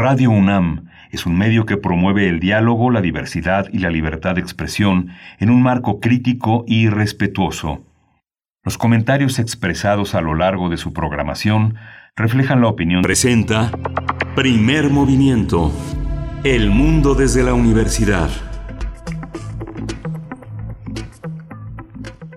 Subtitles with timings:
[0.00, 4.40] Radio UNAM es un medio que promueve el diálogo, la diversidad y la libertad de
[4.40, 5.08] expresión
[5.40, 7.84] en un marco crítico y respetuoso.
[8.62, 11.74] Los comentarios expresados a lo largo de su programación
[12.14, 13.02] reflejan la opinión.
[13.02, 13.72] Presenta
[14.36, 15.72] Primer Movimiento.
[16.44, 18.30] El mundo desde la universidad.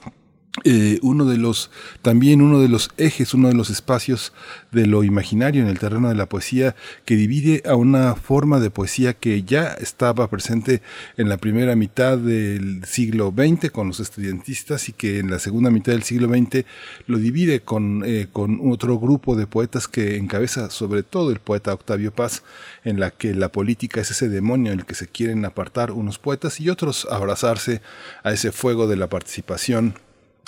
[0.66, 1.72] eh, uno de los,
[2.02, 4.34] también uno de los ejes, uno de los espacios
[4.72, 8.70] de lo imaginario en el terreno de la poesía que divide a una forma de
[8.70, 10.82] poesía que ya estaba presente
[11.16, 15.72] en la primera mitad del siglo XX con los estudiantistas y que en la segunda
[15.72, 16.66] mitad del siglo XX
[17.08, 21.74] lo divide con, eh, con otro grupo de poetas que encabeza sobre todo el poeta
[21.74, 22.44] Octavio Paz,
[22.84, 26.20] en la que la política es ese demonio en el que se quieren apartar unos
[26.20, 27.82] poetas y otros abrazarse
[28.24, 29.96] a ese fuego de la participación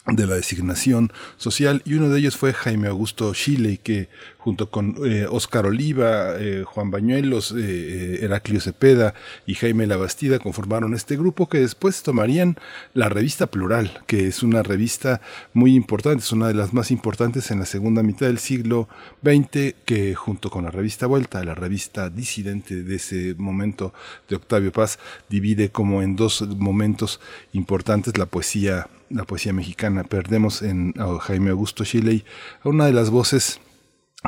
[0.06, 4.97] de la designación social y uno de ellos fue Jaime Augusto Chile que junto con
[5.06, 9.14] eh, Oscar Oliva, eh, Juan Bañuelos, eh, Heraclio Cepeda
[9.46, 12.58] y Jaime Labastida conformaron este grupo que después tomarían
[12.94, 15.22] la revista Plural, que es una revista
[15.53, 18.90] muy importante, es una de las más importantes en la segunda mitad del siglo
[19.24, 23.94] XX, que junto con la revista Vuelta, la revista disidente de ese momento
[24.28, 25.00] de Octavio Paz,
[25.30, 27.22] divide como en dos momentos
[27.53, 30.03] importantes la poesía la poesía mexicana.
[30.03, 32.25] Perdemos en Jaime Augusto Shilley
[32.63, 33.59] a una de las voces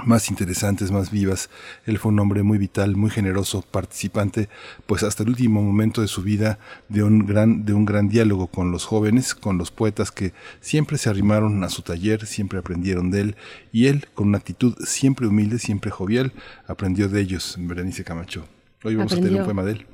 [0.03, 1.50] más interesantes, más vivas.
[1.85, 4.50] Él fue un hombre muy vital, muy generoso, participante,
[4.85, 6.59] pues hasta el último momento de su vida
[6.90, 10.97] de un gran, de un gran diálogo con los jóvenes, con los poetas que siempre
[10.97, 13.35] se arrimaron a su taller, siempre aprendieron de él,
[13.72, 16.34] y él, con una actitud siempre humilde, siempre jovial,
[16.68, 18.45] aprendió de ellos, Berenice Camacho.
[18.84, 19.85] Hoy vamos a tener un poema de él.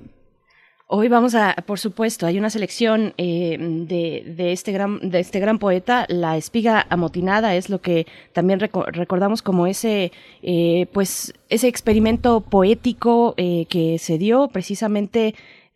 [0.94, 5.58] Hoy vamos a, por supuesto, hay una selección eh, de, este gran, de este gran
[5.58, 6.06] poeta.
[6.10, 13.36] La espiga amotinada es lo que también recordamos como ese, eh, pues, ese experimento poético
[13.38, 15.34] eh, que se dio precisamente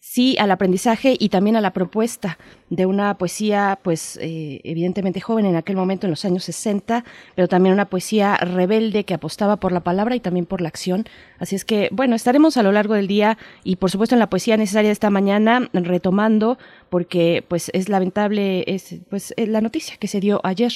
[0.07, 2.37] sí al aprendizaje y también a la propuesta
[2.69, 7.47] de una poesía, pues eh, evidentemente joven en aquel momento, en los años 60, pero
[7.47, 11.05] también una poesía rebelde que apostaba por la palabra y también por la acción.
[11.39, 14.29] Así es que, bueno, estaremos a lo largo del día y por supuesto en la
[14.29, 16.59] poesía necesaria de esta mañana retomando,
[16.95, 20.71] porque pues es lamentable, es pues la noticia que se dio ayer.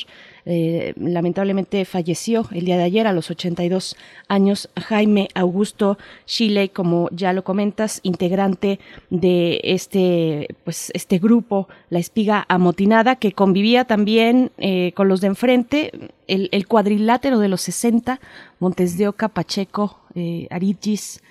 [0.46, 3.96] Eh, lamentablemente falleció el día de ayer a los 82
[4.28, 12.00] años Jaime Augusto Chile, como ya lo comentas, integrante de este, pues, este grupo la
[12.00, 18.20] espiga amotinada, que convivía también eh, con los de enfrente, el, cuadrilátero de los 60,
[18.60, 21.24] Montes de Oca, Pacheco, eh, Arigis,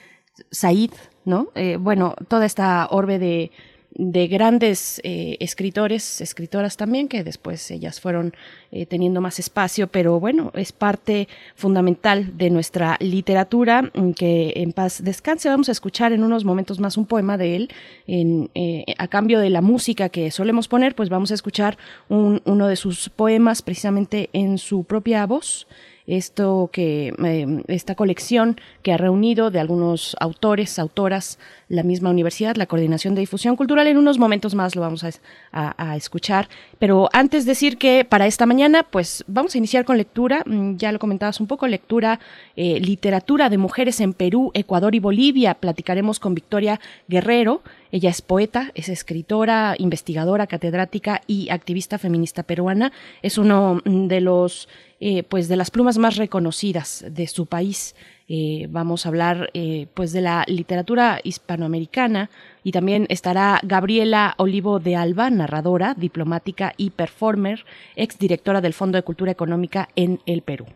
[0.51, 0.93] Said,
[1.27, 1.49] ¿no?
[1.55, 3.51] Eh, bueno, toda esta orbe de,
[3.91, 8.35] de grandes eh, escritores, escritoras también, que después ellas fueron
[8.71, 14.73] eh, teniendo más espacio, pero bueno, es parte fundamental de nuestra literatura, mm, que en
[14.73, 15.49] paz descanse.
[15.49, 17.71] Vamos a escuchar en unos momentos más un poema de él,
[18.07, 22.69] eh, a cambio de la música que solemos poner, pues vamos a escuchar un, uno
[22.69, 25.67] de sus poemas precisamente en su propia voz.
[26.09, 31.39] Esto que eh, esta colección que ha reunido de algunos autores, autoras,
[31.69, 33.87] la misma universidad, la Coordinación de Difusión Cultural.
[33.87, 36.49] En unos momentos más lo vamos a, escuchar.
[36.79, 40.43] Pero antes decir que para esta mañana, pues vamos a iniciar con lectura.
[40.47, 42.21] Mm, ya lo comentabas un poco, lectura,
[42.57, 45.55] eh, literatura de mujeres en Perú, Ecuador y Bolivia.
[45.55, 47.63] Platicaremos con Victoria Guerrero.
[47.93, 52.93] Ella es poeta, es escritora, investigadora, catedrática y activista feminista peruana.
[53.23, 54.69] Es uno de los
[55.01, 57.95] eh, pues de las plumas más reconocidas de su país.
[58.29, 62.31] Eh, vamos a hablar eh, pues de la literatura hispanoamericana
[62.63, 67.65] y también estará Gabriela Olivo de Alba, narradora, diplomática y performer,
[67.97, 70.67] ex directora del Fondo de Cultura Económica en el Perú.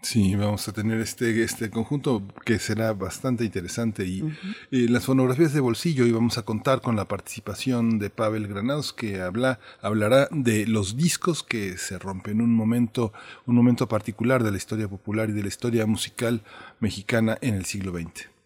[0.00, 4.22] Sí, vamos a tener este, este conjunto que será bastante interesante y
[4.70, 9.20] las fonografías de bolsillo y vamos a contar con la participación de Pavel Granados que
[9.20, 13.12] habla, hablará de los discos que se rompen, en un momento,
[13.44, 16.42] un momento particular de la historia popular y de la historia musical
[16.78, 18.37] mexicana en el siglo XX.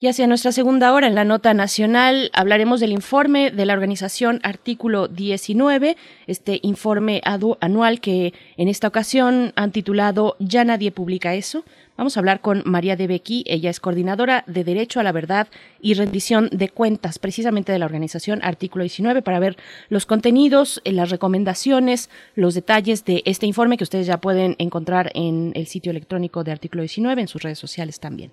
[0.00, 4.38] Y hacia nuestra segunda hora en la nota nacional hablaremos del informe de la organización
[4.44, 5.96] Artículo 19,
[6.28, 11.64] este informe anual que en esta ocasión han titulado Ya nadie publica eso.
[11.96, 15.48] Vamos a hablar con María de Bequi, ella es coordinadora de Derecho a la Verdad
[15.80, 19.56] y Rendición de Cuentas, precisamente de la organización Artículo 19, para ver
[19.88, 25.10] los contenidos, eh, las recomendaciones, los detalles de este informe que ustedes ya pueden encontrar
[25.16, 28.30] en el sitio electrónico de Artículo 19, en sus redes sociales también.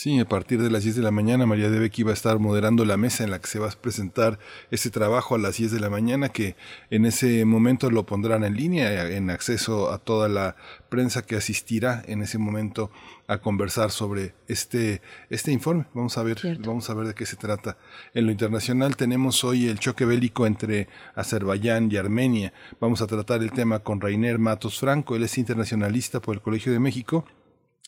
[0.00, 2.84] Sí, a partir de las 10 de la mañana María Debeck iba a estar moderando
[2.84, 4.38] la mesa en la que se va a presentar
[4.70, 6.54] ese trabajo a las 10 de la mañana que
[6.90, 10.54] en ese momento lo pondrán en línea, en acceso a toda la
[10.88, 12.92] prensa que asistirá en ese momento
[13.26, 15.86] a conversar sobre este, este informe.
[15.94, 17.76] Vamos a ver, vamos a ver de qué se trata.
[18.14, 20.86] En lo internacional tenemos hoy el choque bélico entre
[21.16, 22.52] Azerbaiyán y Armenia.
[22.78, 26.70] Vamos a tratar el tema con Rainer Matos Franco, él es internacionalista por el Colegio
[26.70, 27.24] de México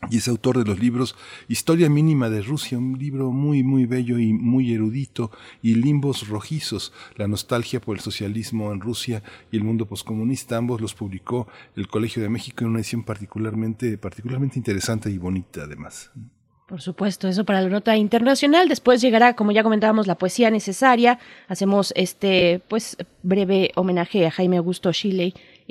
[0.08, 1.14] y es autor de los libros
[1.48, 5.30] Historia Mínima de Rusia, un libro muy, muy bello y muy erudito,
[5.62, 10.56] y Limbos Rojizos, la nostalgia por el socialismo en Rusia y el mundo poscomunista.
[10.56, 15.64] Ambos los publicó el Colegio de México en una edición particularmente, particularmente interesante y bonita
[15.64, 16.10] además.
[16.66, 18.68] Por supuesto, eso para la nota internacional.
[18.68, 21.18] Después llegará, como ya comentábamos, la poesía necesaria.
[21.48, 24.92] Hacemos este, pues, breve homenaje a Jaime Augusto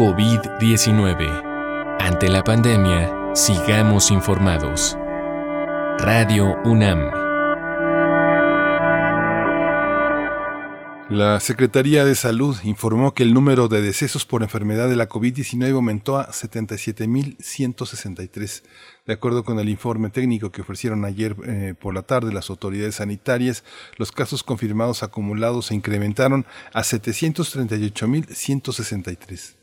[0.00, 2.00] COVID-19.
[2.00, 4.96] Ante la pandemia, sigamos informados.
[5.98, 7.10] Radio UNAM.
[11.10, 15.74] La Secretaría de Salud informó que el número de decesos por enfermedad de la COVID-19
[15.74, 18.62] aumentó a 77.163.
[19.04, 22.94] De acuerdo con el informe técnico que ofrecieron ayer eh, por la tarde las autoridades
[22.94, 23.64] sanitarias,
[23.98, 29.59] los casos confirmados acumulados se incrementaron a 738.163.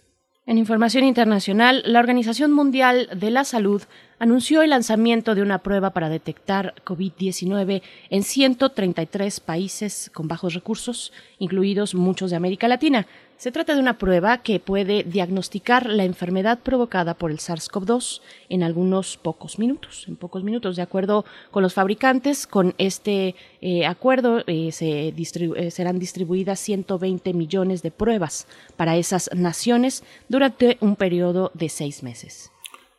[0.48, 3.84] En información internacional, la Organización Mundial de la Salud
[4.18, 11.12] anunció el lanzamiento de una prueba para detectar COVID-19 en 133 países con bajos recursos,
[11.38, 13.08] incluidos muchos de América Latina.
[13.38, 18.64] Se trata de una prueba que puede diagnosticar la enfermedad provocada por el SARS-CoV-2 en
[18.64, 22.48] algunos pocos minutos, en pocos minutos, de acuerdo con los fabricantes.
[22.48, 29.30] Con este eh, acuerdo eh, se eh, serán distribuidas 120 millones de pruebas para esas
[29.36, 32.52] naciones durante un periodo de seis meses.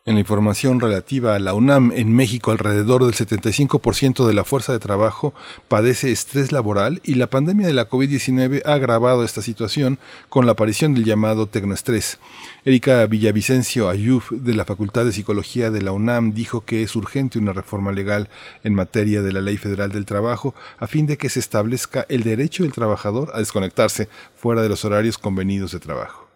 [0.05, 4.71] En la información relativa a la UNAM, en México alrededor del 75% de la fuerza
[4.71, 5.33] de trabajo
[5.67, 10.53] padece estrés laboral y la pandemia de la COVID-19 ha agravado esta situación con la
[10.53, 12.17] aparición del llamado tecnoestrés.
[12.63, 17.37] Erika Villavicencio Ayub de la Facultad de Psicología de la UNAM dijo que es urgente
[17.37, 18.29] una reforma legal
[18.63, 22.23] en materia de la Ley Federal del Trabajo a fin de que se establezca el
[22.23, 26.29] derecho del trabajador a desconectarse fuera de los horarios convenidos de trabajo.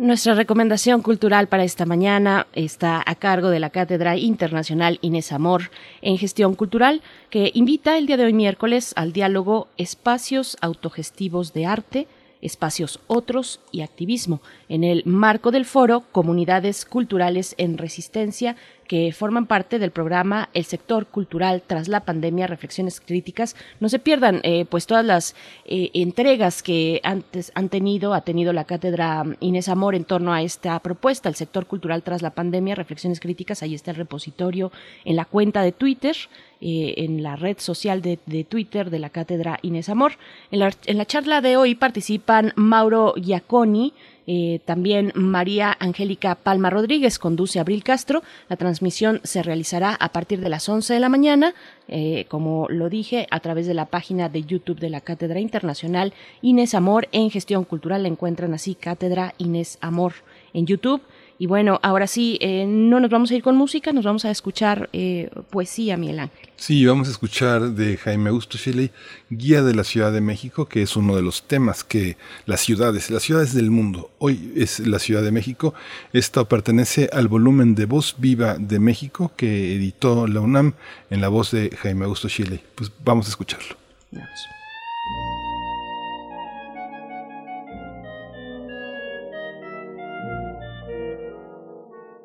[0.00, 5.70] Nuestra recomendación cultural para esta mañana está a cargo de la Cátedra Internacional Inés Amor
[6.00, 11.66] en Gestión Cultural, que invita el día de hoy miércoles al diálogo Espacios Autogestivos de
[11.66, 12.08] Arte,
[12.40, 14.40] espacios otros y activismo,
[14.70, 18.56] en el marco del foro Comunidades Culturales en Resistencia,
[18.90, 23.54] que forman parte del programa El sector cultural tras la pandemia, reflexiones críticas.
[23.78, 28.52] No se pierdan eh, pues todas las eh, entregas que antes han tenido, ha tenido
[28.52, 32.74] la cátedra Inés Amor en torno a esta propuesta, el sector cultural tras la pandemia,
[32.74, 33.62] reflexiones críticas.
[33.62, 34.72] Ahí está el repositorio
[35.04, 36.16] en la cuenta de Twitter.
[36.62, 40.18] Eh, en la red social de, Twitter de la Cátedra Inés Amor.
[40.50, 43.94] En la, en la charla de hoy participan Mauro Giaconi,
[44.32, 48.22] eh, también María Angélica Palma Rodríguez conduce Abril Castro.
[48.48, 51.52] La transmisión se realizará a partir de las 11 de la mañana,
[51.88, 56.12] eh, como lo dije, a través de la página de YouTube de la Cátedra Internacional
[56.42, 58.04] Inés Amor en Gestión Cultural.
[58.04, 60.12] La encuentran así, Cátedra Inés Amor
[60.54, 61.02] en YouTube.
[61.40, 64.30] Y bueno, ahora sí, eh, no nos vamos a ir con música, nos vamos a
[64.30, 66.50] escuchar eh, poesía, Miguel Ángel.
[66.56, 68.90] Sí, vamos a escuchar de Jaime Augusto Shelley,
[69.30, 73.08] Guía de la Ciudad de México, que es uno de los temas que las ciudades,
[73.08, 75.72] las ciudades del mundo, hoy es la Ciudad de México.
[76.12, 80.74] Esto pertenece al volumen de Voz Viva de México que editó la UNAM
[81.08, 82.60] en la voz de Jaime Augusto Shelley.
[82.74, 83.76] Pues vamos a escucharlo.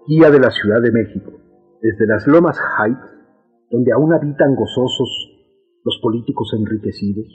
[0.07, 1.31] Guía de la Ciudad de México,
[1.81, 3.09] desde las Lomas Heights,
[3.71, 5.09] donde aún habitan gozosos
[5.83, 7.25] los políticos enriquecidos,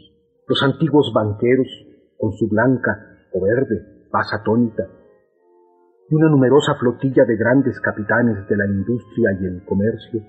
[0.46, 1.66] los antiguos banqueros
[2.16, 4.86] con su blanca o verde paz atónita,
[6.08, 10.22] y una numerosa flotilla de grandes capitanes de la industria y el comercio,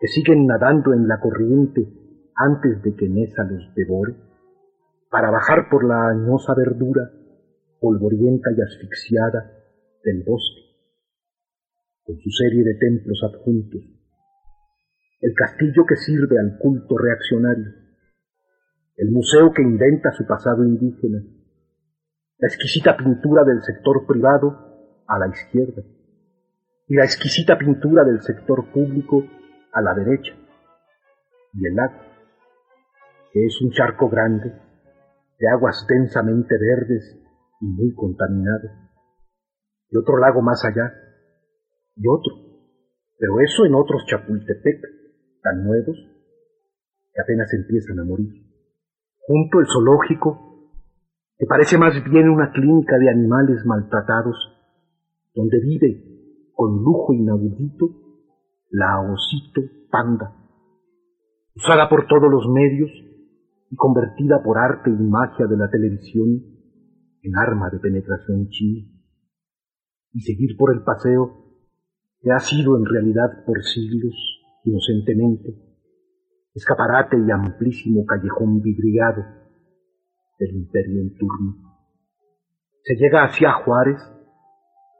[0.00, 1.86] que siguen nadando en la corriente
[2.34, 4.16] antes de que Nesa los devore,
[5.08, 7.10] para bajar por la añosa verdura,
[7.80, 9.52] polvorienta y asfixiada,
[10.02, 10.63] del bosque
[12.04, 13.80] con su serie de templos adjuntos,
[15.20, 17.72] el castillo que sirve al culto reaccionario,
[18.96, 21.22] el museo que inventa su pasado indígena,
[22.38, 25.82] la exquisita pintura del sector privado a la izquierda.
[26.86, 29.24] Y la exquisita pintura del sector público
[29.72, 30.34] a la derecha,
[31.54, 31.98] y el lago,
[33.32, 34.52] que es un charco grande
[35.38, 37.18] de aguas densamente verdes
[37.62, 38.68] y muy contaminado,
[39.88, 40.92] y otro lago más allá,
[41.96, 42.34] y otro.
[43.18, 44.80] Pero eso en otros Chapultepec,
[45.42, 45.96] tan nuevos,
[47.12, 48.32] que apenas empiezan a morir.
[49.26, 50.72] Junto el zoológico,
[51.38, 54.36] que parece más bien una clínica de animales maltratados,
[55.34, 57.86] donde vive con lujo inaudito
[58.70, 60.34] la osito panda,
[61.54, 62.90] usada por todos los medios
[63.70, 66.42] y convertida por arte y magia de la televisión
[67.22, 68.88] en arma de penetración china.
[70.12, 71.43] Y seguir por el paseo
[72.24, 74.14] que ha sido en realidad por siglos,
[74.64, 75.60] inocentemente,
[76.54, 79.22] escaparate y amplísimo callejón vidriado
[80.38, 81.56] del imperio en turno.
[82.82, 84.00] Se llega hacia Juárez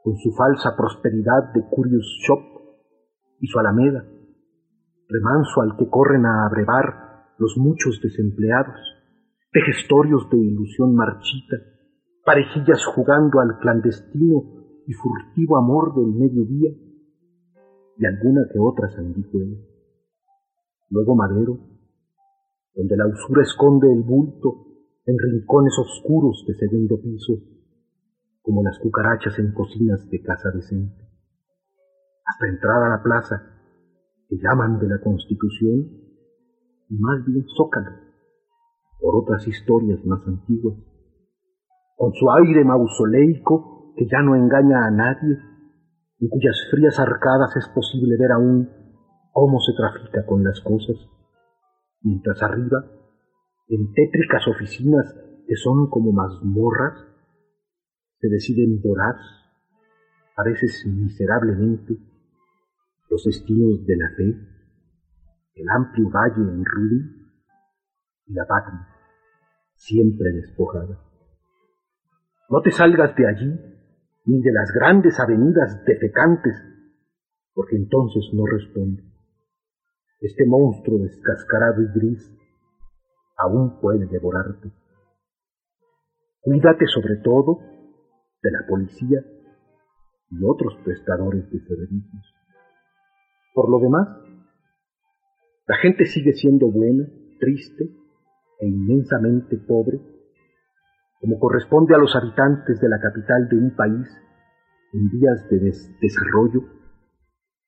[0.03, 2.39] con su falsa prosperidad de Curious Shop
[3.39, 4.05] y su alameda,
[5.09, 8.79] remanso al que corren a abrevar los muchos desempleados,
[9.51, 11.57] vejestorios de ilusión marchita,
[12.23, 14.43] parejillas jugando al clandestino
[14.85, 16.84] y furtivo amor del mediodía,
[17.97, 19.57] y alguna que otra sanguijuela.
[20.89, 21.59] Luego madero,
[22.73, 24.65] donde la usura esconde el bulto
[25.05, 27.33] en rincones oscuros de segundo piso,
[28.41, 31.03] como las cucarachas en cocinas de casa decente.
[32.25, 33.41] Hasta entrar a la plaza,
[34.27, 36.05] que llaman de la Constitución,
[36.89, 37.91] y más bien zócalo,
[38.99, 40.77] por otras historias más antiguas,
[41.95, 45.37] con su aire mausoleico que ya no engaña a nadie
[46.19, 48.69] en cuyas frías arcadas es posible ver aún
[49.31, 50.95] cómo se trafica con las cosas,
[52.01, 52.85] mientras arriba,
[53.67, 55.13] en tétricas oficinas
[55.47, 57.05] que son como mazmorras,
[58.19, 59.17] se deciden voraz,
[60.37, 61.97] a veces miserablemente,
[63.09, 64.55] los destinos de la fe,
[65.55, 67.01] el amplio valle en Rudy
[68.27, 68.87] y la patria,
[69.75, 70.99] siempre despojada.
[72.49, 73.74] No te salgas de allí,
[74.25, 76.55] ni de las grandes avenidas defecantes,
[77.53, 79.03] porque entonces no responde.
[80.19, 82.35] Este monstruo descascarado y gris
[83.37, 84.71] aún puede devorarte.
[86.41, 87.59] Cuídate sobre todo
[88.41, 89.23] de la policía
[90.29, 92.33] y otros prestadores de servicios.
[93.53, 94.07] Por lo demás,
[95.67, 97.07] la gente sigue siendo buena,
[97.39, 97.89] triste
[98.59, 99.99] e inmensamente pobre,
[101.25, 104.07] como corresponde a los habitantes de la capital de un país
[104.93, 105.57] en vías de
[105.99, 106.61] desarrollo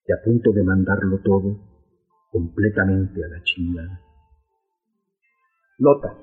[0.06, 1.58] y a punto de mandarlo todo
[2.30, 4.00] completamente a la chingada.
[5.80, 6.14] Nota.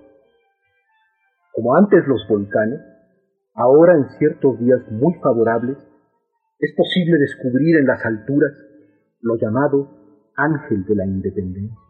[1.54, 2.80] Como antes los volcanes,
[3.54, 5.76] ahora en ciertos días muy favorables,
[6.60, 8.52] es posible descubrir en las alturas
[9.22, 9.90] lo llamado
[10.36, 11.83] ángel de la independencia.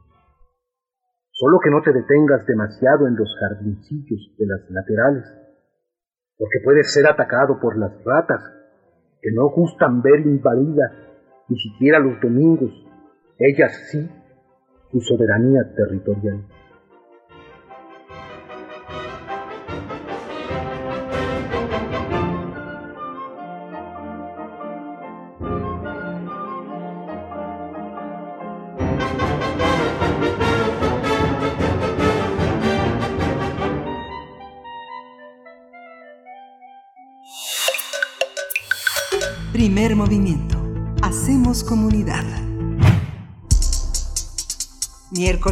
[1.36, 5.24] Solo que no te detengas demasiado en los jardincillos de las laterales,
[6.38, 8.40] porque puedes ser atacado por las ratas,
[9.20, 10.92] que no gustan ver invadida
[11.48, 12.70] ni siquiera los domingos,
[13.38, 14.08] ellas sí,
[14.92, 16.46] su soberanía territorial.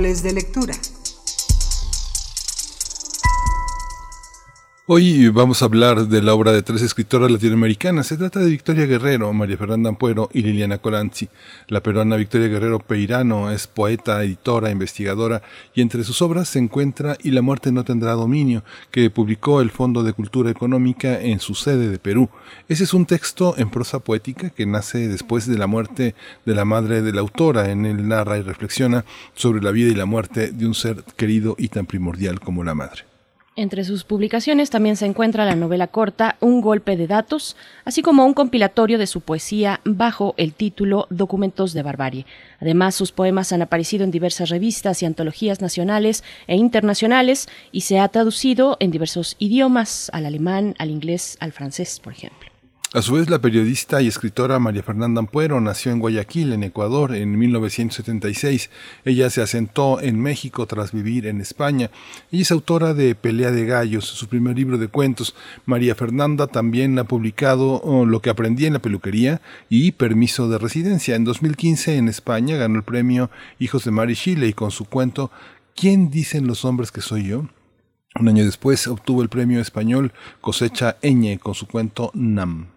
[0.03, 0.75] De lectura.
[4.95, 8.09] Hoy vamos a hablar de la obra de tres escritoras latinoamericanas.
[8.09, 11.31] Se trata de Victoria Guerrero, María Fernanda Ampuero y Liliana Colanzi.
[11.69, 15.41] La peruana Victoria Guerrero Peirano es poeta, editora, investigadora
[15.75, 19.71] y entre sus obras se encuentra Y la muerte no tendrá dominio, que publicó el
[19.71, 22.29] Fondo de Cultura Económica en su sede de Perú.
[22.69, 26.67] Ese es un texto en prosa poética que nace después de la muerte de la
[26.67, 27.71] madre de la autora.
[27.71, 31.55] En él narra y reflexiona sobre la vida y la muerte de un ser querido
[31.59, 33.12] y tan primordial como la madre.
[33.55, 37.55] Entre sus publicaciones también se encuentra la novela corta Un golpe de datos,
[37.85, 42.27] así como un compilatorio de su poesía bajo el título Documentos de Barbarie.
[42.61, 47.99] Además, sus poemas han aparecido en diversas revistas y antologías nacionales e internacionales y se
[47.99, 52.52] ha traducido en diversos idiomas, al alemán, al inglés, al francés, por ejemplo.
[52.95, 57.15] A su vez, la periodista y escritora María Fernanda Ampuero nació en Guayaquil, en Ecuador,
[57.15, 58.69] en 1976.
[59.07, 61.91] Ella se asentó en México tras vivir en España.
[62.31, 65.35] Ella es autora de Pelea de Gallos, su primer libro de cuentos.
[65.65, 70.59] María Fernanda también ha publicado oh, Lo que aprendí en la peluquería y Permiso de
[70.59, 71.17] residencia.
[71.17, 75.31] En 2015, en España, ganó el premio Hijos de Mary Chile y con su cuento
[75.75, 77.49] ¿Quién dicen los hombres que soy yo?
[78.21, 82.72] Un año después obtuvo el premio español Cosecha Eñe con su cuento Nam.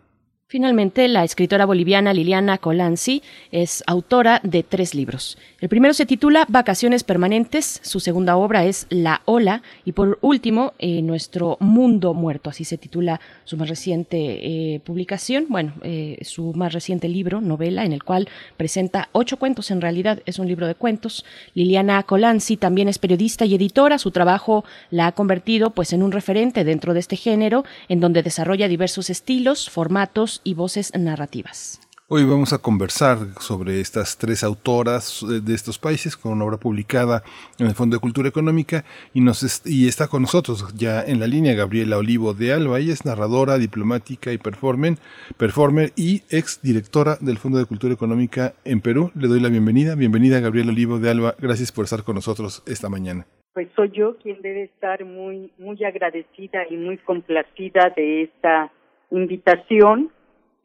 [0.55, 5.37] Finalmente, la escritora boliviana Liliana Colanzi es autora de tres libros.
[5.59, 10.71] El primero se titula Vacaciones Permanentes, su segunda obra es La Ola y por último,
[10.79, 16.53] eh, Nuestro Mundo Muerto, así se titula su más reciente eh, publicación, bueno, eh, su
[16.53, 20.67] más reciente libro, novela, en el cual presenta ocho cuentos, en realidad es un libro
[20.67, 21.25] de cuentos.
[21.53, 26.13] Liliana Colanzi también es periodista y editora, su trabajo la ha convertido pues en un
[26.13, 31.81] referente dentro de este género, en donde desarrolla diversos estilos, formatos, y voces narrativas.
[32.08, 37.23] Hoy vamos a conversar sobre estas tres autoras de estos países con una obra publicada
[37.58, 41.25] en el Fondo de Cultura Económica y, nos y está con nosotros ya en la
[41.25, 42.77] línea Gabriela Olivo de Alba.
[42.77, 44.97] Ella es narradora, diplomática y performer,
[45.36, 49.10] performer y ex directora del Fondo de Cultura Económica en Perú.
[49.15, 49.95] Le doy la bienvenida.
[49.95, 51.34] Bienvenida Gabriela Olivo de Alba.
[51.39, 53.25] Gracias por estar con nosotros esta mañana.
[53.53, 58.71] Pues soy yo quien debe estar muy, muy agradecida y muy complacida de esta
[59.10, 60.12] invitación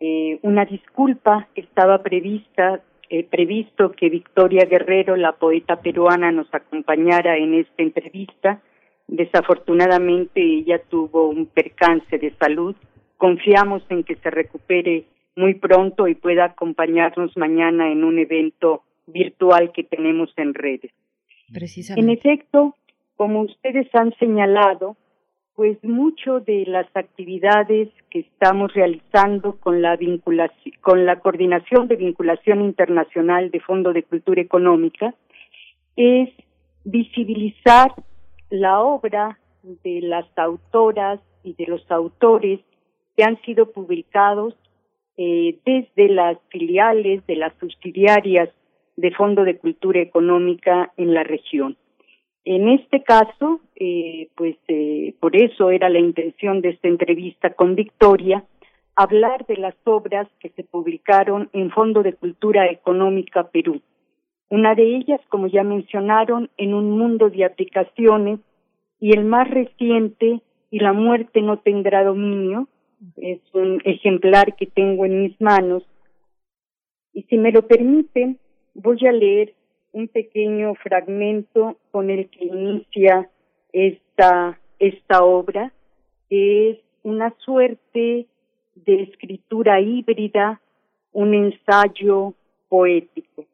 [0.01, 2.83] eh, una disculpa estaba prevista
[3.13, 8.63] eh, previsto que Victoria Guerrero, la poeta peruana, nos acompañara en esta entrevista.
[9.09, 12.77] Desafortunadamente ella tuvo un percance de salud.
[13.17, 19.73] Confiamos en que se recupere muy pronto y pueda acompañarnos mañana en un evento virtual
[19.73, 20.93] que tenemos en redes.
[21.97, 22.77] En efecto,
[23.17, 24.97] como ustedes han señalado,
[25.61, 31.97] pues mucho de las actividades que estamos realizando con la vinculación, con la coordinación de
[31.97, 35.15] vinculación internacional de Fondo de Cultura Económica
[35.97, 36.31] es
[36.85, 37.93] visibilizar
[38.49, 39.39] la obra
[39.85, 42.61] de las autoras y de los autores
[43.15, 44.55] que han sido publicados
[45.19, 48.49] eh, desde las filiales de las subsidiarias
[48.97, 51.77] de Fondo de Cultura Económica en la región.
[52.45, 57.75] En este caso, eh, pues eh, por eso era la intención de esta entrevista con
[57.75, 58.45] Victoria,
[58.97, 63.81] hablar de las obras que se publicaron en Fondo de Cultura Económica Perú.
[64.49, 68.41] Una de ellas, como ya mencionaron, en un mundo de aplicaciones
[68.99, 72.69] y el más reciente, y la muerte no tendrá dominio,
[73.17, 75.83] es un ejemplar que tengo en mis manos.
[77.13, 78.39] Y si me lo permiten,
[78.75, 79.55] voy a leer
[79.93, 83.29] un pequeño fragmento con el que inicia
[83.73, 85.73] esta, esta obra,
[86.29, 88.27] que es una suerte
[88.75, 90.61] de escritura híbrida,
[91.13, 92.35] un ensayo
[92.69, 93.45] poético.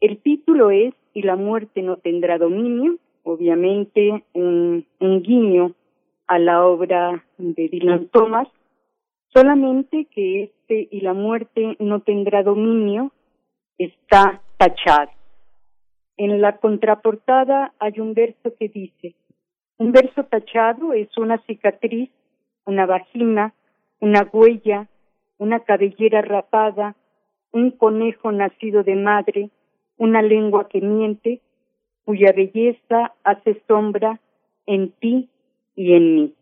[0.00, 5.74] El título es Y la muerte no tendrá dominio, obviamente un, un guiño
[6.26, 8.48] a la obra de Dylan Thomas,
[9.34, 13.12] solamente que este y la muerte no tendrá dominio
[13.78, 15.10] está tachado.
[16.16, 19.16] En la contraportada hay un verso que dice,
[19.76, 22.10] un verso tachado es una cicatriz,
[22.64, 23.54] una vagina,
[23.98, 24.88] una huella,
[25.38, 26.94] una cabellera rapada,
[27.50, 29.50] un conejo nacido de madre,
[29.96, 31.40] una lengua que miente,
[32.04, 34.20] cuya belleza hace sombra
[34.66, 35.28] en ti
[35.74, 36.34] y en mí.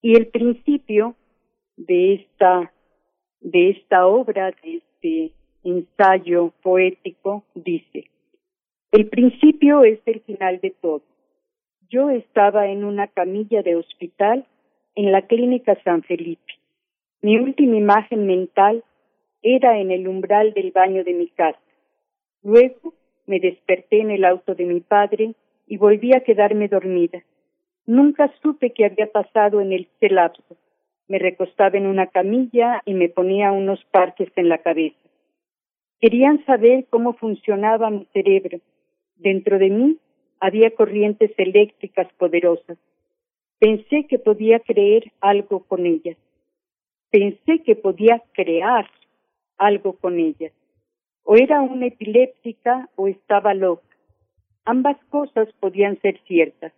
[0.00, 1.16] Y el principio
[1.76, 2.72] de esta,
[3.40, 5.32] de esta obra, de este
[5.64, 8.04] ensayo poético, dice,
[8.92, 11.02] el principio es el final de todo.
[11.88, 14.46] Yo estaba en una camilla de hospital
[14.94, 16.52] en la clínica San Felipe.
[17.20, 18.84] Mi última imagen mental
[19.42, 21.58] era en el umbral del baño de mi casa.
[22.42, 22.94] Luego
[23.26, 25.34] me desperté en el auto de mi padre
[25.66, 27.22] y volví a quedarme dormida.
[27.86, 30.56] Nunca supe qué había pasado en el lapso.
[31.08, 35.03] Me recostaba en una camilla y me ponía unos parches en la cabeza.
[36.04, 38.60] Querían saber cómo funcionaba mi cerebro.
[39.16, 39.96] Dentro de mí
[40.38, 42.76] había corrientes eléctricas poderosas.
[43.58, 46.18] Pensé que podía creer algo con ellas.
[47.10, 48.86] Pensé que podía crear
[49.56, 50.52] algo con ellas.
[51.22, 53.96] O era una epiléptica o estaba loca.
[54.66, 56.74] Ambas cosas podían ser ciertas.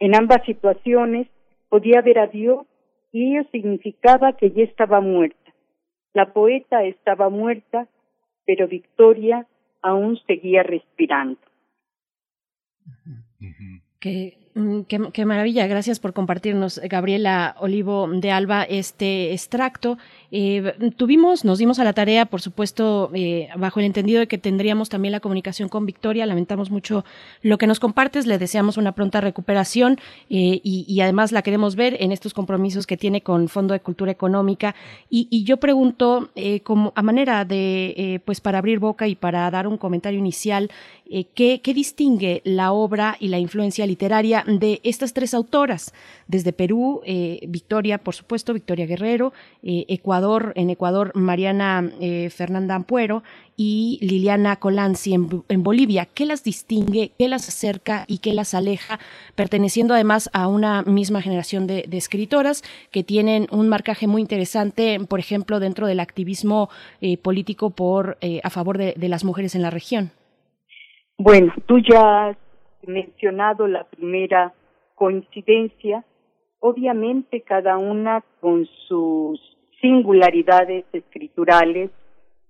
[0.00, 1.28] En ambas situaciones
[1.68, 2.66] podía ver a Dios
[3.12, 5.54] y ello significaba que ya estaba muerta.
[6.12, 7.86] La poeta estaba muerta,
[8.44, 9.46] pero Victoria
[9.82, 11.40] aún seguía respirando.
[14.00, 19.98] Qué, maravilla, gracias por compartirnos, Gabriela Olivo de Alba, este extracto.
[20.30, 24.38] Eh, tuvimos, nos dimos a la tarea, por supuesto, eh, bajo el entendido de que
[24.38, 26.24] tendríamos también la comunicación con Victoria.
[26.26, 27.04] Lamentamos mucho
[27.42, 29.98] lo que nos compartes, le deseamos una pronta recuperación
[30.30, 34.12] eh, y, además la queremos ver en estos compromisos que tiene con Fondo de Cultura
[34.12, 34.76] Económica.
[35.10, 36.30] Y, yo pregunto,
[36.62, 40.70] como a manera de, pues para abrir boca y para dar un comentario inicial,
[41.34, 45.92] ¿qué, ¿qué distingue la obra y la influencia literaria de estas tres autoras.
[46.28, 52.74] Desde Perú, eh, Victoria, por supuesto, Victoria Guerrero, eh, Ecuador, en Ecuador, Mariana eh, Fernanda
[52.74, 53.22] Ampuero
[53.56, 56.06] y Liliana Colanzi en, Bolivia.
[56.06, 58.98] ¿Qué las distingue, qué las acerca y qué las aleja,
[59.34, 65.20] perteneciendo además a una misma generación de, escritoras que tienen un marcaje muy interesante, por
[65.20, 66.68] ejemplo, dentro del activismo
[67.22, 70.10] político por a favor de, de las mujeres en la región?
[71.16, 72.36] Bueno, tú ya
[72.86, 74.52] mencionado la primera
[74.94, 76.04] coincidencia,
[76.60, 79.40] obviamente cada una con sus
[79.80, 81.90] singularidades escriturales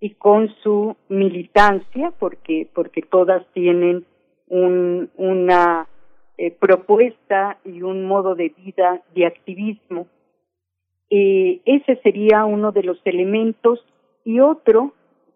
[0.00, 4.04] y con su militancia, porque, porque todas tienen
[4.48, 5.88] un, una
[6.36, 10.06] eh, propuesta y un modo de vida de activismo.
[11.10, 13.78] Ese sería uno de los elementos
[14.24, 14.94] y otro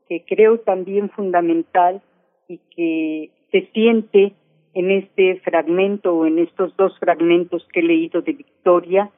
[0.09, 2.03] que creo también fundamental
[2.49, 4.33] y que se siente
[4.79, 9.11] en este fragmento o en estos dos fragmentos que he leído de Victoria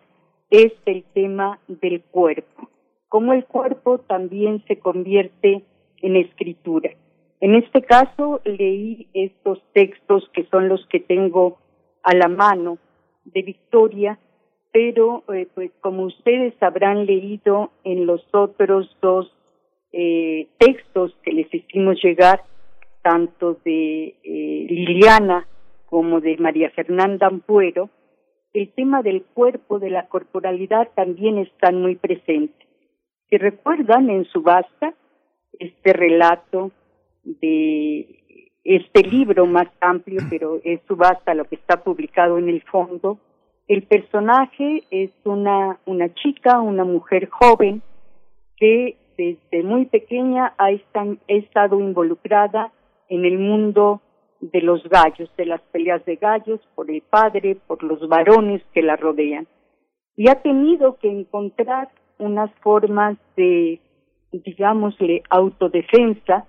[0.49, 2.71] es el tema del cuerpo,
[3.11, 5.63] cómo el cuerpo también se convierte
[6.01, 6.91] en escritura.
[7.43, 11.59] En este caso leí estos textos que son los que tengo
[12.05, 12.79] a la mano
[13.27, 14.19] de Victoria,
[14.73, 19.31] pero eh, pues como ustedes habrán leído en los otros dos
[19.93, 22.45] eh, textos que les hicimos llegar,
[23.03, 25.47] tanto de eh, Liliana
[25.91, 27.91] como de María Fernanda Ampuero,
[28.53, 32.67] el tema del cuerpo, de la corporalidad también están muy presentes.
[33.29, 34.95] Si recuerdan en Subasta,
[35.59, 36.71] este relato
[37.25, 43.19] de este libro más amplio, pero es Subasta lo que está publicado en el fondo,
[43.69, 47.83] el personaje es una, una chica, una mujer joven,
[48.57, 50.71] que desde muy pequeña ha
[51.29, 52.73] estado involucrada
[53.09, 54.01] en el mundo
[54.41, 58.83] de los gallos, de las peleas de gallos, por el padre, por los varones que
[58.83, 59.47] la rodean.
[60.17, 63.81] Y ha tenido que encontrar unas formas de,
[64.33, 66.47] digámosle, autodefensa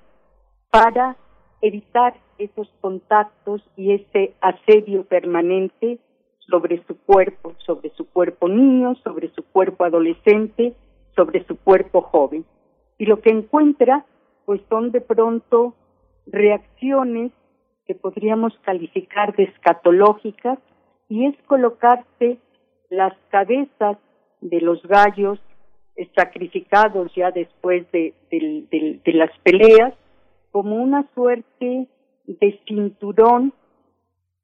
[0.70, 1.18] para
[1.62, 6.00] evitar esos contactos y ese asedio permanente
[6.40, 10.74] sobre su cuerpo, sobre su cuerpo niño, sobre su cuerpo adolescente,
[11.16, 12.46] sobre su cuerpo joven.
[12.98, 14.06] Y lo que encuentra,
[14.46, 15.76] pues son de pronto
[16.26, 17.32] reacciones
[17.92, 20.58] que podríamos calificar de escatológicas
[21.10, 22.38] y es colocarse
[22.90, 23.98] las cabezas
[24.40, 25.40] de los gallos
[26.16, 29.94] sacrificados ya después de, de las peleas
[30.52, 31.90] como una suerte
[32.28, 33.54] de cinturón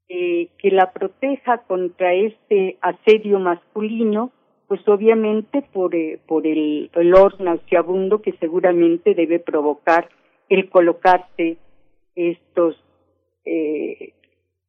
[0.10, 4.32] eh, que la proteja contra este asedio masculino,
[4.68, 10.10] pues obviamente por, eh, por el olor nauseabundo que seguramente debe provocar
[10.50, 11.58] el colocarse
[12.14, 12.76] estos
[13.48, 14.14] eh,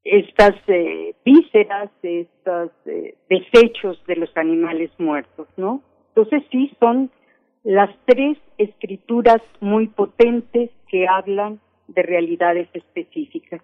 [0.04, 5.82] estas eh, vísceras, estos eh, desechos de los animales muertos, ¿no?
[6.14, 7.10] Entonces sí son
[7.64, 13.60] las tres escrituras muy potentes que hablan de realidades específicas.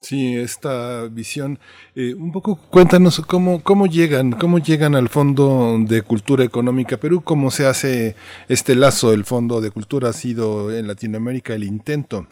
[0.00, 1.60] Sí, esta visión.
[1.94, 7.22] Eh, un poco cuéntanos cómo, cómo llegan, cómo llegan al Fondo de Cultura Económica Perú,
[7.22, 8.16] cómo se hace
[8.48, 9.12] este lazo.
[9.12, 12.26] El Fondo de Cultura ha sido en Latinoamérica el intento,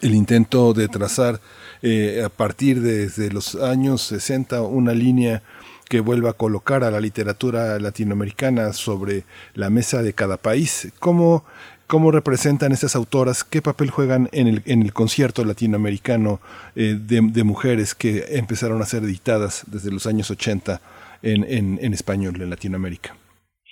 [0.00, 1.40] el intento de trazar
[1.82, 5.42] eh, a partir de, los años 60 una línea
[5.88, 9.24] que vuelva a colocar a la literatura latinoamericana sobre
[9.54, 10.92] la mesa de cada país.
[11.00, 11.44] ¿Cómo,
[11.88, 16.40] cómo representan estas autoras, qué papel juegan en el, en el concierto latinoamericano
[16.76, 20.80] eh, de, mujeres que empezaron a ser editadas desde los años 80
[21.22, 21.44] en,
[21.82, 23.16] en, español en Latinoamérica.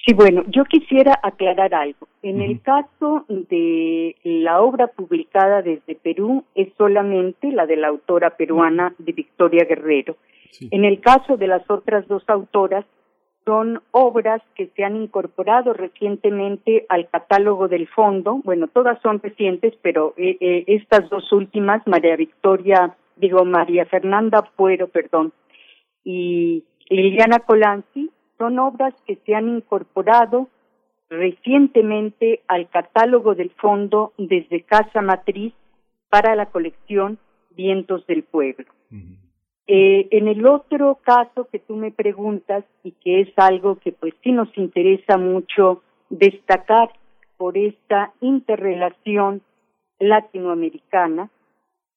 [0.09, 2.09] Sí, bueno, yo quisiera aclarar algo.
[2.23, 8.31] En el caso de la obra publicada desde Perú es solamente la de la autora
[8.31, 10.17] peruana de Victoria Guerrero.
[10.71, 12.87] En el caso de las otras dos autoras,
[13.45, 18.41] son obras que se han incorporado recientemente al catálogo del fondo.
[18.45, 24.41] Bueno, todas son recientes, pero eh, eh, estas dos últimas, María Victoria, digo María Fernanda
[24.57, 25.35] Puero, perdón,
[26.03, 30.49] y Liliana Colanzi, son obras que se han incorporado
[31.11, 35.53] recientemente al catálogo del fondo desde Casa Matriz
[36.09, 37.19] para la colección
[37.51, 38.67] Vientos del Pueblo.
[39.67, 44.15] Eh, en el otro caso que tú me preguntas y que es algo que pues
[44.23, 46.91] sí nos interesa mucho destacar
[47.37, 49.43] por esta interrelación
[49.99, 51.31] latinoamericana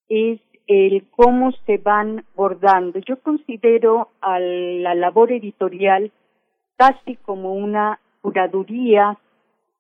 [0.10, 3.00] es el cómo se van bordando.
[3.00, 6.12] Yo considero a la labor editorial
[6.82, 9.16] casi como una curaduría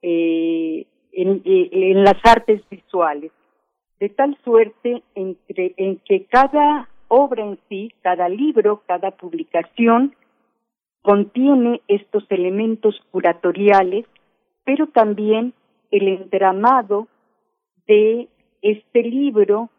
[0.03, 3.31] eh, en, eh, en, las artes visuales,
[3.99, 10.15] de tal suerte entre, en que cada obra en sí, cada libro, cada publicación,
[11.01, 14.05] contiene estos elementos curatoriales,
[14.63, 15.55] pero también
[15.89, 17.07] el entramado
[17.87, 18.27] de
[18.61, 19.71] este libro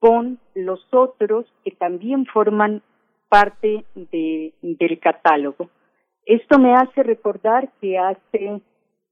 [0.00, 2.82] con los otros que también forman
[3.28, 5.70] parte de, del catálogo.
[6.26, 8.60] Esto me hace recordar que hace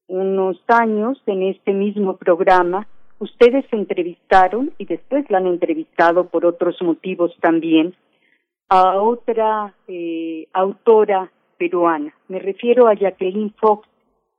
[0.06, 2.86] unos años en este mismo programa
[3.18, 7.94] ustedes entrevistaron y después la han entrevistado por otros motivos también
[8.68, 12.14] a otra eh, autora peruana.
[12.28, 13.86] Me refiero a Jacqueline Fox,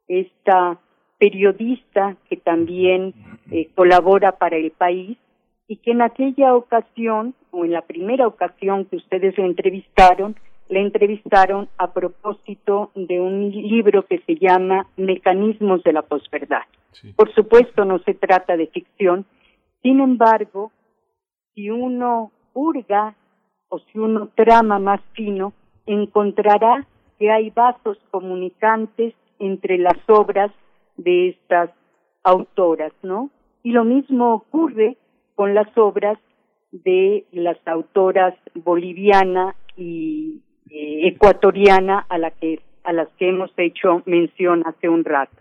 [0.07, 0.79] esta
[1.17, 3.13] periodista que también
[3.51, 5.17] eh, colabora para el país
[5.67, 10.35] y que en aquella ocasión o en la primera ocasión que ustedes la entrevistaron,
[10.69, 16.63] le entrevistaron a propósito de un libro que se llama Mecanismos de la posverdad.
[17.15, 19.25] Por supuesto, no se trata de ficción.
[19.81, 20.71] Sin embargo,
[21.53, 23.15] si uno hurga
[23.69, 25.53] o si uno trama más fino,
[25.85, 26.87] encontrará
[27.19, 30.51] que hay vasos comunicantes entre las obras
[30.97, 31.71] de estas
[32.23, 33.29] autoras, ¿no?
[33.63, 34.97] Y lo mismo ocurre
[35.35, 36.17] con las obras
[36.71, 44.03] de las autoras boliviana y eh, ecuatoriana a la que a las que hemos hecho
[44.05, 45.35] mención hace un rato.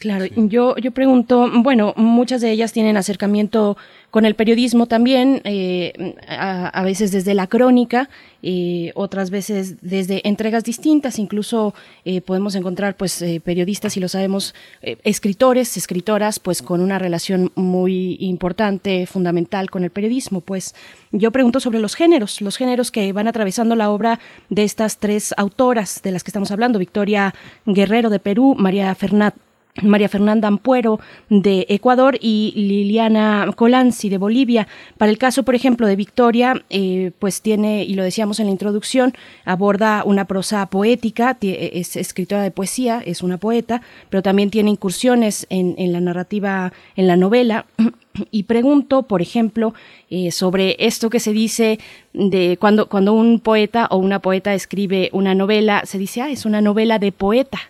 [0.00, 3.76] Claro, yo, yo pregunto, bueno, muchas de ellas tienen acercamiento
[4.10, 8.08] con el periodismo también, eh, a, veces desde la crónica,
[8.40, 11.74] y otras veces desde entregas distintas, incluso
[12.06, 17.52] eh, podemos encontrar pues eh, periodistas, y lo sabemos, escritores, escritoras, pues con una relación
[17.54, 20.40] muy importante, fundamental con el periodismo.
[20.40, 20.74] Pues
[21.12, 25.34] yo pregunto sobre los géneros, los géneros que van atravesando la obra de estas tres
[25.36, 27.34] autoras de las que estamos hablando, Victoria
[27.66, 29.49] Guerrero de Perú, María Fernández
[29.82, 34.66] María Fernanda Ampuero de Ecuador y Liliana Colanzi de Bolivia.
[34.98, 38.52] Para el caso, por ejemplo, de Victoria, eh, pues tiene, y lo decíamos en la
[38.52, 44.70] introducción, aborda una prosa poética, es escritora de poesía, es una poeta, pero también tiene
[44.70, 47.66] incursiones en, la narrativa, en la novela.
[48.32, 49.72] Y pregunto, por ejemplo,
[50.10, 51.78] eh, sobre esto que se dice
[52.12, 56.44] de cuando, cuando un poeta o una poeta escribe una novela, se dice, ah, es
[56.44, 57.60] una novela de poeta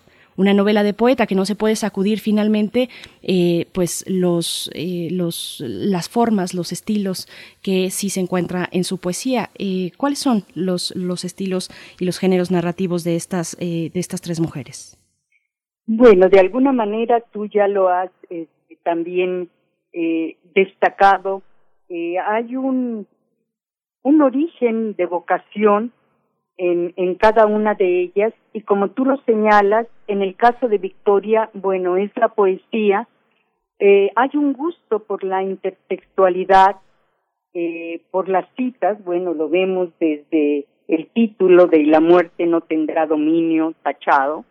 [0.41, 2.89] una novela de poeta que no se puede sacudir finalmente
[3.23, 7.29] eh, pues los, eh, los, las formas, los estilos
[7.63, 9.51] que sí se encuentra en su poesía.
[9.59, 11.69] Eh, ¿Cuáles son los, los estilos
[12.01, 14.97] y los géneros narrativos de estas, de estas tres mujeres?
[15.85, 18.11] Bueno, de alguna manera tú ya lo has
[18.83, 19.51] también
[20.55, 21.43] destacado.
[21.91, 23.07] hay un,
[24.03, 25.93] un origen de vocación
[26.61, 28.35] en, en cada una de ellas.
[28.53, 33.09] Y como tú lo señalas, en el caso de Victoria, bueno, es la poesía,
[33.79, 36.77] eh, hay un gusto por la intertextualidad,
[37.55, 43.07] eh, por las citas, bueno, lo vemos desde el título de La muerte no tendrá
[43.07, 44.45] dominio tachado,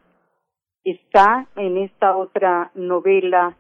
[0.84, 3.56] está en esta otra novela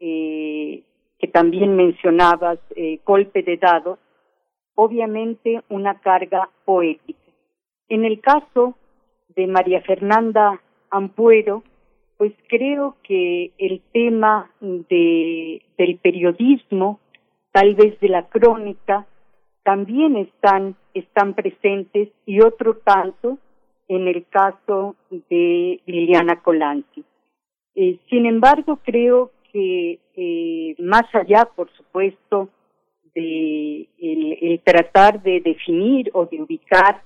[0.00, 0.82] eh,
[1.18, 4.00] que también mencionabas, eh, Golpe de Dados,
[4.74, 7.23] obviamente una carga poética.
[7.88, 8.76] En el caso
[9.36, 11.62] de María Fernanda Ampuero,
[12.16, 17.00] pues creo que el tema de, del periodismo,
[17.52, 19.06] tal vez de la crónica,
[19.64, 23.38] también están, están presentes y otro tanto
[23.88, 27.04] en el caso de Liliana Colanti.
[27.74, 32.48] Eh, sin embargo, creo que eh, más allá, por supuesto,
[33.14, 37.02] de tratar de definir o de ubicar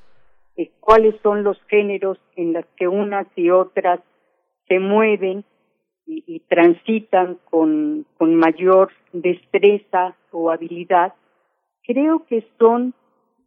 [0.80, 4.00] cuáles son los géneros en los que unas y otras
[4.66, 5.44] se mueven
[6.06, 11.12] y, transitan con, con mayor destreza o habilidad,
[11.82, 12.94] creo que son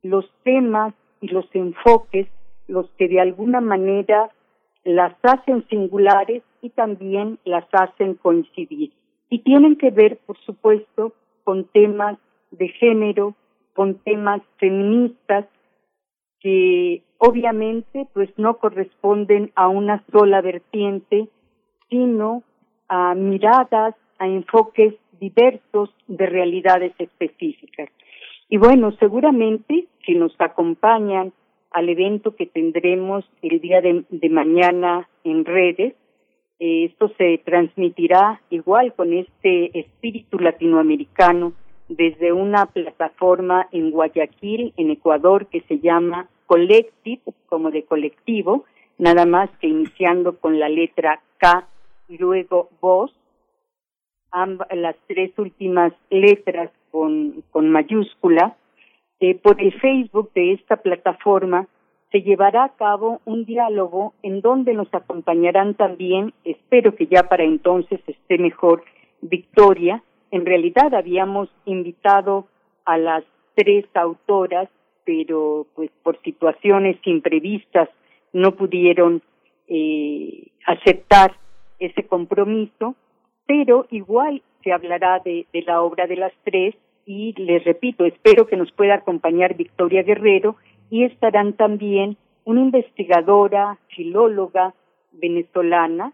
[0.04, 2.28] los temas y los enfoques
[2.72, 4.30] los que de alguna manera
[4.84, 8.94] las hacen singulares y también las hacen coincidir.
[9.30, 12.18] Y tienen que ver, por supuesto, con temas
[12.52, 13.36] de género,
[13.74, 15.46] con temas feministas,
[16.42, 21.28] que obviamente pues no corresponden a una sola vertiente,
[21.90, 22.44] sino
[22.88, 27.90] a miradas, a enfoques diversos de realidades específicas.
[28.50, 31.32] Y bueno, seguramente que nos acompañan
[31.72, 35.94] al evento que tendremos el día de, mañana en redes,
[36.60, 41.54] eh, esto se transmitirá igual con este espíritu latinoamericano
[41.88, 48.66] desde una plataforma en Guayaquil, en Ecuador, que se llama Collective, como de colectivo,
[48.98, 51.66] nada más que iniciando con la letra K
[52.10, 53.16] y luego voz,
[54.70, 58.58] las tres últimas letras con, con mayúscula.
[59.22, 61.70] Eh, por el Facebook de esta plataforma
[62.12, 67.46] se llevará a cabo un diálogo en donde nos acompañarán también, espero que ya para
[67.46, 68.84] entonces esté mejor,
[69.22, 72.48] Victoria, en realidad habíamos invitado
[72.84, 73.24] a las
[73.56, 74.68] tres autoras,
[75.12, 77.90] pero pues por situaciones imprevistas
[78.32, 79.22] no pudieron
[79.68, 81.36] eh, aceptar
[81.80, 82.96] ese compromiso,
[83.46, 88.48] pero igual se hablará de, de la obra de las tres y les repito, espero
[88.48, 90.56] que nos pueda acompañar Victoria Guerrero
[90.90, 94.74] y estarán también una investigadora, filóloga
[95.12, 96.14] venezolana,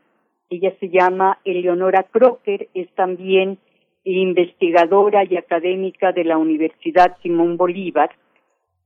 [0.49, 3.59] ella se llama Eleonora Crocker, es también
[4.05, 8.09] investigadora y académica de la Universidad Simón Bolívar,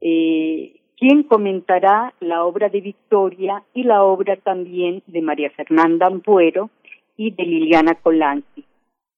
[0.02, 6.70] eh, quien comentará la obra de Victoria y la obra también de María Fernanda Ampuero
[7.18, 8.66] y de Liliana Colanzi.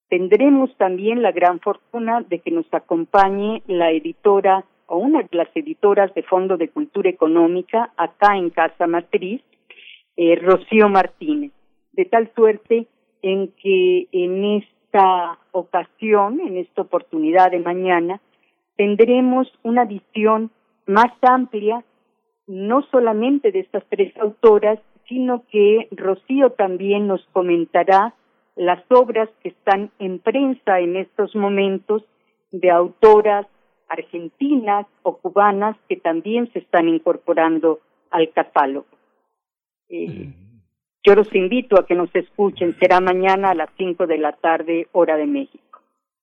[0.10, 5.50] Tendremos también la gran fortuna de que nos acompañe la editora o una de las
[5.56, 9.42] editoras de Fondo de Cultura Económica acá en Casa Matriz,
[10.16, 11.52] eh, Rocío Martínez,
[11.94, 12.88] de tal suerte
[13.22, 18.22] en que en esta ocasión, en esta oportunidad de mañana,
[18.76, 20.52] tendremos una visión
[20.86, 21.84] más amplia,
[22.48, 28.14] no solamente de estas tres autoras, sino que Rocío también nos comentará
[28.56, 32.04] las obras que están en prensa en estos momentos
[32.52, 33.48] de autoras
[33.88, 37.80] argentinas o cubanas que también se están incorporando
[38.12, 38.88] al catálogo.
[39.90, 40.34] Eh,
[41.04, 42.74] yo los invito a que nos escuchen.
[42.80, 45.63] Será mañana a las cinco de la tarde, hora de México.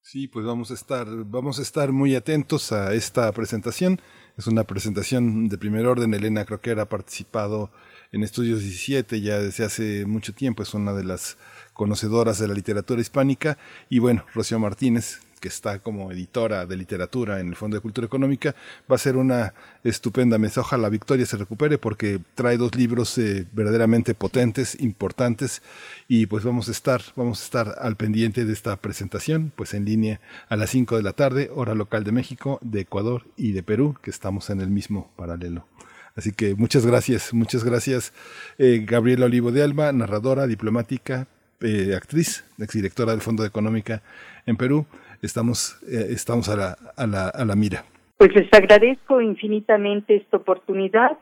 [0.02, 4.00] Sí, pues vamos a estar, vamos a estar muy atentos a esta presentación.
[4.36, 6.14] Es una presentación de primer orden.
[6.14, 7.70] Elena creo que ha participado
[8.10, 10.62] en Estudios 17 ya desde hace mucho tiempo.
[10.62, 11.36] Es una de las
[11.74, 13.58] conocedoras de la literatura hispánica.
[13.88, 18.06] Y bueno, Rocío Martínez, que está como editora de literatura en el Fondo de Cultura
[18.06, 18.54] Económica,
[18.90, 20.60] va a ser una estupenda mesa.
[20.60, 25.62] Ojalá Victoria se recupere porque trae dos libros eh, verdaderamente potentes, importantes,
[26.06, 29.84] y pues vamos a estar, vamos a estar al pendiente de esta presentación, pues en
[29.84, 33.62] línea a las 5 de la tarde, hora local de México, de Ecuador y de
[33.62, 35.66] Perú, que estamos en el mismo paralelo.
[36.16, 38.12] Así que muchas gracias, muchas gracias
[38.58, 41.28] eh, Gabriela Olivo de Alba, narradora, diplomática,
[41.60, 44.02] eh, actriz, exdirectora del Fondo de Económica
[44.46, 44.86] en Perú
[45.22, 47.84] estamos, eh, estamos a, la, a, la, a la mira.
[48.16, 51.18] Pues les agradezco infinitamente esta oportunidad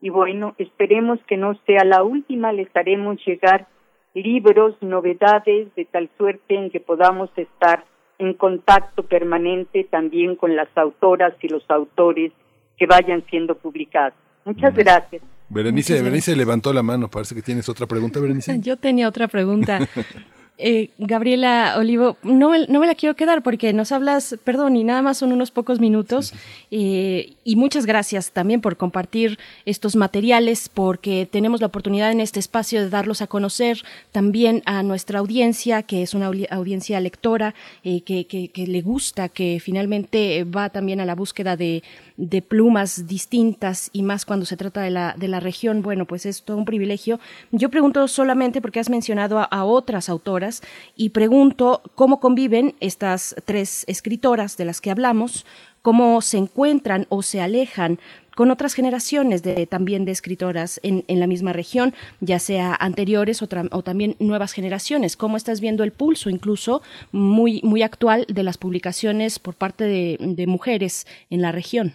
[0.00, 3.68] y bueno, esperemos que no sea la última, les haremos llegar
[4.14, 7.84] libros, novedades, de tal suerte en que podamos estar
[8.18, 12.32] en contacto permanente también con las autoras y los autores
[12.78, 14.14] que vayan siendo publicados.
[14.44, 15.22] Muchas gracias.
[15.48, 18.58] Berenice, Berenice levantó la mano, parece que tienes otra pregunta, Berenice.
[18.62, 19.80] Yo tenía otra pregunta.
[20.62, 25.00] Eh, Gabriela Olivo, no, no, me la quiero quedar porque nos hablas, perdón, y nada
[25.00, 26.34] más son unos pocos minutos.
[26.70, 32.40] Eh, y muchas gracias también por compartir estos materiales, porque tenemos la oportunidad en este
[32.40, 33.82] espacio de darlos a conocer
[34.12, 39.60] también a nuestra audiencia, que es una audiencia lectora, eh, que, que, le gusta, que
[39.62, 41.82] finalmente va también a la búsqueda de,
[42.18, 45.80] de plumas distintas y más cuando se trata de la, de la región.
[45.80, 47.18] Bueno, pues es todo un privilegio.
[47.50, 50.49] Yo pregunto solamente porque has mencionado a otras autoras
[50.96, 55.46] y pregunto cómo conviven estas tres escritoras de las que hablamos,
[55.82, 57.98] cómo se encuentran o se alejan
[58.36, 63.48] con otras generaciones de, también de escritoras en, la misma región, ya sea anteriores o,
[63.48, 65.16] también nuevas generaciones.
[65.16, 66.80] ¿Cómo estás viendo el pulso incluso
[67.12, 71.92] muy, muy actual de las publicaciones por parte de mujeres en la región?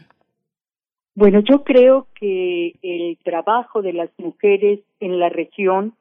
[1.15, 5.95] Bueno, yo creo que el trabajo de las mujeres en la región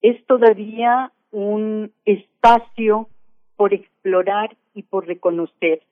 [0.00, 3.08] es todavía un espacio
[3.56, 5.82] por explorar y por reconocer.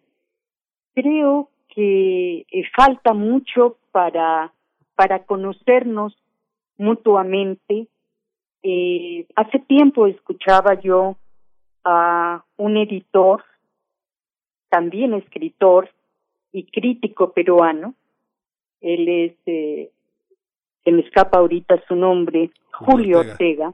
[0.95, 4.53] Creo que eh, falta mucho para,
[4.95, 6.17] para conocernos
[6.79, 7.89] mutuamente.
[8.63, 11.17] Eh, hace tiempo escuchaba yo
[11.85, 13.45] a un editor,
[14.69, 15.91] también escritor
[16.53, 17.95] y crítico peruano,
[18.81, 19.91] él es, eh,
[20.85, 23.73] se me escapa ahorita su nombre, Julio Ortega,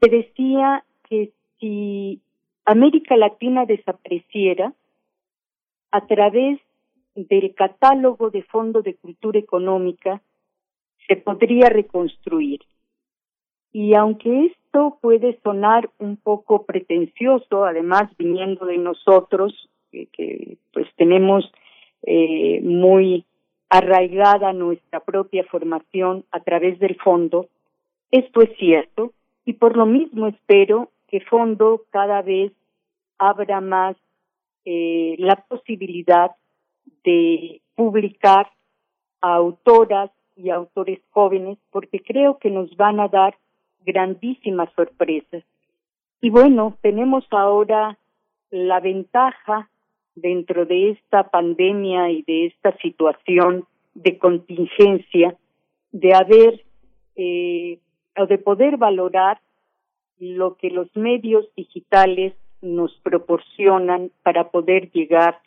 [0.00, 2.20] se decía que si
[2.64, 4.72] América Latina desapareciera,
[5.90, 6.60] a través
[7.14, 10.22] del catálogo de Fondo de Cultura Económica
[11.08, 12.60] se podría reconstruir.
[13.72, 21.50] Y aunque esto puede sonar un poco pretencioso, además viniendo de nosotros, que, pues tenemos
[22.02, 23.24] eh, muy
[23.68, 27.48] arraigada nuestra propia formación a través del fondo,
[28.10, 29.12] esto es cierto,
[29.50, 32.52] y por lo mismo espero que Fondo cada vez
[33.18, 33.96] abra más
[34.64, 36.30] eh, la posibilidad
[37.02, 38.48] de publicar
[39.20, 43.34] a autoras y autores jóvenes porque creo que nos van a dar
[43.84, 45.42] grandísimas sorpresas.
[46.20, 47.98] Y bueno, tenemos ahora
[48.52, 49.68] la ventaja
[50.14, 55.36] dentro de esta pandemia y de esta situación de contingencia
[55.90, 56.64] de haber
[57.16, 57.80] eh,
[58.20, 59.40] o de poder valorar
[60.18, 65.40] lo que los medios digitales nos proporcionan para poder llegar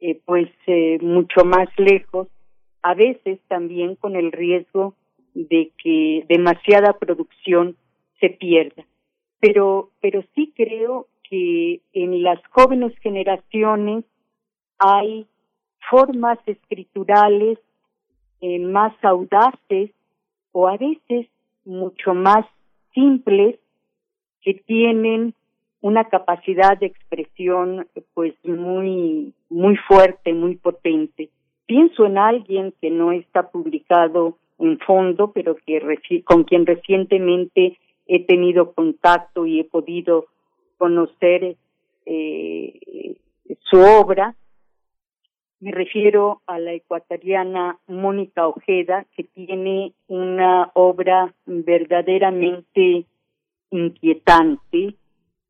[0.00, 2.28] eh, pues eh, mucho más lejos,
[2.82, 4.94] a veces también con el riesgo
[5.34, 7.76] de que demasiada producción
[8.20, 8.84] se pierda.
[9.40, 14.04] Pero, pero sí creo que en las jóvenes generaciones
[14.78, 15.26] hay
[15.90, 17.58] formas escriturales
[18.40, 19.90] eh, más audaces
[20.52, 21.26] o a veces
[21.64, 22.46] mucho más
[22.92, 23.58] simples
[24.42, 25.34] que tienen
[25.80, 31.30] una capacidad de expresión pues muy muy fuerte, muy potente.
[31.66, 38.24] Pienso en alguien que no está publicado en fondo, pero que con quien recientemente he
[38.24, 40.26] tenido contacto y he podido
[40.78, 41.56] conocer
[42.06, 43.16] eh,
[43.62, 44.34] su obra,
[45.64, 53.06] me refiero a la ecuatoriana Mónica Ojeda, que tiene una obra verdaderamente
[53.70, 54.94] inquietante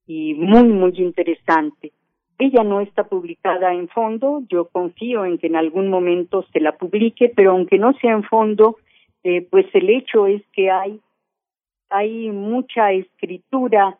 [0.06, 1.90] y muy, muy interesante.
[2.38, 6.78] Ella no está publicada en fondo, yo confío en que en algún momento se la
[6.78, 8.76] publique, pero aunque no sea en fondo,
[9.24, 11.00] eh, pues el hecho es que hay,
[11.90, 13.98] hay mucha escritura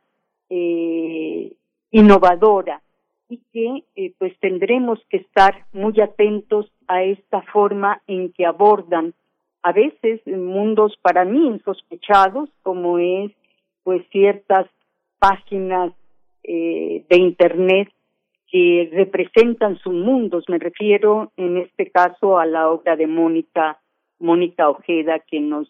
[0.49, 1.53] eh,
[1.91, 2.84] innovadora
[3.29, 9.15] y que eh, pues tendremos que estar muy atentos a esta forma en que abordan
[9.63, 13.33] a veces mundos para mí insospechados como es
[13.83, 14.67] pues ciertas
[15.19, 15.93] páginas
[16.43, 17.89] eh, de internet
[18.51, 20.45] que representan sus mundos.
[20.49, 23.79] Me refiero en este caso a la obra de Mónica
[24.19, 25.69] Mónica Ojeda que nos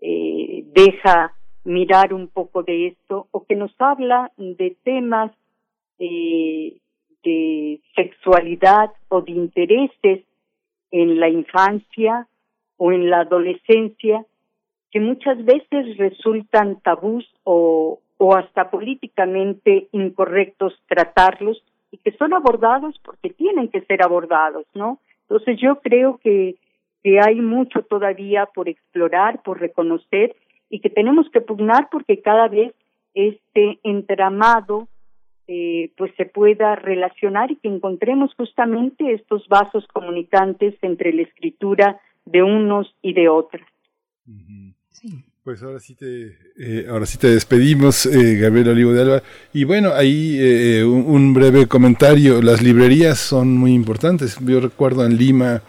[0.00, 1.34] eh, deja
[1.64, 5.32] mirar un poco de esto o que nos habla de temas
[5.98, 6.76] eh,
[7.24, 10.24] de sexualidad o de intereses
[10.90, 12.26] en la infancia
[12.76, 14.24] o en la adolescencia
[14.90, 22.98] que muchas veces resultan tabús o, o hasta políticamente incorrectos tratarlos y que son abordados
[23.04, 24.98] porque tienen que ser abordados, ¿no?
[25.22, 26.56] Entonces yo creo que,
[27.02, 30.36] que hay mucho todavía por explorar, por reconocer
[30.70, 32.72] y que tenemos que pugnar porque cada vez
[33.14, 34.88] este entramado
[35.46, 42.00] eh, pues se pueda relacionar y que encontremos justamente estos vasos comunicantes entre la escritura
[42.24, 43.66] de unos y de otros.
[45.42, 49.22] Pues ahora sí te, eh, ahora sí te despedimos, eh, Gabriel Olivo de Alba.
[49.52, 52.40] Y bueno, ahí eh, un, un, breve comentario.
[52.40, 54.38] Las librerías son muy importantes.
[54.40, 55.60] Yo recuerdo en Lima,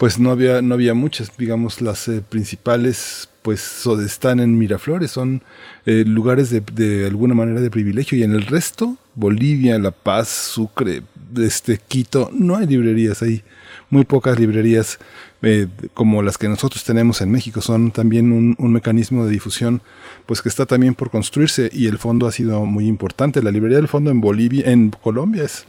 [0.00, 5.42] pues no había, no había muchas, digamos, las eh, principales pues están en Miraflores, son
[5.84, 10.28] eh, lugares de, de, alguna manera de privilegio y en el resto, Bolivia, La Paz,
[10.28, 11.02] Sucre,
[11.36, 13.42] este, Quito, no hay librerías ahí,
[13.90, 14.98] muy pocas librerías
[15.42, 19.82] eh, como las que nosotros tenemos en México, son también un, un, mecanismo de difusión
[20.26, 23.42] pues que está también por construirse y el fondo ha sido muy importante.
[23.42, 25.66] La librería del fondo en Bolivia, en Colombia es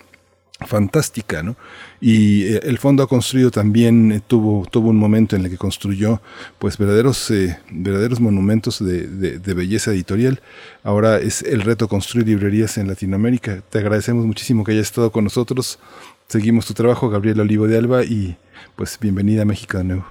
[0.68, 1.56] fantástica, ¿no?
[2.00, 5.58] Y eh, el fondo ha construido también, eh, tuvo, tuvo un momento en el que
[5.58, 6.22] construyó
[6.60, 10.40] pues verdaderos, eh, verdaderos monumentos de, de, de, belleza editorial.
[10.84, 13.62] Ahora es el reto construir librerías en Latinoamérica.
[13.70, 15.80] Te agradecemos muchísimo que hayas estado con nosotros.
[16.28, 18.38] Seguimos tu trabajo, Gabriel Olivo de Alba, y
[18.76, 20.06] pues bienvenida a México de nuevo.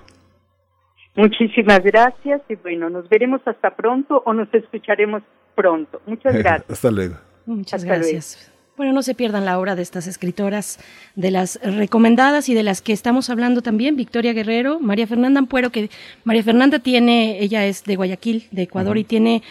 [1.17, 5.23] Muchísimas gracias y bueno, nos veremos hasta pronto o nos escucharemos
[5.55, 6.01] pronto.
[6.07, 6.71] Muchas gracias.
[6.71, 7.17] hasta luego.
[7.47, 8.37] Muchas hasta gracias.
[8.37, 8.50] Luego.
[8.81, 10.79] Bueno, no se pierdan la obra de estas escritoras,
[11.15, 15.69] de las recomendadas y de las que estamos hablando también, Victoria Guerrero, María Fernanda Ampuero,
[15.69, 15.91] que
[16.25, 19.03] María Fernanda tiene, ella es de Guayaquil, de Ecuador, uh -huh.
[19.03, 19.43] y tiene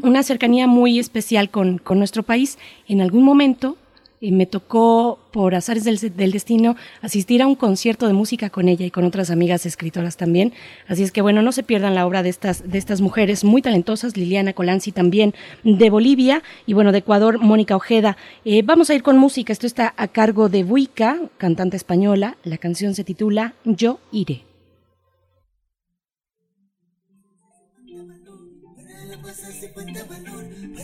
[0.00, 2.56] una cercanía muy especial con, con nuestro país.
[2.88, 3.76] En algún momento
[4.22, 8.86] y me tocó, por azares del, destino, asistir a un concierto de música con ella
[8.86, 10.52] y con otras amigas escritoras también.
[10.86, 13.62] Así es que, bueno, no se pierdan la obra de estas, de estas mujeres muy
[13.62, 18.16] talentosas, Liliana Colanzi también de Bolivia y, bueno, de Ecuador, Mónica Ojeda.
[18.44, 19.52] Eh, vamos a ir con música.
[19.52, 22.36] Esto está a cargo de Buica, cantante española.
[22.44, 24.44] La canción se titula Yo iré.
[29.74, 30.21] falta valor,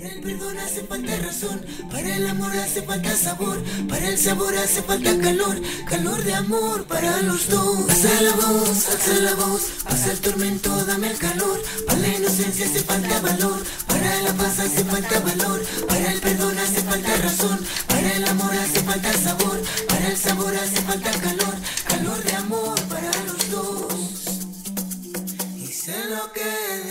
[0.09, 4.57] para el perdón hace falta razón, para el amor hace falta sabor, para el sabor
[4.57, 7.91] hace falta calor, calor de amor para los dos.
[7.91, 12.67] Alza la voz, alza la voz, pasa el tormento, dame el calor, para la inocencia
[12.67, 17.59] hace falta valor, para la paz hace falta valor, para el perdón hace falta razón,
[17.87, 21.55] para el amor hace falta sabor, para el sabor hace falta calor,
[21.87, 23.95] calor de amor para los dos.
[25.57, 26.88] Y sé lo que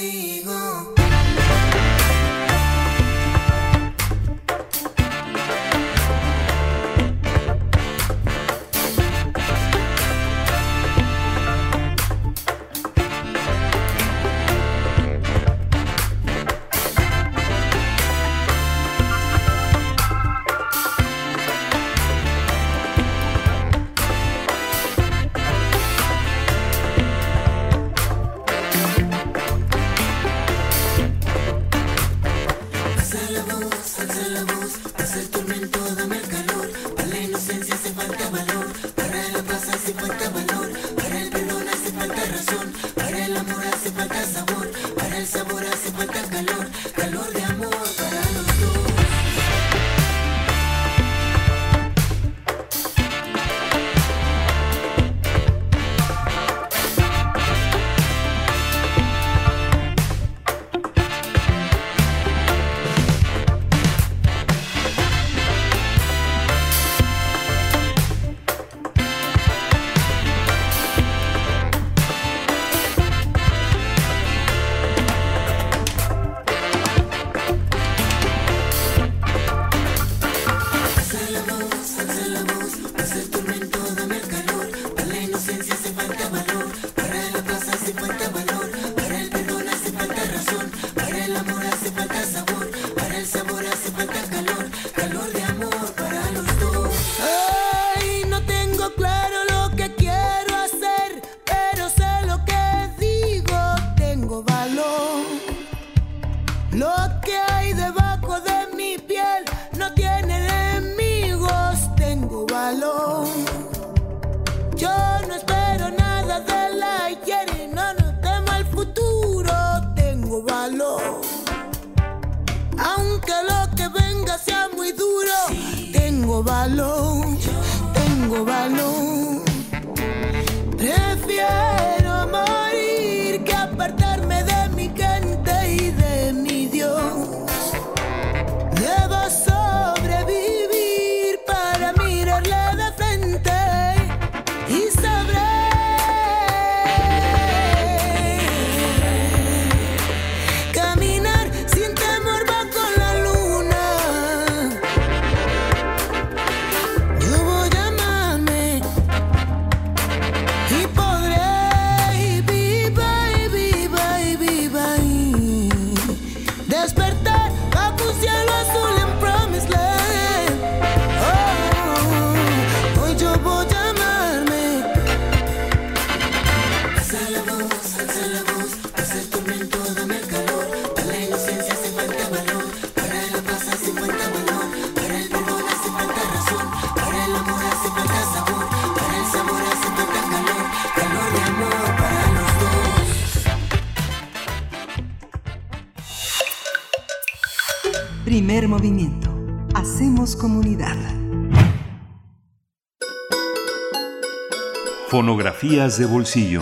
[205.87, 206.61] Fonografías de bolsillo.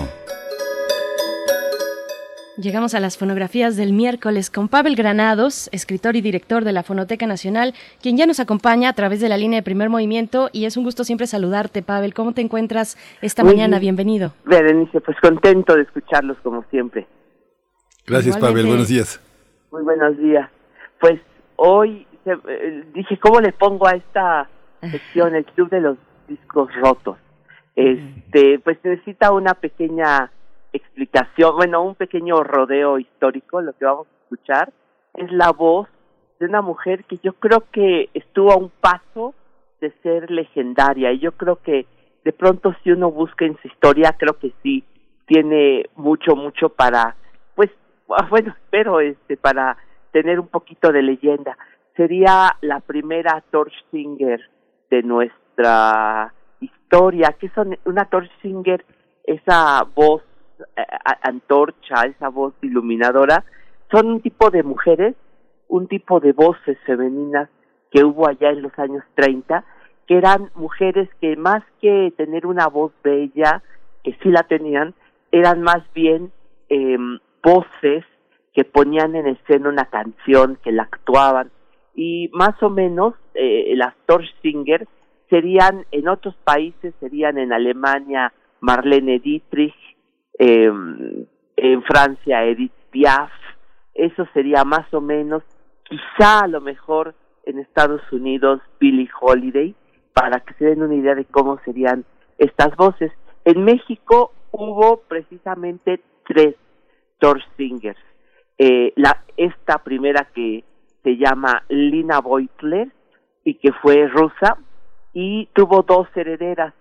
[2.57, 7.26] Llegamos a las fonografías del miércoles con Pavel Granados, escritor y director de la Fonoteca
[7.26, 7.73] Nacional,
[8.03, 10.84] quien ya nos acompaña a través de la línea de primer movimiento y es un
[10.84, 12.13] gusto siempre saludarte, Pavel.
[12.13, 13.80] ¿Cómo te encuentras esta Muy mañana?
[13.80, 13.95] bien.
[13.95, 14.34] Bienvenido.
[14.45, 17.07] Berenice, pues contento de escucharlos como siempre.
[18.05, 18.53] Gracias, Igualmente.
[18.61, 18.65] Pavel.
[18.67, 19.19] Buenos días.
[19.71, 20.49] Muy buenos días.
[21.01, 21.19] Pues
[21.55, 24.47] hoy se- eh, dije, ¿cómo le pongo a esta
[24.91, 25.97] sección el Club de los
[26.28, 27.17] Discos Rotos?
[27.76, 30.32] Este, pues necesita una pequeña
[30.71, 33.61] explicación, bueno, un pequeño rodeo histórico.
[33.61, 34.73] Lo que vamos a escuchar
[35.15, 35.88] es la voz
[36.39, 39.34] de una mujer que yo creo que estuvo a un paso
[39.80, 41.86] de ser legendaria y yo creo que
[42.23, 44.84] de pronto si uno busca en su historia creo que sí
[45.28, 47.15] tiene mucho mucho para
[47.55, 47.69] pues
[48.09, 49.78] ah, bueno espero este para
[50.11, 51.57] tener un poquito de leyenda
[51.95, 54.41] sería la primera torch singer
[54.89, 58.86] de nuestra historia que son una torch singer
[59.24, 60.24] esa voz
[60.78, 60.82] eh,
[61.22, 63.43] antorcha esa voz iluminadora
[63.91, 65.16] son un tipo de mujeres
[65.68, 67.49] un tipo de voces femeninas
[67.91, 69.64] que hubo allá en los años 30,
[70.08, 73.64] que eran mujeres que más que tener una voz bella,
[74.03, 74.93] que sí la tenían,
[75.32, 76.32] eran más bien
[76.70, 76.97] eh,
[77.41, 78.03] voces
[78.53, 81.51] que ponían en escena una canción, que la actuaban.
[81.95, 84.88] Y más o menos eh, las Torch Singer
[85.36, 88.31] serían en otros países, serían en Alemania
[88.61, 89.75] Marlene Dietrich,
[90.39, 90.71] eh,
[91.57, 93.31] en Francia Edith Piaf,
[93.93, 95.43] eso sería más o menos,
[95.83, 99.75] quizá a lo mejor en Estados Unidos Billie Holiday,
[100.13, 102.05] para que se den una idea de cómo serían
[102.38, 103.11] estas voces.
[103.43, 106.55] En México hubo precisamente tres
[107.19, 107.99] Torch Singers.
[108.57, 110.63] Eh, la, esta primera que
[111.03, 112.88] se llama Lina Beutler
[113.43, 114.57] y que fue rusa
[115.16, 116.74] y tuvo dos herederas,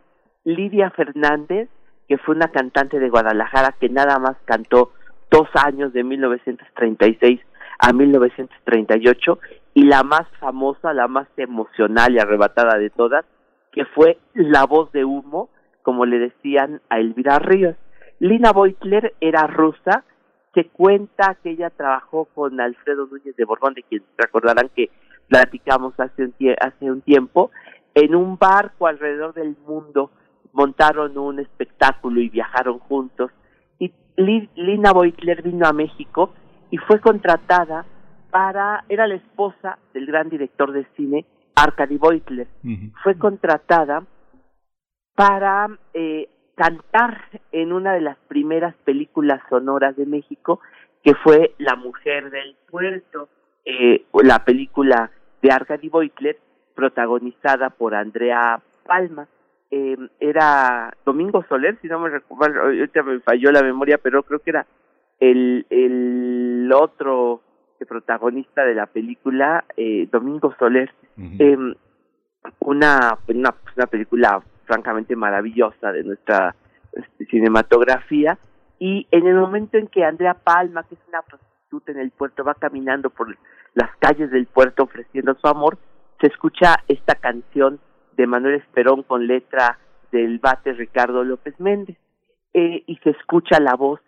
[0.42, 1.68] Lidia Fernández,
[2.08, 4.90] que fue una cantante de Guadalajara que nada más cantó
[5.30, 7.40] dos años de 1936
[7.78, 9.38] a 1938
[9.74, 13.24] y la más famosa, la más emocional y arrebatada de todas,
[13.70, 15.48] que fue la voz de humo,
[15.82, 17.76] como le decían a Elvira Ríos.
[18.18, 20.02] Lina Beutler era rusa,
[20.54, 24.90] se cuenta que ella trabajó con Alfredo Núñez de Borbón, de quien recordarán que
[25.28, 27.50] platicamos hace un, hace un tiempo,
[27.94, 30.10] en un barco alrededor del mundo
[30.52, 33.30] montaron un espectáculo y viajaron juntos.
[33.78, 36.32] Y Li- Lina Beutler vino a México
[36.70, 37.84] y fue contratada
[38.30, 41.24] para, era la esposa del gran director de cine,
[41.54, 42.48] Arkady Beutler.
[43.02, 44.04] Fue contratada
[45.14, 47.20] para eh, cantar
[47.52, 50.60] en una de las primeras películas sonoras de México,
[51.02, 53.28] que fue La Mujer del Puerto,
[53.64, 55.10] eh, la película
[55.42, 56.38] de Arkady Beutler,
[56.74, 59.28] protagonizada por Andrea Palma.
[59.70, 64.38] Eh, era Domingo Soler, si no me recuerdo, ahorita me falló la memoria, pero creo
[64.38, 64.66] que era
[65.18, 67.40] el, el otro
[67.84, 70.92] protagonista de la película, eh, Domingo Soler.
[71.16, 71.56] Eh,
[72.60, 76.54] una, una, una película francamente maravillosa de nuestra
[76.92, 78.38] este, cinematografía
[78.78, 82.44] y en el momento en que Andrea Palma, que es una prostituta en el puerto,
[82.44, 83.36] va caminando por
[83.74, 85.78] las calles del puerto ofreciendo su amor,
[86.20, 87.80] se escucha esta canción
[88.16, 89.78] de Manuel Esperón con letra
[90.12, 91.96] del bate Ricardo López Méndez
[92.52, 94.00] eh, y se escucha la voz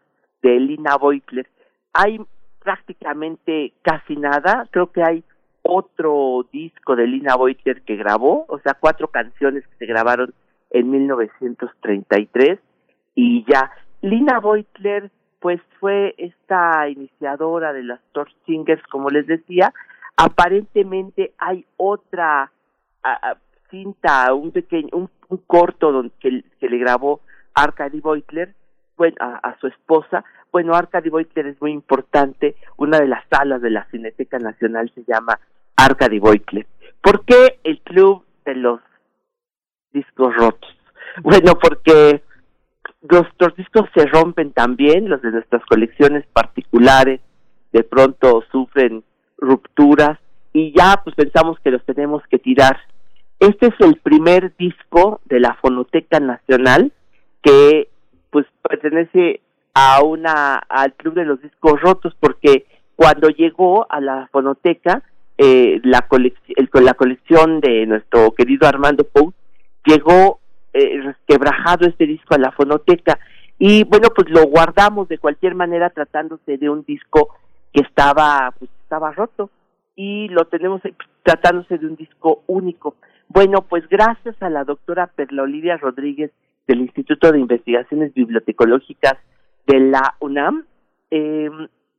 [0.42, 1.48] de Elina Beutler.
[1.92, 2.20] Hay
[2.61, 5.24] prácticamente casi nada, creo que hay
[5.62, 10.32] otro disco de Lina Beutler que grabó, o sea, cuatro canciones que se grabaron
[10.70, 12.61] en 1933
[13.14, 13.70] y ya.
[14.02, 19.72] Lina Beutler pues fue esta iniciadora de las Torch Singers, como les decía.
[20.17, 22.51] Aparentemente hay otra
[23.71, 25.11] cinta, un pequeño, un,
[25.47, 27.21] corto donde, que, le grabó
[27.55, 28.55] Arcady Beutler,
[28.97, 30.25] bueno, a, su esposa.
[30.51, 32.57] Bueno, Arcady Beutler es muy importante.
[32.77, 35.39] Una de las salas de la Cineteca Nacional se llama
[35.77, 36.67] Arcady Beutler.
[37.03, 38.81] ¿Por qué el club de los
[39.93, 40.71] discos rotos?
[41.23, 42.23] Bueno, porque
[43.03, 47.21] nuestros discos se rompen también, los de nuestras colecciones particulares,
[47.73, 49.05] de pronto sufren
[49.39, 50.18] rupturas
[50.53, 52.78] y ya pues pensamos que los tenemos que tirar.
[53.39, 56.93] Este es el primer disco de la Fonoteca Nacional
[57.43, 57.89] que
[58.30, 59.41] pues pertenece
[59.74, 62.64] a una al club de los discos rotos porque
[62.97, 65.03] cuando llegó a la fonoteca
[65.37, 66.07] eh, la,
[66.72, 69.34] la colección de nuestro querido Armando Pou
[69.84, 70.41] llegó
[70.72, 73.18] eh, este disco a la fonoteca
[73.59, 77.28] y bueno pues lo guardamos de cualquier manera tratándose de un disco
[77.73, 79.51] que estaba pues estaba roto.
[79.95, 80.83] Y lo tenemos
[81.23, 82.97] tratándose de un disco único.
[83.29, 86.31] Bueno pues gracias a la doctora Perla Olivia Rodríguez
[86.67, 89.14] del Instituto de Investigaciones Bibliotecológicas
[89.67, 90.64] de la UNAM
[91.11, 91.51] eh,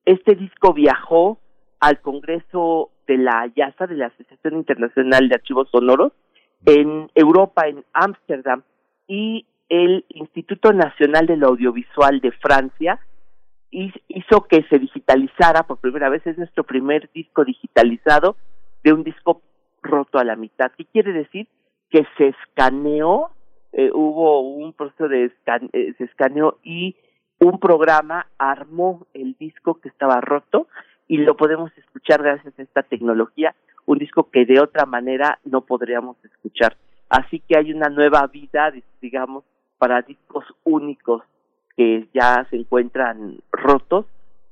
[0.05, 1.39] este disco viajó
[1.79, 6.13] al Congreso de la IASA, de la Asociación Internacional de Archivos Sonoros,
[6.65, 8.63] en Europa, en Ámsterdam,
[9.07, 12.99] y el Instituto Nacional del Audiovisual de Francia
[13.71, 18.37] hizo que se digitalizara por primera vez, es nuestro primer disco digitalizado
[18.83, 19.41] de un disco
[19.81, 20.71] roto a la mitad.
[20.77, 21.47] ¿Qué quiere decir?
[21.89, 23.31] Que se escaneó,
[23.73, 25.31] eh, hubo un proceso de
[25.73, 26.95] eh, se escaneó y
[27.39, 30.67] un programa armó el disco que estaba roto
[31.07, 33.55] y lo podemos escuchar gracias a esta tecnología,
[33.85, 36.75] un disco que de otra manera no podríamos escuchar.
[37.09, 39.45] Así que hay una nueva vida, digamos,
[39.77, 41.23] para discos únicos
[41.77, 44.05] que ya se encuentran rotos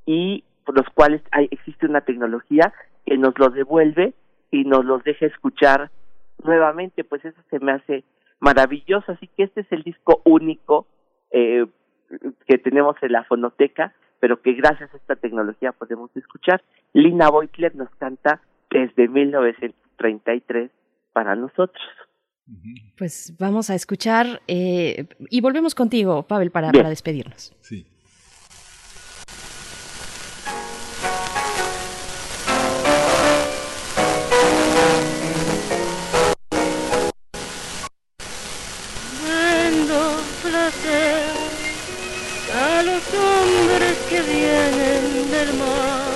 [0.06, 2.72] y por los cuales hay, existe una tecnología
[3.04, 4.14] que nos los devuelve
[4.50, 5.90] y nos los deja escuchar
[6.42, 8.04] nuevamente, pues eso se me hace
[8.40, 9.12] maravilloso.
[9.12, 10.86] Así que este es el disco único
[11.30, 11.66] eh,
[12.46, 16.62] que tenemos en la fonoteca pero que gracias a esta tecnología podemos escuchar.
[16.92, 20.70] Lina Beutler nos canta desde 1933
[21.12, 21.84] para nosotros.
[22.96, 27.52] Pues vamos a escuchar eh, y volvemos contigo, Pavel, para, para despedirnos.
[27.60, 27.86] Sí.
[44.08, 46.12] que vienen del mar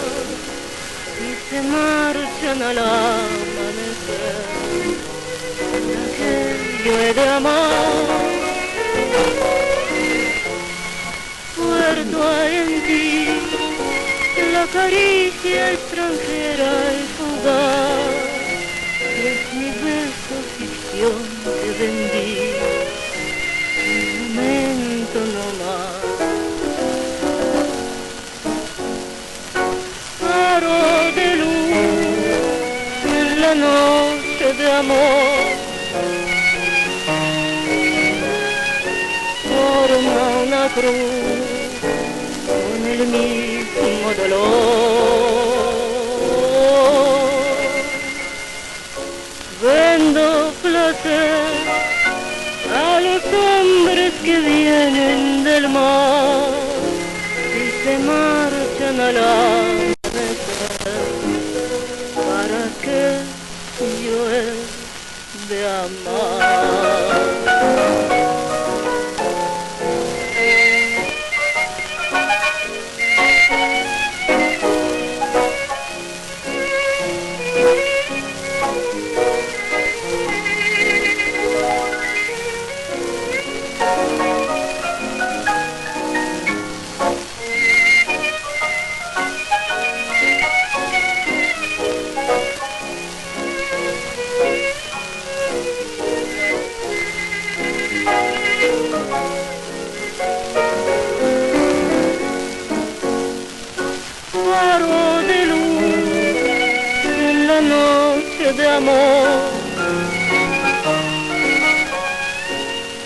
[1.18, 4.60] y se marchan al amanecer.
[6.91, 7.70] Que yo he de amar,
[11.57, 13.26] puerto hay en ti
[14.53, 18.14] la caricia extranjera y fugaz.
[19.30, 22.28] Es mi beso ficción que vendí,
[23.86, 26.01] un momento no más.
[31.14, 31.72] de luz
[33.05, 35.39] en la noche de amor.
[40.75, 41.71] Cruz
[42.47, 44.51] con el mismo dolor.
[49.62, 51.45] Vendo placer
[52.75, 56.51] a los hombres que vienen del mar
[57.55, 59.91] y se marchan a la
[63.81, 64.45] yo he
[65.49, 67.50] de amar.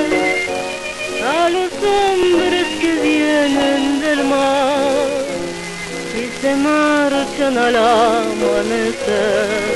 [1.24, 5.08] a los hombres que vienen del mar
[6.16, 9.69] y se marchan al amanecer.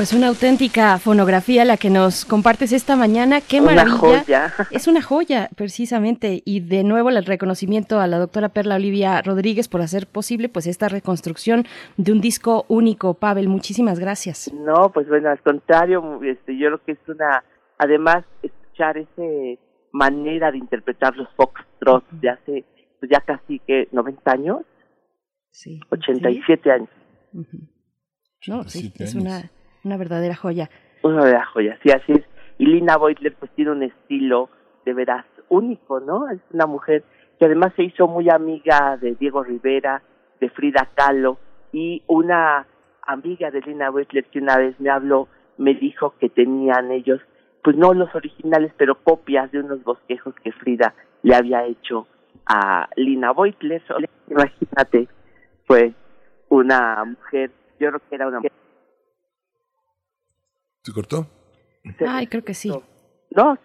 [0.00, 3.42] Pues una auténtica fonografía la que nos compartes esta mañana.
[3.42, 3.98] ¡Qué Una maravilla!
[3.98, 4.52] joya.
[4.70, 6.40] Es una joya, precisamente.
[6.46, 10.66] Y de nuevo el reconocimiento a la doctora Perla Olivia Rodríguez por hacer posible pues
[10.66, 11.66] esta reconstrucción
[11.98, 13.12] de un disco único.
[13.12, 14.50] Pavel, muchísimas gracias.
[14.54, 17.44] No, pues bueno, al contrario, este, yo creo que es una,
[17.76, 19.22] además, escuchar esa
[19.92, 22.64] manera de interpretar los foxtrots de hace,
[23.00, 24.60] pues ya casi que 90 años,
[25.50, 25.78] Sí.
[25.90, 26.88] 87 años,
[27.34, 29.50] No, sí, 87 es una,
[29.84, 30.70] una verdadera joya.
[31.02, 32.24] una de las joyas, sí, así es.
[32.58, 34.50] Y Lina Beutler pues tiene un estilo
[34.84, 36.28] de veras único, ¿no?
[36.30, 37.04] Es una mujer
[37.38, 40.02] que además se hizo muy amiga de Diego Rivera,
[40.40, 41.38] de Frida Kahlo,
[41.72, 42.66] y una
[43.02, 47.20] amiga de Lina Beutler que una vez me habló, me dijo que tenían ellos,
[47.62, 52.06] pues no los originales, pero copias de unos bosquejos que Frida le había hecho
[52.46, 53.82] a Lina Beutler.
[54.28, 55.08] Imagínate,
[55.66, 55.92] fue
[56.48, 58.59] una mujer, yo creo que era una mujer.
[60.82, 61.26] ¿Se cortó?
[62.06, 62.70] Ay, creo que sí.
[63.36, 63.58] No,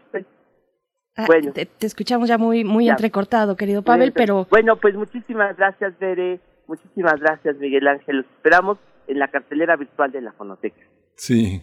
[1.18, 1.54] Ah, Bueno.
[1.54, 2.92] te, te escuchamos ya muy, muy Ya.
[2.92, 6.42] entrecortado, querido Pavel, pero Bueno, pues muchísimas gracias, Bere.
[6.68, 8.18] Muchísimas gracias, Miguel Ángel.
[8.18, 10.82] Los esperamos en la cartelera virtual de la Fonoteca.
[11.16, 11.62] Sí,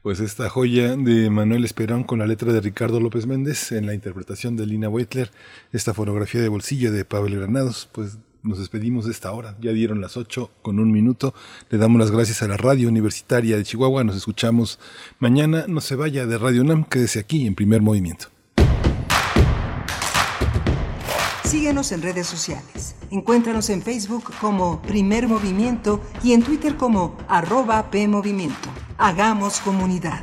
[0.00, 3.92] pues esta joya de Manuel Esperón con la letra de Ricardo López Méndez en la
[3.92, 5.28] interpretación de Lina Weitler,
[5.70, 10.00] esta fotografía de bolsillo de Pavel Granados, pues nos despedimos de esta hora, ya dieron
[10.00, 11.34] las ocho con un minuto,
[11.70, 14.78] le damos las gracias a la radio universitaria de Chihuahua, nos escuchamos
[15.18, 18.26] mañana, no se vaya de Radio UNAM, quédese aquí en primer movimiento.
[21.44, 22.94] Síguenos en redes sociales.
[23.10, 28.68] Encuéntranos en Facebook como Primer Movimiento y en Twitter como arroba PMovimiento.
[28.98, 30.22] Hagamos comunidad.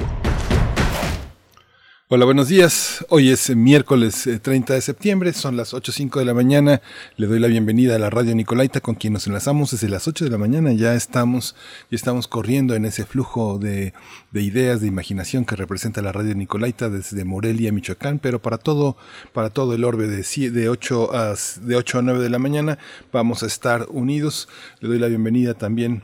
[2.16, 3.04] Hola, buenos días.
[3.10, 6.80] Hoy es miércoles 30 de septiembre, son las 8.05 de la mañana.
[7.18, 10.26] Le doy la bienvenida a la radio Nicolaita con quien nos enlazamos desde las 8
[10.26, 10.74] de la mañana.
[10.74, 11.56] Ya estamos,
[11.90, 13.96] ya estamos corriendo en ese flujo de,
[14.30, 18.96] de ideas, de imaginación que representa la radio Nicolaita desde Morelia, Michoacán, pero para todo,
[19.34, 22.78] para todo el orbe de, de, 8 a, de 8 a 9 de la mañana
[23.12, 24.50] vamos a estar unidos.
[24.82, 26.04] Le doy la bienvenida también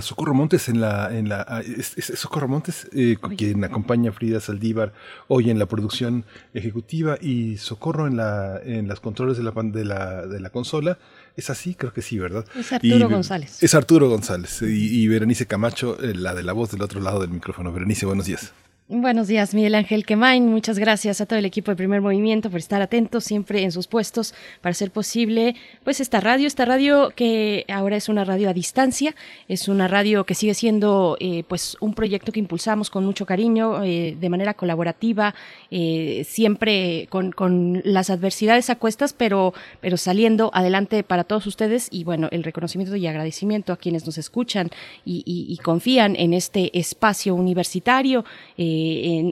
[0.00, 4.40] Socorro Montes en la en la es, es Socorro Montes eh, quien acompaña a Frida
[4.40, 4.92] Saldívar
[5.28, 6.24] hoy en la producción
[6.54, 10.98] ejecutiva y Socorro en la en las controles de la de la, de la consola.
[11.36, 13.62] Es así creo que sí verdad es Arturo y, González.
[13.62, 17.20] es Arturo González y, y Berenice Camacho eh, la de la voz del otro lado
[17.20, 17.72] del micrófono.
[17.72, 18.52] Berenice buenos días
[18.94, 20.50] Buenos días, Miguel Ángel Quemain.
[20.50, 23.86] Muchas gracias a todo el equipo de Primer Movimiento por estar atentos siempre en sus
[23.86, 28.52] puestos para hacer posible pues esta radio, esta radio que ahora es una radio a
[28.52, 29.14] distancia,
[29.48, 33.82] es una radio que sigue siendo eh, pues un proyecto que impulsamos con mucho cariño,
[33.82, 35.34] eh, de manera colaborativa,
[35.70, 41.88] eh, siempre con, con, las adversidades a cuestas, pero, pero saliendo adelante para todos ustedes
[41.90, 44.68] y bueno, el reconocimiento y agradecimiento a quienes nos escuchan
[45.06, 48.26] y, confían en este espacio universitario.
[48.58, 48.81] Eh,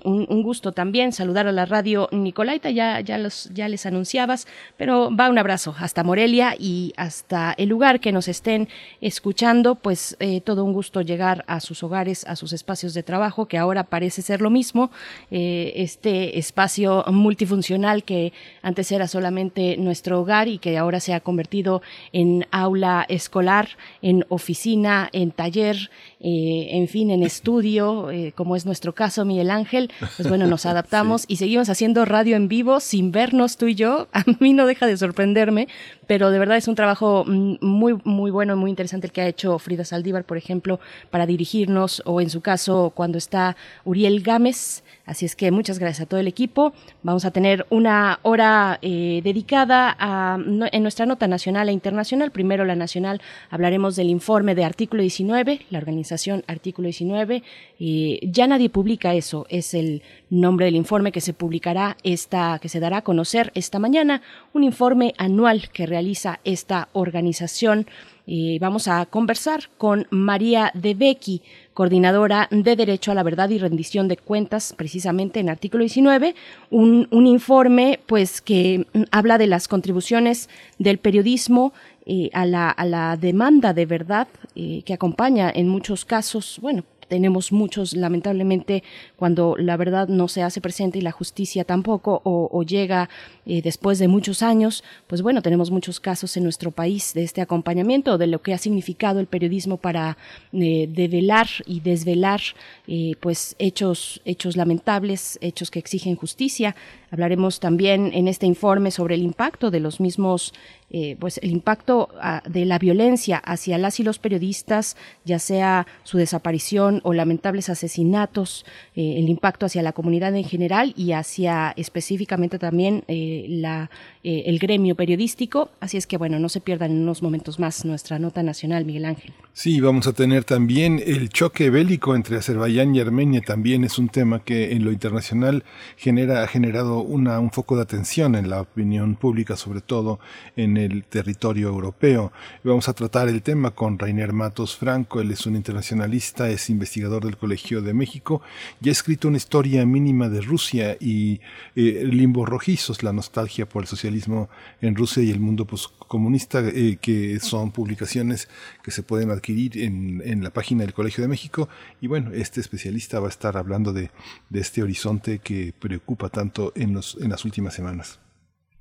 [0.05, 4.47] un, un, gusto también saludar a la radio Nicolaita, ya, ya, los, ya les anunciabas,
[4.77, 8.69] pero va un abrazo hasta Morelia y hasta el lugar que nos estén
[9.01, 13.47] escuchando, pues eh, todo un gusto llegar a sus hogares, a sus espacios de trabajo,
[13.47, 14.91] que ahora parece ser lo mismo,
[15.31, 18.33] eh, este espacio multifuncional que
[18.63, 21.83] antes era solamente nuestro hogar y que ahora se ha convertido
[22.13, 23.69] en aula escolar,
[24.03, 25.91] en oficina, en taller,
[26.21, 31.27] en fin, en estudio, como es nuestro caso, Miguel Ángel, pues bueno, nos adaptamos sí.
[31.31, 34.09] y seguimos haciendo radio en vivo sin vernos tú y yo.
[34.13, 35.69] A mí no deja de sorprenderme,
[36.07, 39.59] pero de verdad es un trabajo muy, muy bueno, muy interesante el que ha hecho
[39.59, 44.83] Frida Saldívar, por ejemplo, para dirigirnos o en su caso cuando está Uriel Gámez.
[45.07, 46.73] Así es que muchas gracias a todo el equipo.
[47.03, 52.31] Vamos a tener una hora eh, dedicada a, no, en nuestra nota nacional e internacional.
[52.31, 53.21] Primero la nacional
[53.51, 57.43] hablaremos del informe de Artículo 19, la organización Artículo 19.
[57.81, 62.69] Eh, ya nadie publica eso, es el nombre del informe que se publicará esta, que
[62.69, 67.87] se dará a conocer esta mañana, un informe anual que realiza esta organización.
[68.27, 71.43] Eh, vamos a conversar con María de Becky,
[71.75, 76.35] coordinadora de Derecho a la Verdad y Rendición de Cuentas, precisamente en artículo 19,
[76.71, 80.49] un, informe pues que habla de las contribuciones
[80.79, 81.73] del periodismo
[82.07, 86.85] eh, a, la, a, la, demanda de verdad eh, que acompaña en muchos casos, bueno,
[87.11, 88.85] tenemos muchos, lamentablemente,
[89.17, 93.11] cuando la verdad no se hace presente y la justicia tampoco, o, llega
[93.47, 97.41] eh, después de muchos años, pues bueno, tenemos muchos casos en nuestro país de este
[97.41, 100.17] acompañamiento, de lo que ha significado el periodismo para
[100.53, 102.41] eh, develar y desvelar
[102.87, 106.77] eh, pues hechos, hechos lamentables, hechos que exigen justicia.
[107.11, 110.55] Hablaremos también en este informe sobre el impacto de los mismos
[110.91, 115.87] eh, pues el impacto a, de la violencia hacia las y los periodistas, ya sea
[116.03, 118.65] su desaparición o lamentables asesinatos,
[118.97, 123.91] eh, el impacto hacia la comunidad en general y hacia específicamente también eh, la,
[124.23, 125.71] el gremio periodístico.
[125.81, 129.05] Así es que bueno, no se pierdan en unos momentos más nuestra nota nacional, Miguel
[129.05, 129.33] Ángel.
[129.53, 134.09] Sí, vamos a tener también el choque bélico entre Azerbaiyán y Armenia, también es un
[134.09, 135.65] tema que en lo internacional
[135.97, 140.21] genera, ha generado una, un foco de atención en la opinión pública, sobre todo
[140.57, 142.33] en el territorio europeo.
[142.65, 147.25] Vamos a tratar el tema con Rainer Matos Franco, él es un internacionalista, es investigador
[147.25, 148.43] del Colegio de México
[148.81, 151.41] y ha escrito una historia mínima de Rusia y
[151.77, 154.49] eh, Limbo Rojizos, la nostalgia por el socialismo
[154.81, 158.49] en Rusia y el mundo postcomunista, eh, que son publicaciones
[158.83, 161.69] que se pueden adquirir en, en, la página del Colegio de México.
[162.01, 164.11] Y bueno, este especialista va a estar hablando de,
[164.49, 168.19] de este horizonte que preocupa tanto en, los, en las últimas semanas.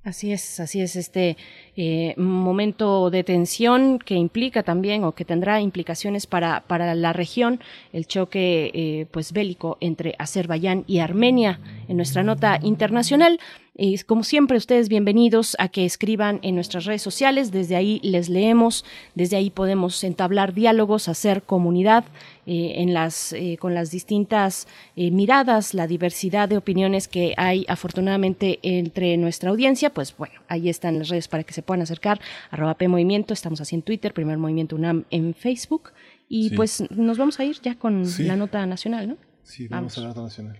[0.09, 1.37] Así es, así es este
[1.77, 7.59] eh, momento de tensión que implica también o que tendrá implicaciones para, para la región,
[7.93, 13.39] el choque eh, pues bélico entre Azerbaiyán y Armenia en nuestra nota internacional.
[13.77, 17.51] Y como siempre, ustedes bienvenidos a que escriban en nuestras redes sociales.
[17.51, 18.83] Desde ahí les leemos,
[19.13, 22.03] desde ahí podemos entablar diálogos, hacer comunidad
[22.51, 27.63] eh, en las, eh, con las distintas eh, miradas, la diversidad de opiniones que hay
[27.67, 29.91] afortunadamente entre nuestra audiencia.
[29.91, 32.19] Pues bueno, ahí están las redes para que se puedan acercar.
[32.49, 35.91] Arroba P Movimiento, estamos así en Twitter, Primer Movimiento UNAM en Facebook.
[36.27, 39.17] Y pues nos vamos a ir ya con la nota nacional, ¿no?
[39.43, 40.59] Sí, vamos, a la nota nacional.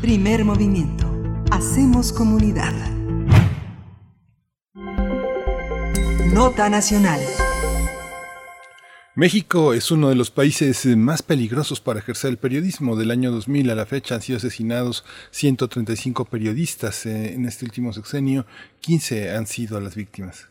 [0.00, 1.04] Primer movimiento.
[1.50, 2.72] Hacemos comunidad.
[6.32, 7.20] Nota nacional.
[9.20, 12.96] México es uno de los países más peligrosos para ejercer el periodismo.
[12.96, 17.04] Del año 2000 a la fecha han sido asesinados 135 periodistas.
[17.04, 18.46] Eh, en este último sexenio,
[18.80, 20.49] 15 han sido las víctimas.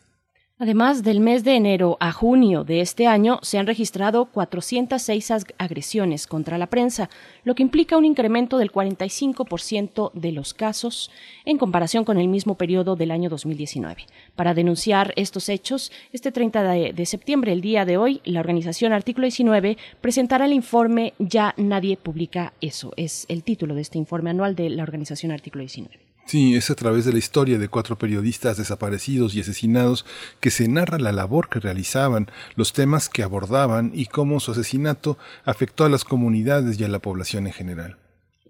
[0.62, 6.28] Además, del mes de enero a junio de este año se han registrado 406 agresiones
[6.28, 7.10] contra la prensa,
[7.46, 11.12] lo que implica un incremento del 45% de los casos
[11.46, 14.06] en comparación con el mismo periodo del año 2019.
[14.36, 18.92] Para denunciar estos hechos, este 30 de, de septiembre, el día de hoy, la organización
[18.92, 22.92] Artículo 19 presentará el informe Ya nadie publica eso.
[22.98, 26.09] Es el título de este informe anual de la organización Artículo 19.
[26.30, 30.06] Sí, es a través de la historia de cuatro periodistas desaparecidos y asesinados
[30.40, 35.18] que se narra la labor que realizaban, los temas que abordaban y cómo su asesinato
[35.44, 37.98] afectó a las comunidades y a la población en general.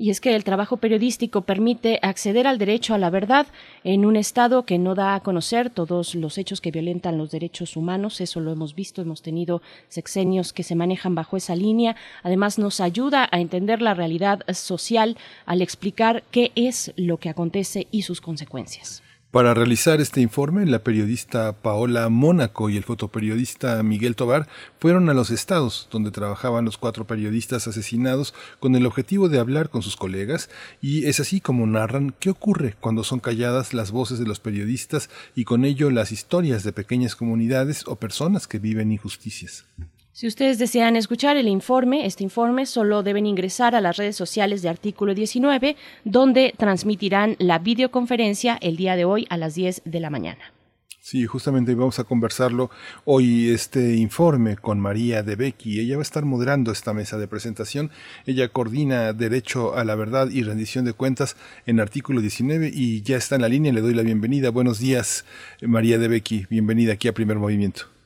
[0.01, 3.47] Y es que el trabajo periodístico permite acceder al derecho a la verdad
[3.83, 7.75] en un Estado que no da a conocer todos los hechos que violentan los derechos
[7.75, 8.21] humanos.
[8.21, 11.97] Eso lo hemos visto, hemos tenido sexenios que se manejan bajo esa línea.
[12.23, 17.87] Además, nos ayuda a entender la realidad social al explicar qué es lo que acontece
[17.91, 19.03] y sus consecuencias.
[19.31, 24.47] Para realizar este informe, la periodista Paola Mónaco y el fotoperiodista Miguel Tobar
[24.79, 29.69] fueron a los estados donde trabajaban los cuatro periodistas asesinados con el objetivo de hablar
[29.69, 30.49] con sus colegas
[30.81, 35.11] y es así como narran qué ocurre cuando son calladas las voces de los periodistas
[35.35, 39.65] y con ello las historias de pequeñas comunidades o personas que viven injusticias.
[40.11, 44.61] Si ustedes desean escuchar el informe, este informe solo deben ingresar a las redes sociales
[44.61, 49.99] de Artículo 19, donde transmitirán la videoconferencia el día de hoy a las 10 de
[49.99, 50.53] la mañana.
[50.99, 52.69] Sí, justamente vamos a conversarlo
[53.05, 55.79] hoy este informe con María de Becky.
[55.79, 57.89] Ella va a estar moderando esta mesa de presentación.
[58.25, 63.15] Ella coordina Derecho a la Verdad y Rendición de Cuentas en artículo 19 y ya
[63.15, 63.71] está en la línea.
[63.71, 64.49] Le doy la bienvenida.
[64.49, 65.23] Buenos días,
[65.61, 66.47] María de Becky.
[66.49, 67.98] Bienvenida aquí a Primer Movimiento.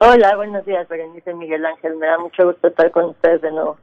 [0.00, 1.96] Hola, buenos días, Berenice Miguel Ángel.
[1.96, 3.76] Me da mucho gusto estar con ustedes de nuevo.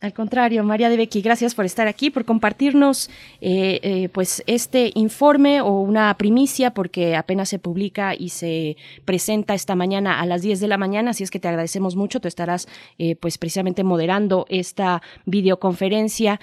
[0.00, 3.08] Al contrario, María de Becky, gracias por estar aquí, por compartirnos
[3.40, 9.54] eh, eh, pues este informe o una primicia, porque apenas se publica y se presenta
[9.54, 12.20] esta mañana a las 10 de la mañana, así es que te agradecemos mucho.
[12.20, 12.66] Tú estarás
[12.98, 16.40] eh, pues precisamente moderando esta videoconferencia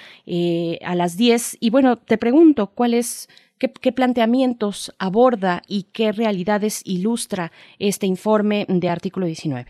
[0.85, 1.57] a las 10.
[1.59, 3.27] Y bueno, te pregunto, ¿cuál es
[3.61, 9.69] ¿Qué, planteamientos aborda y qué realidades ilustra este informe de artículo 19?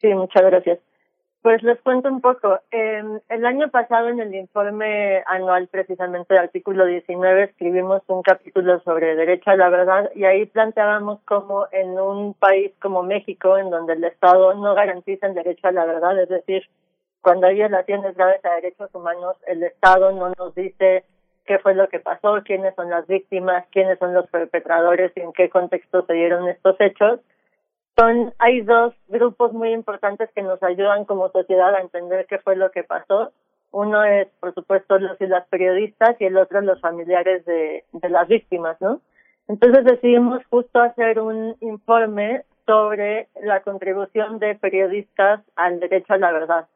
[0.00, 0.78] Sí, muchas gracias.
[1.42, 2.60] Pues les cuento un poco.
[2.70, 9.16] el año pasado en el informe anual precisamente de artículo 19 escribimos un capítulo sobre
[9.16, 13.94] derecho a la verdad y ahí planteábamos cómo en un país como México, en donde
[13.94, 16.62] el Estado no garantiza el derecho a la verdad, es decir,
[17.20, 21.04] cuando hay violaciones graves a derechos humanos, el Estado no nos dice
[21.48, 25.32] qué fue lo que pasó, quiénes son las víctimas, quiénes son los perpetradores y en
[25.32, 27.20] qué contexto se dieron estos hechos.
[27.98, 32.54] Son, hay dos grupos muy importantes que nos ayudan como sociedad a entender qué fue
[32.54, 33.32] lo que pasó.
[33.70, 38.28] Uno es, por supuesto, los y las periodistas y el otro los familiares de, las
[38.28, 39.00] víctimas, ¿no?
[39.48, 46.30] Entonces decidimos justo hacer un informe sobre la contribución de periodistas al derecho a la
[46.30, 46.68] verdad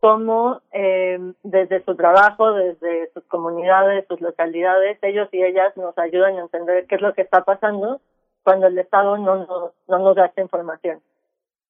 [0.00, 6.36] cómo eh, desde su trabajo, desde sus comunidades, sus localidades, ellos y ellas nos ayudan
[6.36, 8.00] a entender qué es lo que está pasando
[8.42, 11.00] cuando el Estado no nos, no nos da esta información.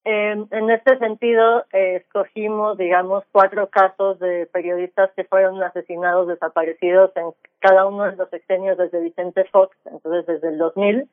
[0.04, 7.10] Eh, en este sentido, eh, escogimos, digamos, cuatro casos de periodistas que fueron asesinados, desaparecidos
[7.16, 11.08] en cada uno de los sexenios desde Vicente Fox, entonces desde el 2000.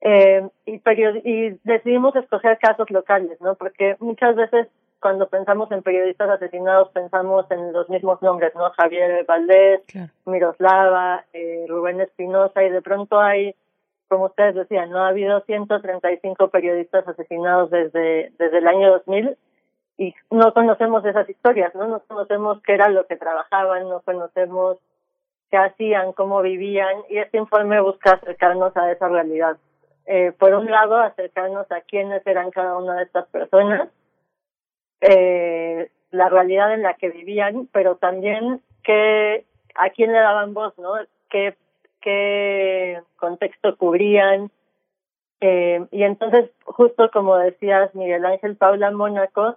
[0.00, 0.82] Eh, y,
[1.24, 3.54] y decidimos escoger casos locales, ¿no?
[3.54, 4.68] Porque muchas veces
[5.00, 8.70] cuando pensamos en periodistas asesinados pensamos en los mismos nombres, ¿no?
[8.70, 9.82] Javier Valdés,
[10.26, 13.54] Miroslava, eh, Rubén Espinosa y de pronto hay,
[14.08, 19.36] como ustedes decían, no ha habido 135 periodistas asesinados desde desde el año 2000
[19.98, 21.88] y no conocemos esas historias, ¿no?
[21.88, 24.78] No conocemos qué era lo que trabajaban, no conocemos
[25.50, 29.56] qué hacían, cómo vivían y este informe busca acercarnos a esa realidad.
[30.06, 33.88] Eh, por un lado, acercarnos a quiénes eran cada una de estas personas
[35.00, 39.44] eh, la realidad en la que vivían, pero también que
[39.74, 40.94] a quién le daban voz, ¿no?
[41.30, 41.56] ¿Qué,
[42.00, 44.50] qué contexto cubrían?
[45.40, 49.56] Eh, y entonces, justo como decías, Miguel Ángel Paula Mónaco,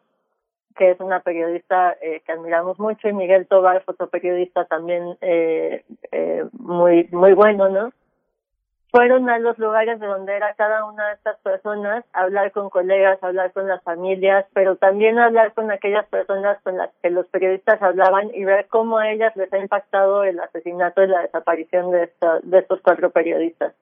[0.76, 6.46] que es una periodista eh, que admiramos mucho, y Miguel Tobar, fotoperiodista también eh, eh,
[6.54, 7.92] muy, muy bueno, ¿no?
[8.92, 13.24] Fueron a los lugares de donde era cada una de estas personas, hablar con colegas,
[13.24, 17.82] hablar con las familias, pero también hablar con aquellas personas con las que los periodistas
[17.82, 22.12] hablaban y ver cómo a ellas les ha impactado el asesinato y la desaparición de,
[22.44, 23.74] de estos cuatro periodistas.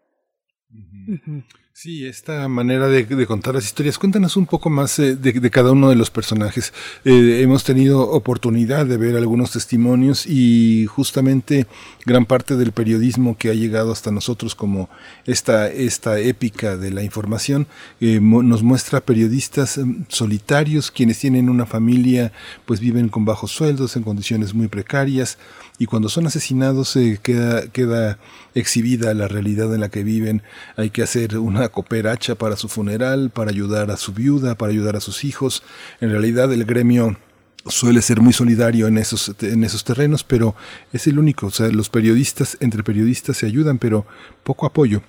[1.81, 3.97] Sí, esta manera de, contar las historias.
[3.97, 6.73] Cuéntanos un poco más eh, de, cada uno de los personajes.
[7.05, 11.67] Eh, hemos tenido oportunidad de ver algunos testimonios y justamente
[12.05, 14.89] gran parte del periodismo que ha llegado hasta nosotros como
[15.25, 17.65] esta, esta épica de la información
[18.01, 22.33] eh, nos muestra periodistas em, solitarios quienes tienen una familia
[22.65, 25.37] pues viven con bajos sueldos en condiciones muy precarias
[25.77, 28.19] y cuando son asesinados se queda, queda
[28.53, 30.43] exhibida la realidad en la que viven.
[30.75, 34.95] Hay que hacer una cooperacha para su funeral, para ayudar a su viuda, para ayudar
[34.95, 35.63] a sus hijos.
[36.01, 37.17] En realidad el gremio
[37.65, 40.55] suele ser muy solidario en esos, en esos terrenos, pero
[40.93, 41.47] es el único.
[41.47, 44.05] O sea, los periodistas, entre periodistas se ayudan, pero
[44.43, 45.01] poco apoyo.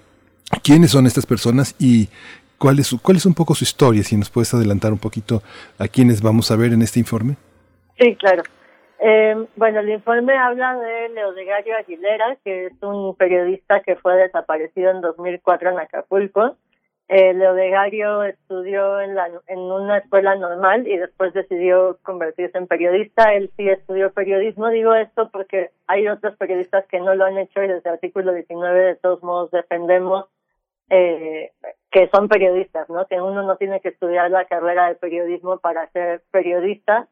[0.62, 2.08] ¿Quiénes son estas personas y
[2.58, 4.02] cuál es, cuál es un poco su historia?
[4.02, 5.42] Si nos puedes adelantar un poquito
[5.78, 7.36] a quiénes vamos a ver en este informe.
[7.98, 8.42] Sí, claro.
[9.02, 14.90] Eh, bueno, el informe habla de Leodegario Aguilera, que es un periodista que fue desaparecido
[14.90, 16.56] en 2004 en Acapulco.
[17.08, 23.32] Eh, Leodegario estudió en, la, en una escuela normal y después decidió convertirse en periodista.
[23.34, 24.68] Él sí estudió periodismo.
[24.68, 28.32] Digo esto porque hay otros periodistas que no lo han hecho y desde el artículo
[28.34, 30.26] 19 de todos modos defendemos
[30.90, 31.52] eh,
[31.90, 33.06] que son periodistas, ¿no?
[33.06, 37.08] Que uno no tiene que estudiar la carrera de periodismo para ser periodista.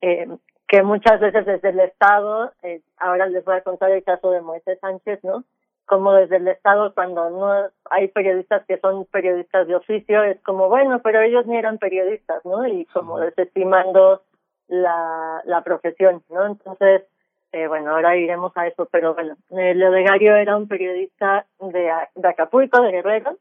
[0.00, 0.26] Eh,
[0.70, 4.40] que muchas veces desde el Estado, eh, ahora les voy a contar el caso de
[4.40, 5.42] Moisés Sánchez, ¿no?
[5.84, 10.68] Como desde el Estado, cuando no hay periodistas que son periodistas de oficio, es como,
[10.68, 12.64] bueno, pero ellos ni eran periodistas, ¿no?
[12.68, 14.22] Y como desestimando
[14.68, 16.46] la, la profesión, ¿no?
[16.46, 17.02] Entonces,
[17.50, 22.28] eh, bueno, ahora iremos a eso, pero bueno, eh, Leodegario era un periodista de, de
[22.28, 23.38] Acapulco, de Guerrero.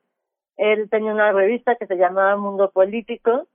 [0.58, 3.46] Él tenía una revista que se llamaba Mundo Político,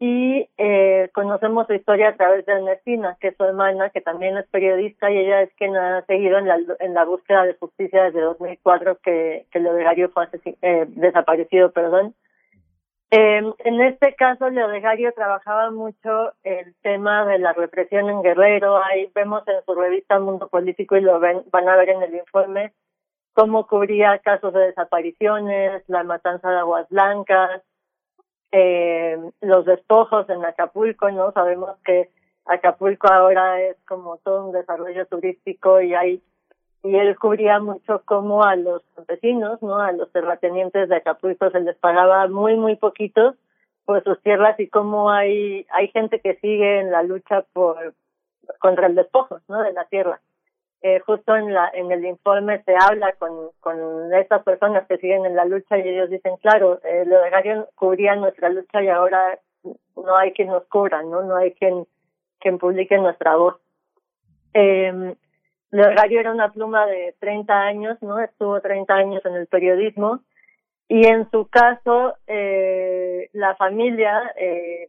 [0.00, 4.36] y eh, conocemos su historia a través de Ernestina, que es su hermana, que también
[4.36, 8.04] es periodista y ella es quien ha seguido en la, en la búsqueda de justicia
[8.04, 10.28] desde 2004 que, que Leodegario fue
[10.62, 12.14] eh, desaparecido, perdón.
[13.10, 18.80] Eh, en este caso, Leodegario trabajaba mucho el tema de la represión en Guerrero.
[18.84, 22.14] Ahí vemos en su revista Mundo Político y lo ven, van a ver en el
[22.14, 22.72] informe
[23.32, 27.62] cómo cubría casos de desapariciones, la matanza de aguas blancas,
[28.52, 31.32] eh, los despojos en Acapulco, ¿no?
[31.32, 32.10] Sabemos que
[32.46, 36.22] Acapulco ahora es como todo un desarrollo turístico y hay
[36.84, 39.78] y él cubría mucho como a los campesinos, ¿no?
[39.78, 43.34] A los terratenientes de Acapulco se les pagaba muy muy poquito
[43.84, 47.94] por sus tierras y como hay hay gente que sigue en la lucha por
[48.60, 49.62] contra el despojo, ¿no?
[49.62, 50.20] De la tierra
[50.82, 55.26] eh, justo en la en el informe se habla con con estas personas que siguen
[55.26, 59.38] en la lucha y ellos dicen claro eh, Leodegario cubría nuestra lucha y ahora
[59.96, 61.86] no hay quien nos cubra no no hay quien
[62.38, 63.56] quien publique nuestra voz.
[64.54, 65.14] Eh,
[65.70, 70.20] Leodegario era una pluma de 30 años no estuvo 30 años en el periodismo
[70.88, 74.88] y en su caso eh, la familia eh,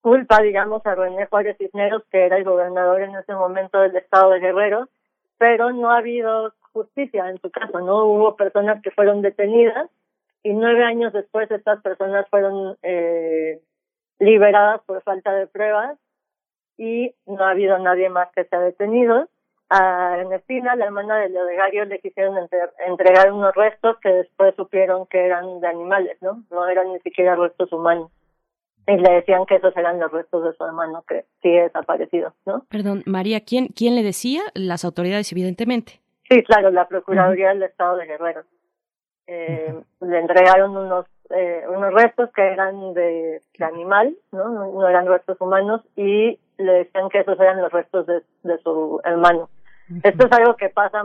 [0.00, 4.30] culpa, digamos, a René Juárez Cisneros, que era el gobernador en ese momento del estado
[4.30, 4.88] de Guerrero,
[5.38, 9.90] pero no ha habido justicia en su caso, no hubo personas que fueron detenidas
[10.42, 13.60] y nueve años después estas personas fueron eh,
[14.18, 15.98] liberadas por falta de pruebas
[16.78, 19.28] y no ha habido nadie más que se ha detenido.
[19.68, 22.36] A Ernestina, la hermana de Leodegario, le quisieron
[22.86, 26.42] entregar unos restos que después supieron que eran de animales, ¿no?
[26.50, 28.10] No eran ni siquiera restos humanos
[28.90, 32.64] y le decían que esos eran los restos de su hermano que sigue desaparecido, ¿no?
[32.68, 34.42] Perdón, María, ¿quién, quién le decía?
[34.54, 36.00] Las autoridades, evidentemente.
[36.28, 38.42] Sí, claro, la Procuraduría del Estado de Guerrero.
[39.26, 44.48] Eh, Le entregaron unos eh, unos restos que eran de, de animal, ¿no?
[44.48, 44.88] ¿no?
[44.88, 49.48] eran restos humanos y le decían que esos eran los restos de, de su hermano.
[50.02, 51.02] Esto es algo que pasa,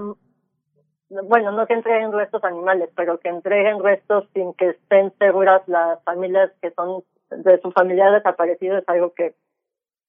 [1.10, 6.04] bueno, no que entreguen restos animales, pero que entreguen restos sin que estén seguras las
[6.04, 7.04] familias que son
[7.38, 9.34] de su familiar desaparecido es algo que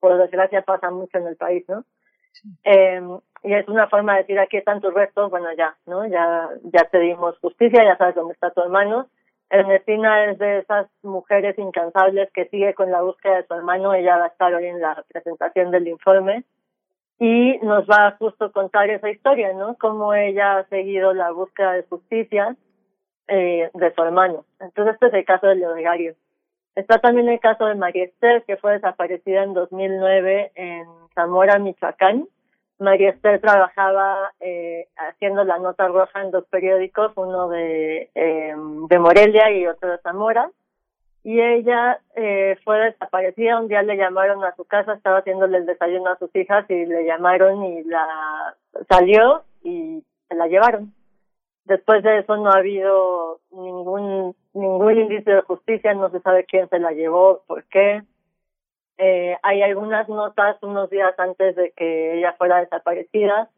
[0.01, 1.85] por desgracia pasa mucho en el país, ¿no?
[2.65, 3.01] Eh,
[3.43, 6.07] y es una forma de decir aquí están tus restos, bueno ya, ¿no?
[6.07, 9.09] Ya, ya te dimos justicia, ya sabes dónde está tu hermano.
[9.49, 13.95] Ernestina es de esas mujeres incansables que sigue con la búsqueda de su hermano.
[13.95, 16.45] Ella va a estar hoy en la presentación del informe
[17.19, 19.77] y nos va a justo contar esa historia, ¿no?
[19.79, 22.57] Cómo ella ha seguido la búsqueda de justicia
[23.29, 24.45] eh, de su hermano.
[24.61, 26.15] Entonces, este es el caso del Leogario.
[26.77, 30.85] Está también el caso de María Esther, que fue desaparecida en 2009 en
[31.15, 32.29] Zamora, Michoacán.
[32.79, 38.55] María Esther trabajaba eh, haciendo la nota roja en dos periódicos, uno de, eh,
[38.91, 40.51] de Morelia y otro de Zamora.
[41.25, 43.59] Y ella eh, fue desaparecida.
[43.59, 46.85] Un día le llamaron a su casa, estaba haciéndole el desayuno a sus hijas y
[46.85, 48.55] le llamaron y la
[48.87, 50.93] salió y se la llevaron.
[51.67, 56.69] Después de eso no ha habido ningún ningún indicio de justicia, no se sabe quién
[56.69, 58.03] se la llevó, por qué.
[58.99, 63.51] Eh, hay algunas notas unos días antes de que ella fuera desaparecida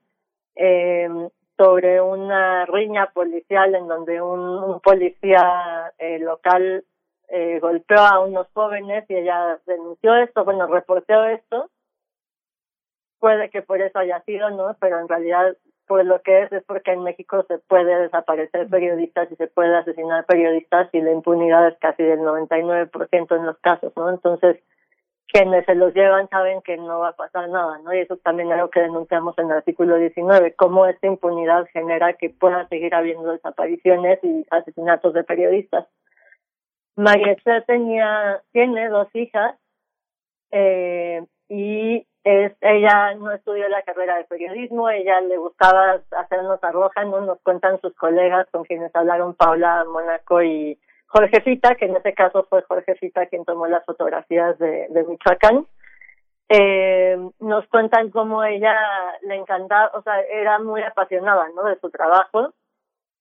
[0.57, 1.09] eh,
[1.57, 6.85] sobre una riña policial en donde un, un policía eh, local
[7.29, 11.71] eh, golpeó a unos jóvenes y ella denunció esto, bueno, reporteó esto.
[13.21, 14.75] Puede que por eso haya sido, ¿no?
[14.81, 15.57] Pero en realidad
[15.89, 19.75] pues lo que es es porque en México se puede desaparecer periodistas y se puede
[19.77, 24.11] asesinar periodistas y la impunidad es casi del 99% en los casos, ¿no?
[24.11, 24.59] Entonces,
[25.33, 27.93] quienes se los llevan saben que no va a pasar nada, ¿no?
[27.93, 32.13] Y eso también es lo que denunciamos en el artículo 19, cómo esta impunidad genera
[32.13, 35.87] que pueda seguir habiendo desapariciones y asesinatos de periodistas.
[36.97, 37.37] María
[37.67, 39.57] tenía, tiene dos hijas,
[40.51, 46.71] eh, y es, ella no estudió la carrera de periodismo, ella le gustaba hacer nota
[46.71, 47.21] roja, ¿no?
[47.23, 52.13] Nos cuentan sus colegas con quienes hablaron Paula Mónaco y Jorge Fita, que en este
[52.13, 55.67] caso fue Jorge Fita quien tomó las fotografías de, de Michoacán.
[56.51, 58.77] Eh, nos cuentan cómo ella
[59.23, 61.65] le encantaba, o sea, era muy apasionada, ¿no?
[61.65, 62.53] De su trabajo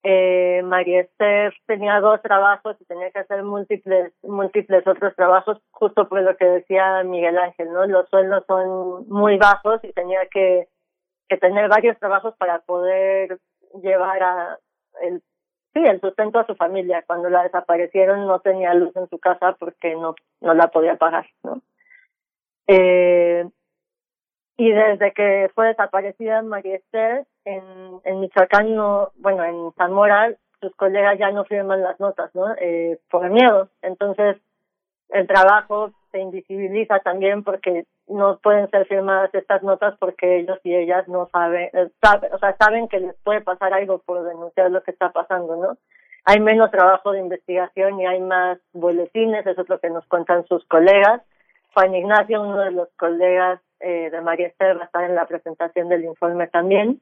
[0.09, 6.07] eh, María Esther tenía dos trabajos y tenía que hacer múltiples, múltiples otros trabajos, justo
[6.07, 7.85] por lo que decía Miguel Ángel, ¿no?
[7.87, 10.69] Los sueldos son muy bajos y tenía que,
[11.27, 13.37] que tener varios trabajos para poder
[13.83, 14.59] llevar a
[15.01, 15.21] el,
[15.73, 17.03] sí, el sustento a su familia.
[17.05, 21.27] Cuando la desaparecieron no tenía luz en su casa porque no, no la podía pagar,
[21.43, 21.61] ¿no?
[22.67, 23.45] Eh,
[24.55, 30.75] y desde que fue desaparecida María Esther, en, en Michoacán, no, bueno, en Zamora, sus
[30.75, 32.53] colegas ya no firman las notas, ¿no?
[32.59, 33.69] Eh, por miedo.
[33.81, 34.37] Entonces,
[35.09, 40.75] el trabajo se invisibiliza también porque no pueden ser firmadas estas notas porque ellos y
[40.75, 41.89] ellas no saben, eh,
[42.31, 45.77] o sea, saben que les puede pasar algo por denunciar lo que está pasando, ¿no?
[46.25, 50.45] Hay menos trabajo de investigación y hay más boletines, eso es lo que nos cuentan
[50.47, 51.21] sus colegas.
[51.73, 55.25] Juan Ignacio, uno de los colegas eh, de María Esther va a estar en la
[55.25, 56.99] presentación del informe también.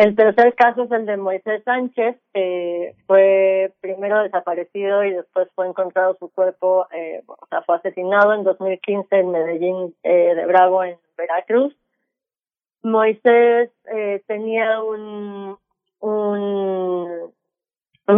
[0.00, 5.66] El tercer caso es el de Moisés Sánchez, que fue primero desaparecido y después fue
[5.66, 10.82] encontrado su cuerpo, eh, o sea, fue asesinado en 2015 en Medellín eh, de Bravo,
[10.84, 11.76] en Veracruz.
[12.82, 15.58] Moisés eh, tenía un,
[16.00, 17.32] un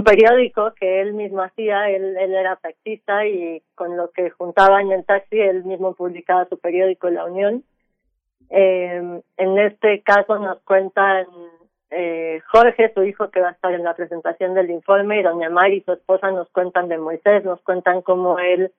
[0.05, 4.93] periódico que él mismo hacía, él, él era taxista y con lo que juntaba en
[4.93, 7.65] el taxi, él mismo publicaba su periódico La Unión.
[8.51, 11.27] Eh, en este caso nos cuentan
[11.93, 15.51] eh, Jorge, su hijo, que va a estar en la presentación del informe, y doña
[15.51, 18.73] Mari, su esposa, nos cuentan de Moisés, nos cuentan cómo él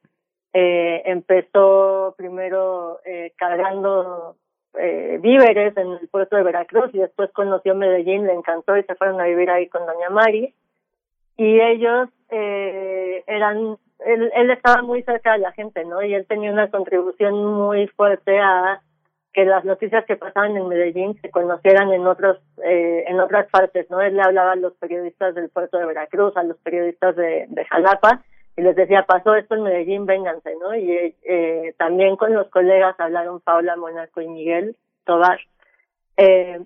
[0.53, 4.35] eh, empezó primero eh, cargando
[4.79, 8.95] eh, víveres en el puerto de Veracruz y después conoció Medellín, le encantó y se
[8.95, 10.53] fueron a vivir ahí con doña Mari
[11.37, 16.03] y ellos eh, eran, él, él estaba muy cerca de la gente, ¿no?
[16.03, 18.81] Y él tenía una contribución muy fuerte a
[19.33, 23.89] que las noticias que pasaban en Medellín se conocieran en otros eh, en otras partes,
[23.89, 23.99] ¿no?
[24.01, 27.65] Él le hablaba a los periodistas del puerto de Veracruz, a los periodistas de, de
[27.65, 28.21] Jalapa
[28.55, 30.75] y les decía pasó esto en Medellín, vénganse, ¿no?
[30.75, 35.39] Y eh, también con los colegas hablaron Paula Monaco y Miguel Tobar.
[36.17, 36.63] Eh,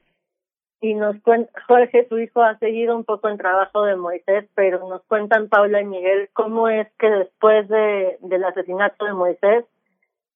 [0.79, 4.87] y nos cuenta, Jorge, su hijo, ha seguido un poco el trabajo de Moisés, pero
[4.87, 9.65] nos cuentan Paula y Miguel cómo es que después de, del asesinato de Moisés,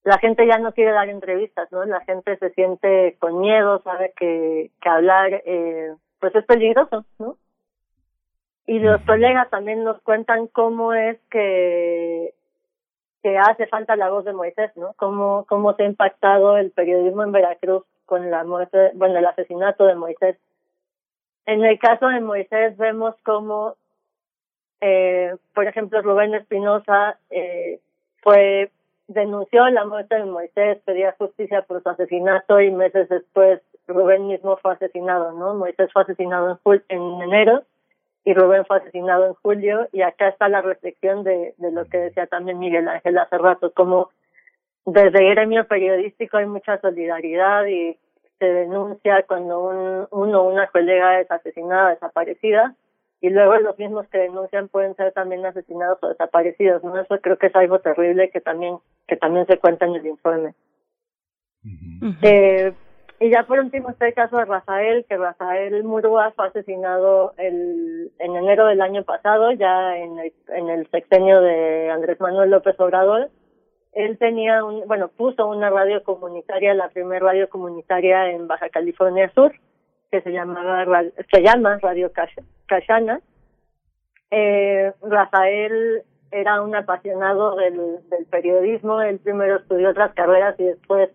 [0.03, 1.85] la gente ya no quiere dar entrevistas, ¿no?
[1.85, 7.37] La gente se siente con miedo, sabe que, que hablar, eh, pues es peligroso, ¿no?
[8.65, 12.33] Y los colegas también nos cuentan cómo es que
[13.21, 14.93] que hace falta la voz de Moisés, ¿no?
[14.93, 19.85] Cómo, cómo se ha impactado el periodismo en Veracruz con la muerte, bueno, el asesinato
[19.85, 20.37] de Moisés.
[21.45, 23.75] En el caso de Moisés vemos cómo,
[24.81, 27.79] eh, por ejemplo, Rubén Espinosa eh,
[28.21, 28.71] fue
[29.13, 34.57] denunció la muerte de Moisés, pedía justicia por su asesinato y meses después Rubén mismo
[34.57, 35.53] fue asesinado, ¿no?
[35.55, 37.63] Moisés fue asesinado en, en enero
[38.23, 41.97] y Rubén fue asesinado en julio y acá está la reflexión de, de lo que
[41.97, 44.09] decía también Miguel Ángel hace rato, como
[44.85, 47.97] desde el gremio periodístico hay mucha solidaridad y
[48.39, 52.75] se denuncia cuando un, uno una colega es asesinada, desaparecida,
[53.21, 56.99] y luego los mismos que denuncian pueden ser también asesinados o desaparecidos, ¿no?
[56.99, 58.77] Eso creo que es algo terrible que también,
[59.07, 60.55] que también se cuenta en el informe.
[62.23, 62.73] eh,
[63.19, 68.11] y ya por último está el caso de Rafael, que Rafael Murúa fue asesinado el,
[68.17, 72.79] en enero del año pasado, ya en el, en el sexenio de Andrés Manuel López
[72.79, 73.29] Obrador.
[73.93, 79.31] Él tenía, un, bueno, puso una radio comunitaria, la primera radio comunitaria en Baja California
[79.35, 79.51] Sur,
[80.09, 82.11] que se llamaba, se llama Radio
[82.71, 83.19] Cayana.
[84.31, 91.09] Eh, Rafael era un apasionado del, del periodismo, él primero estudió otras carreras y después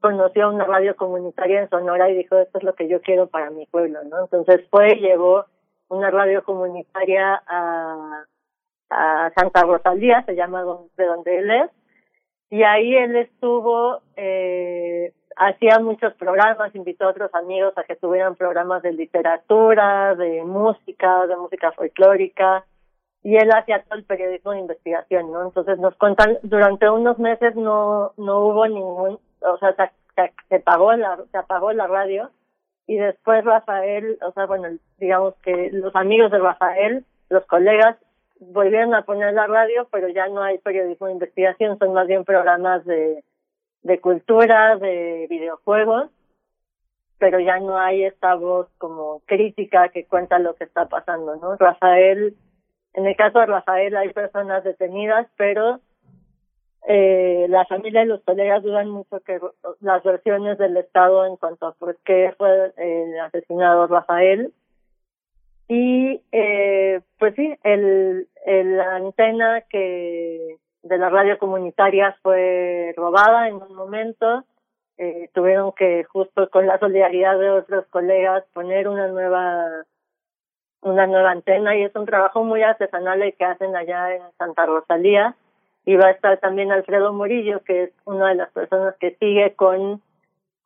[0.00, 3.48] conoció una radio comunitaria en Sonora y dijo, esto es lo que yo quiero para
[3.50, 4.24] mi pueblo, ¿no?
[4.24, 5.46] Entonces fue y llevó
[5.88, 8.24] una radio comunitaria a,
[8.90, 10.62] a Santa Rosalía, se llama
[10.98, 11.70] de donde él es,
[12.50, 18.34] y ahí él estuvo, eh, hacía muchos programas, invitó a otros amigos a que tuvieran
[18.34, 22.64] programas de literatura, de música, de música folclórica,
[23.22, 25.44] y él hacía todo el periodismo de investigación, ¿no?
[25.44, 30.92] Entonces nos cuentan, durante unos meses no, no hubo ningún o sea, se, se, pagó
[30.94, 32.30] la, se apagó la radio
[32.86, 37.96] y después Rafael, o sea, bueno, digamos que los amigos de Rafael, los colegas,
[38.40, 42.24] volvieron a poner la radio, pero ya no hay periodismo de investigación, son más bien
[42.24, 43.22] programas de,
[43.82, 46.10] de cultura, de videojuegos,
[47.18, 51.56] pero ya no hay esta voz como crítica que cuenta lo que está pasando, ¿no?
[51.56, 52.36] Rafael,
[52.94, 55.80] en el caso de Rafael hay personas detenidas, pero
[56.86, 59.38] eh, la familia y los colegas dudan mucho que
[59.80, 64.52] las versiones del Estado en cuanto a por qué fue eh, asesinado Rafael.
[65.68, 70.56] Y eh, pues sí, el, el, antena que
[70.88, 74.44] de la radio comunitaria fue robada en un momento.
[74.96, 79.84] Eh, tuvieron que, justo con la solidaridad de otros colegas, poner una nueva
[80.80, 84.64] una nueva antena y es un trabajo muy artesanal el que hacen allá en Santa
[84.64, 85.34] Rosalía
[85.84, 89.54] y va a estar también Alfredo Murillo, que es una de las personas que sigue
[89.54, 90.02] con,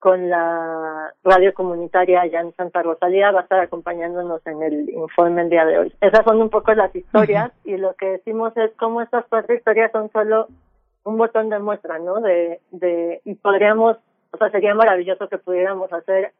[0.03, 5.43] con la radio comunitaria allá en Santa Rosalía, va a estar acompañándonos en el informe
[5.43, 5.95] el día de hoy.
[6.01, 9.93] Esas son un poco las historias y lo que decimos es cómo estas cuatro historias
[9.93, 10.49] son solo
[11.05, 12.20] un botón de muestra, ¿no?
[12.20, 13.97] De, de, y podríamos,
[14.33, 16.33] o sea, sería maravilloso que pudiéramos hacer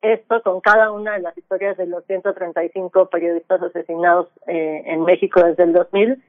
[0.00, 5.44] esto con cada una de las historias de los 135 periodistas asesinados eh, en México
[5.44, 6.24] desde el 2000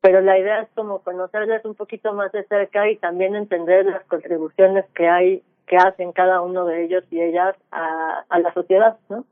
[0.00, 4.04] pero la idea es como conocerles un poquito más de cerca y también entender las
[4.04, 8.96] contribuciones que hay que hacen cada uno de ellos y ellas a, a la sociedad,
[9.08, 9.24] ¿no?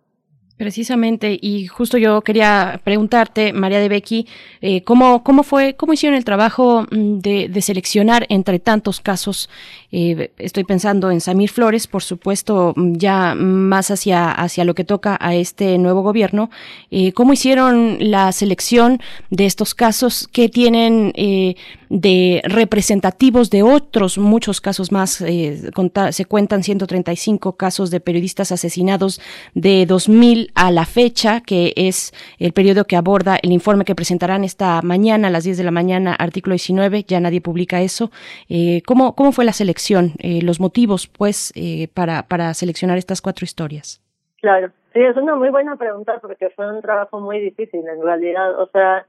[0.57, 4.29] Precisamente, y justo yo quería preguntarte, María de Becky,
[4.61, 9.51] eh, ¿cómo, ¿cómo fue, cómo hicieron el trabajo mm, de, de seleccionar entre tantos casos?
[9.91, 14.85] Eh, estoy pensando en Samir Flores, por supuesto, mm, ya más hacia, hacia lo que
[14.85, 16.51] toca a este nuevo gobierno.
[16.93, 19.01] Eh, ¿Cómo hicieron la selección
[19.31, 21.57] de estos casos que tienen eh,
[21.89, 25.21] de representativos de otros muchos casos más?
[25.21, 25.71] Eh,
[26.11, 29.21] se cuentan 135 casos de periodistas asesinados
[29.55, 34.45] de 2000 a la fecha, que es el periodo que aborda el informe que presentarán
[34.45, 38.11] esta mañana a las 10 de la mañana, artículo 19, ya nadie publica eso.
[38.49, 43.21] Eh, ¿cómo, ¿Cómo fue la selección, eh, los motivos, pues, eh, para, para seleccionar estas
[43.21, 44.01] cuatro historias?
[44.41, 48.61] Claro, sí, es una muy buena pregunta porque fue un trabajo muy difícil en realidad.
[48.61, 49.07] O sea,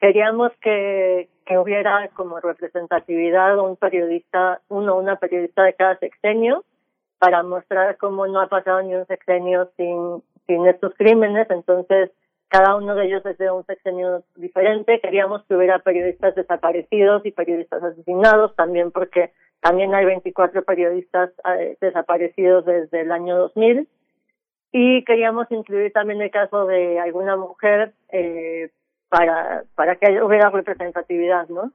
[0.00, 6.64] queríamos que, que hubiera como representatividad un periodista, uno, una periodista de cada sexenio,
[7.18, 12.10] para mostrar cómo no ha pasado ni un sexenio sin, sin estos crímenes, entonces
[12.48, 15.00] cada uno de ellos es de un sexenio diferente.
[15.00, 21.76] Queríamos que hubiera periodistas desaparecidos y periodistas asesinados, también porque también hay 24 periodistas eh,
[21.80, 23.86] desaparecidos desde el año 2000.
[24.72, 28.70] Y queríamos incluir también el caso de alguna mujer eh,
[29.08, 31.72] para, para que hubiera representatividad, ¿no?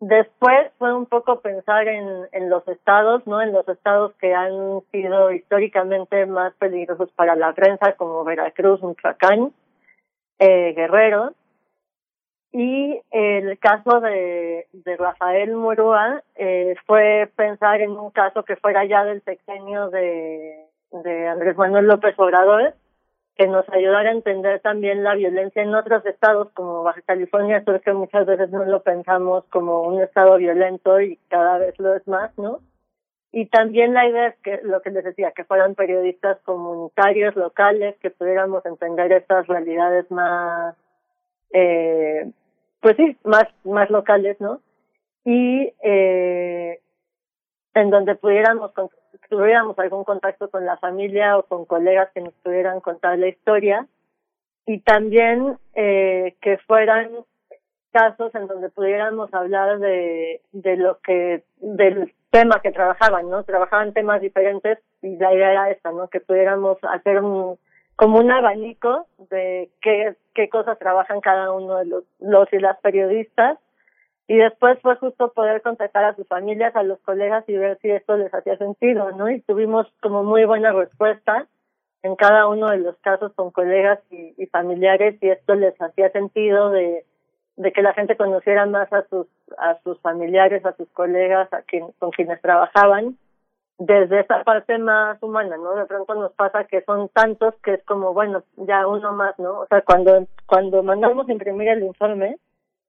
[0.00, 3.40] Después fue un poco pensar en, en los estados, ¿no?
[3.40, 9.52] En los estados que han sido históricamente más peligrosos para la prensa, como Veracruz, Michoacán,
[10.38, 11.32] eh, Guerrero.
[12.52, 18.84] Y el caso de, de Rafael Murúa eh, fue pensar en un caso que fuera
[18.84, 22.74] ya del sexenio de, de Andrés Manuel López Obrador,
[23.36, 27.80] que nos ayudara a entender también la violencia en otros estados como Baja California Sur,
[27.82, 32.06] que muchas veces no lo pensamos como un estado violento y cada vez lo es
[32.08, 32.60] más, ¿no?
[33.32, 37.94] Y también la idea es que, lo que les decía, que fueran periodistas comunitarios, locales,
[38.00, 40.74] que pudiéramos entender estas realidades más,
[41.52, 42.30] eh,
[42.80, 44.62] pues sí, más, más locales, ¿no?
[45.24, 46.80] Y eh,
[47.74, 48.72] en donde pudiéramos,
[49.28, 53.86] tuviéramos algún contacto con la familia o con colegas que nos pudieran contar la historia
[54.66, 57.10] y también eh, que fueran
[57.92, 63.44] casos en donde pudiéramos hablar de, de lo que, del tema que trabajaban, ¿no?
[63.44, 66.08] Trabajaban temas diferentes y la idea era esta, ¿no?
[66.08, 67.58] Que pudiéramos hacer un,
[67.94, 72.78] como un abanico de qué, qué cosas trabajan cada uno de los, los y las
[72.80, 73.58] periodistas
[74.28, 77.90] y después fue justo poder contactar a sus familias, a los colegas y ver si
[77.90, 79.30] esto les hacía sentido, ¿no?
[79.30, 81.46] Y tuvimos como muy buena respuesta
[82.02, 86.70] en cada uno de los casos con colegas y, familiares y esto les hacía sentido
[86.70, 87.04] de,
[87.56, 89.26] de que la gente conociera más a sus
[89.58, 93.16] a sus familiares, a sus colegas, a quien, con quienes trabajaban
[93.78, 95.74] desde esa parte más humana, ¿no?
[95.74, 99.60] De pronto nos pasa que son tantos que es como, bueno, ya uno más, ¿no?
[99.60, 102.38] O sea, cuando cuando mandamos imprimir el informe,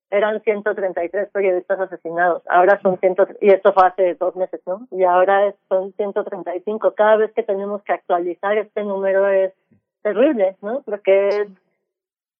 [0.09, 2.43] eran 133 periodistas asesinados.
[2.49, 4.87] Ahora son 100, y esto fue hace dos meses, ¿no?
[4.91, 6.93] Y ahora son 135.
[6.95, 9.53] Cada vez que tenemos que actualizar este número es
[10.01, 10.81] terrible, ¿no?
[10.83, 11.47] Porque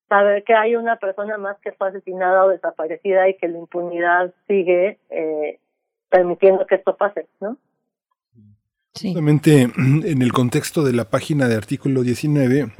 [0.07, 4.33] saber que hay una persona más que fue asesinada o desaparecida y que la impunidad
[4.47, 5.59] sigue eh,
[6.09, 7.57] permitiendo que esto pase, ¿no?
[8.99, 12.71] Justamente en el contexto de la página de artículo 19,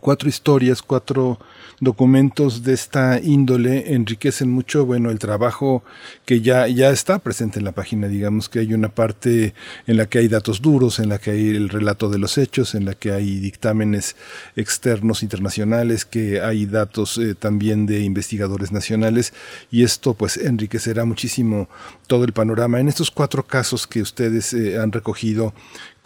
[0.00, 1.38] cuatro historias, cuatro
[1.78, 5.84] documentos de esta índole enriquecen mucho, bueno, el trabajo
[6.24, 9.54] que ya, ya está presente en la página, digamos que hay una parte
[9.86, 12.74] en la que hay datos duros, en la que hay el relato de los hechos,
[12.74, 14.16] en la que hay dictámenes
[14.56, 19.34] externos internacionales, que hay datos eh, también de investigadores nacionales
[19.70, 21.68] y esto pues enriquecerá muchísimo
[22.06, 22.80] todo el panorama.
[22.80, 25.54] En estos cuatro casos que ustedes eh, han recogido,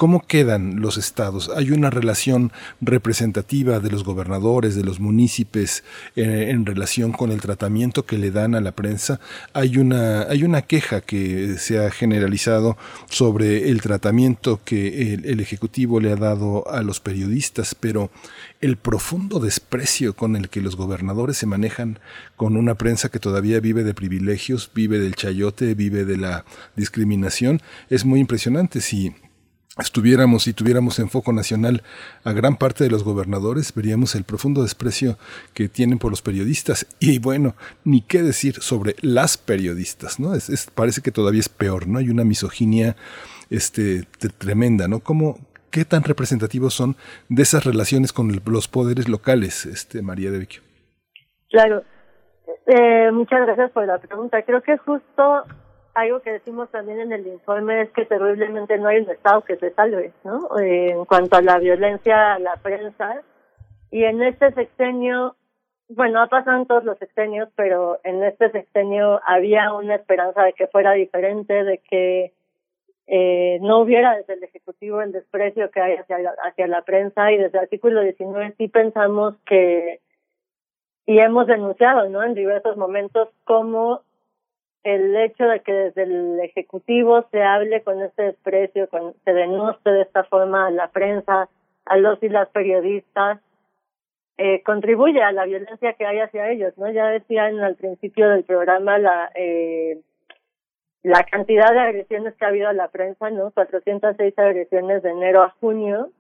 [0.01, 1.51] ¿Cómo quedan los estados?
[1.55, 5.85] ¿Hay una relación representativa de los gobernadores, de los municipios
[6.17, 9.21] eh, en relación con el tratamiento que le dan a la prensa?
[9.53, 12.79] Hay una, hay una queja que se ha generalizado
[13.11, 18.11] sobre el tratamiento que el, Ejecutivo le ha dado a los periodistas, pero
[18.63, 21.99] el profundo desprecio con el que los gobernadores se manejan
[22.37, 27.61] con una prensa que todavía vive de privilegios, vive del chayote, vive de la discriminación,
[27.91, 28.81] es muy impresionante.
[28.81, 29.13] Si
[29.81, 31.83] estuviéramos y tuviéramos en foco nacional
[32.25, 35.17] a gran parte de los gobernadores, veríamos el profundo desprecio
[35.55, 36.87] que tienen por los periodistas.
[37.01, 37.55] Y bueno,
[37.85, 40.35] ni qué decir sobre las periodistas, ¿no?
[40.35, 41.99] Es, parece que todavía es peor, ¿no?
[41.99, 42.97] Hay una misoginia
[43.51, 44.05] este,
[44.39, 45.01] tremenda, ¿no?
[45.01, 45.39] ¿Cómo,
[45.71, 46.97] ¿Qué tan representativos son
[47.29, 50.63] de esas relaciones con los poderes locales, este, María de Vecchio?
[51.51, 51.83] Claro.
[52.67, 54.43] Eh, muchas gracias por la pregunta.
[54.43, 55.45] Creo que justo
[55.95, 59.57] algo que decimos también en el informe es que terriblemente no hay un Estado que
[59.57, 60.49] se salve, ¿no?
[60.59, 63.23] En cuanto a la violencia a la prensa.
[63.91, 65.37] Y en este sexenio,
[65.89, 70.53] bueno, ha pasado en todos los sexenios, pero en este sexenio había una esperanza de
[70.53, 72.33] que fuera diferente, de que
[73.07, 77.33] eh, no hubiera desde el Ejecutivo el desprecio que hay hacia la, hacia la prensa
[77.33, 80.01] y desde el artículo 19 sí pensamos que,
[81.07, 82.23] y hemos denunciado, ¿no?
[82.23, 84.03] En diversos momentos cómo
[84.83, 89.91] el hecho de que desde el Ejecutivo se hable con este desprecio, con, se denoste
[89.91, 91.49] de esta forma a la prensa,
[91.85, 93.41] a los y las periodistas,
[94.39, 96.91] eh, contribuye a la violencia que hay hacia ellos, ¿no?
[96.91, 100.01] Ya decían al principio del programa la eh,
[101.03, 103.51] la cantidad de agresiones que ha habido a la prensa, ¿no?
[103.53, 106.11] 406 agresiones de enero a junio,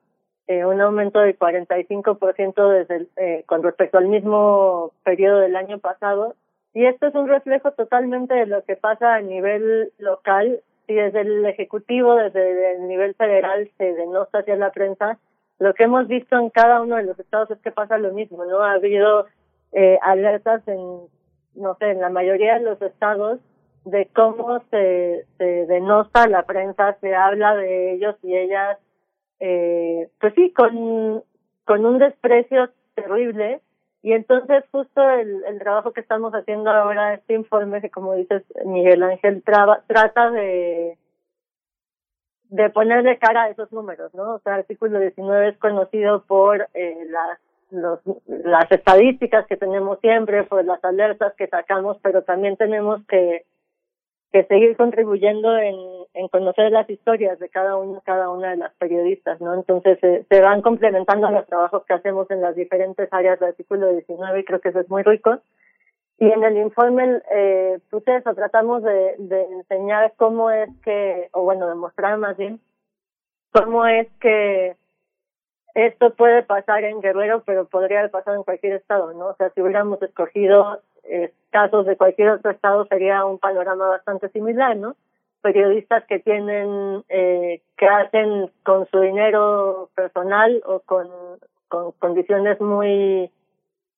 [0.47, 5.78] eh, un aumento del 45% desde el, eh, con respecto al mismo periodo del año
[5.78, 6.35] pasado
[6.72, 10.60] y esto es un reflejo totalmente de lo que pasa a nivel local.
[10.86, 15.18] Si desde el Ejecutivo, desde el nivel federal se denosta hacia la prensa,
[15.59, 18.44] lo que hemos visto en cada uno de los estados es que pasa lo mismo,
[18.44, 18.60] ¿no?
[18.60, 19.26] Ha habido
[19.72, 20.78] eh, alertas en,
[21.55, 23.40] no sé, en la mayoría de los estados
[23.84, 28.78] de cómo se, se denosta la prensa, se habla de ellos y ellas,
[29.38, 31.22] eh, pues sí, con,
[31.64, 33.60] con un desprecio terrible
[34.02, 38.43] y entonces justo el, el trabajo que estamos haciendo ahora, este informe que como dices
[38.64, 40.97] Miguel Ángel, trata de
[42.51, 44.35] de ponerle cara a esos números, ¿no?
[44.35, 47.39] O sea, el artículo 19 es conocido por eh, las
[47.70, 53.44] los, las estadísticas que tenemos siempre, por las alertas que sacamos, pero también tenemos que
[54.32, 55.77] que seguir contribuyendo en,
[56.15, 59.55] en conocer las historias de cada uno, cada una de las periodistas, ¿no?
[59.55, 64.41] Entonces se van complementando los trabajos que hacemos en las diferentes áreas del artículo 19
[64.41, 65.39] y creo que eso es muy rico.
[66.19, 71.43] Y en el informe, eh, pues eso, tratamos de, de enseñar cómo es que, o
[71.43, 72.61] bueno, demostrar más bien,
[73.53, 74.77] cómo es que
[75.74, 79.28] esto puede pasar en Guerrero, pero podría pasado en cualquier estado, ¿no?
[79.28, 84.28] O sea, si hubiéramos escogido eh, casos de cualquier otro estado, sería un panorama bastante
[84.31, 84.97] similar, ¿no?
[85.43, 91.09] Periodistas que tienen, eh, que hacen con su dinero personal o con,
[91.69, 93.31] con condiciones muy,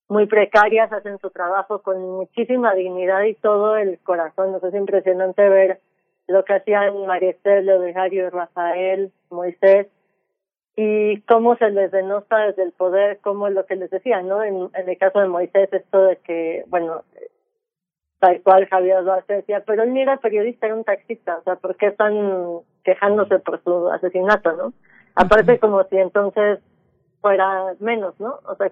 [0.09, 4.52] muy precarias, hacen su trabajo con muchísima dignidad y todo el corazón.
[4.52, 4.59] ¿no?
[4.66, 5.81] Es impresionante ver
[6.28, 9.89] lo que hacían María Esther, Leodejario, Rafael, Moisés,
[10.77, 14.43] y cómo se les denota desde el poder, como lo que les decía, ¿no?
[14.43, 17.02] En el caso de Moisés, esto de que, bueno,
[18.22, 21.56] tal cual Javier Duarte decía, pero él ni era periodista, era un taxista, o sea,
[21.56, 24.72] ¿por qué están quejándose por su asesinato, no?
[25.16, 26.60] Aparte, como si entonces
[27.20, 28.38] fuera menos, ¿no?
[28.46, 28.70] O sea,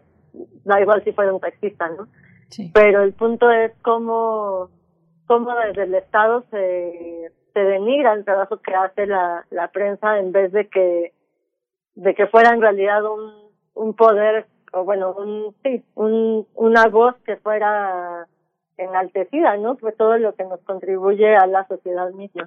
[0.64, 2.06] da igual si fuera un taxista, ¿no?
[2.48, 2.70] Sí.
[2.72, 4.68] Pero el punto es cómo,
[5.27, 10.31] cómo desde el Estado se, se denigra el trabajo que hace la, la prensa en
[10.31, 11.12] vez de que
[11.97, 13.32] de que fuera en realidad un,
[13.74, 18.28] un poder, o bueno, un, sí, un, una voz que fuera
[18.81, 19.77] enaltecida, ¿no?
[19.77, 22.47] Pues todo lo que nos contribuye a la sociedad misma.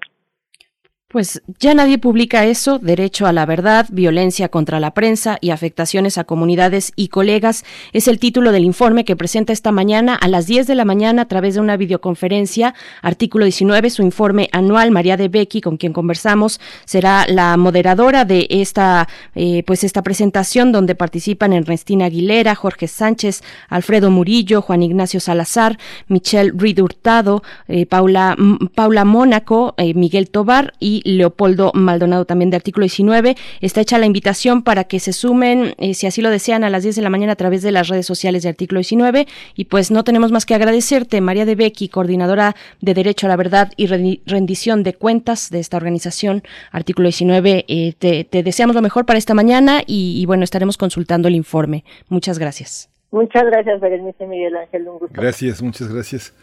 [1.13, 6.17] Pues ya nadie publica eso, derecho a la verdad, violencia contra la prensa y afectaciones
[6.17, 7.65] a comunidades y colegas.
[7.91, 11.21] Es el título del informe que presenta esta mañana a las 10 de la mañana
[11.21, 12.73] a través de una videoconferencia.
[13.03, 14.89] Artículo 19, su informe anual.
[14.89, 20.71] María de Becky, con quien conversamos, será la moderadora de esta, eh, pues esta presentación
[20.71, 25.77] donde participan Ernestina Aguilera, Jorge Sánchez, Alfredo Murillo, Juan Ignacio Salazar,
[26.07, 28.35] Michelle Reed Hurtado, eh, Paula,
[28.73, 33.35] Paula Mónaco, eh, Miguel Tobar y Leopoldo Maldonado también de artículo 19.
[33.61, 36.83] Está hecha la invitación para que se sumen, eh, si así lo desean, a las
[36.83, 39.27] 10 de la mañana a través de las redes sociales de artículo 19.
[39.55, 43.35] Y pues no tenemos más que agradecerte, María de Becky, coordinadora de Derecho a la
[43.35, 47.65] Verdad y Rendición de Cuentas de esta organización, artículo 19.
[47.67, 51.35] Eh, te, te, deseamos lo mejor para esta mañana y, y, bueno, estaremos consultando el
[51.35, 51.83] informe.
[52.09, 52.89] Muchas gracias.
[53.11, 54.87] Muchas gracias, Berenice Miguel Ángel.
[54.87, 55.21] Un gusto.
[55.21, 56.33] Gracias, muchas gracias.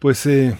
[0.00, 0.52] Pues eh,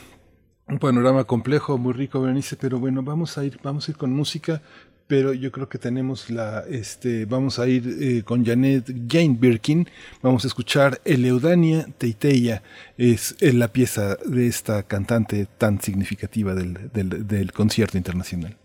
[0.72, 4.12] un panorama complejo, muy rico, Berenice, pero bueno, vamos a ir, vamos a ir con
[4.12, 4.62] música,
[5.06, 9.86] pero yo creo que tenemos la, este, vamos a ir eh, con Janet Jane Birkin,
[10.22, 12.62] vamos a escuchar Eleudania Teiteya,
[12.96, 18.56] es, la pieza de esta cantante tan significativa del, del, del concierto internacional.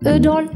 [0.00, 0.46] Dans la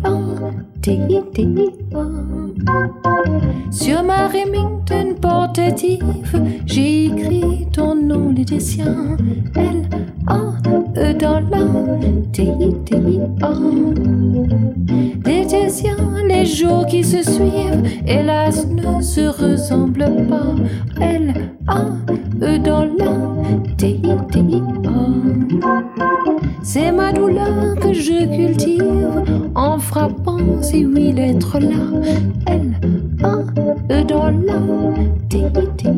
[3.71, 6.05] Sur ma Remington portative,
[6.65, 9.17] j'ai écrit ton nom, siens.
[9.57, 9.89] L
[10.29, 10.39] A
[10.97, 11.67] E dans la
[12.33, 13.53] T I T I A.
[16.29, 20.55] Les jours qui se suivent, hélas ne se ressemblent pas.
[21.01, 21.35] L
[21.67, 21.87] A
[22.41, 23.13] E dans la
[23.77, 25.03] T I T I A.
[26.63, 31.85] C'est ma douleur que je cultive en frappant ces huit lettres là.
[32.47, 32.75] L
[33.23, 33.39] A
[33.91, 34.61] E dans la
[35.29, 35.43] T
[35.77, 35.93] T A.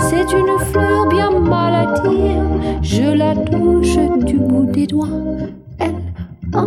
[0.00, 5.08] C'est une fleur bien maladive, je la touche du bout des doigts.
[5.78, 5.94] L
[6.54, 6.66] A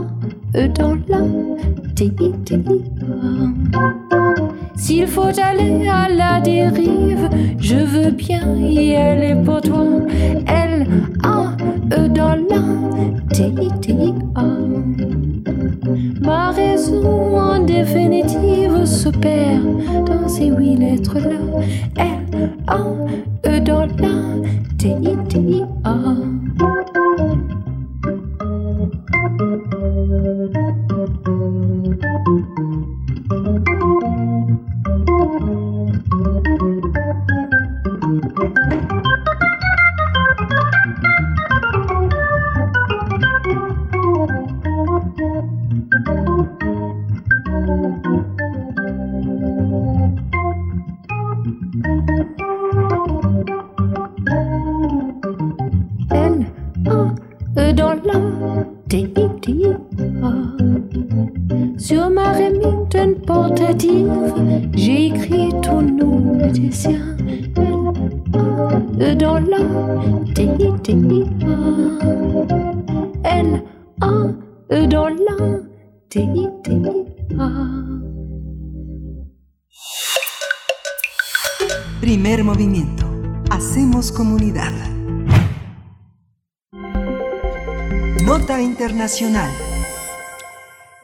[0.55, 1.19] E dans la
[1.95, 2.11] T
[2.45, 3.77] T A.
[4.75, 7.29] S'il faut aller à la dérive,
[7.59, 9.85] je veux bien y aller pour toi.
[10.47, 10.87] L
[11.23, 11.50] A
[11.91, 12.61] E dans la
[13.33, 14.45] T I T A.
[16.21, 21.39] Ma raison en définitive se perd dans ces huit lettres là.
[21.97, 22.79] L A
[23.45, 24.15] E dans la
[24.77, 25.95] T I T A.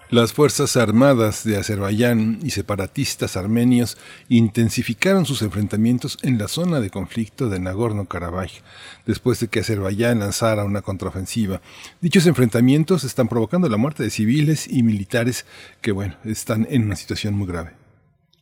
[0.09, 3.97] Las Fuerzas Armadas de Azerbaiyán y separatistas armenios
[4.29, 8.61] intensificaron sus enfrentamientos en la zona de conflicto de Nagorno-Karabaj,
[9.05, 11.61] después de que Azerbaiyán lanzara una contraofensiva.
[11.99, 15.45] Dichos enfrentamientos están provocando la muerte de civiles y militares
[15.81, 17.86] que, bueno, están en una situación muy grave.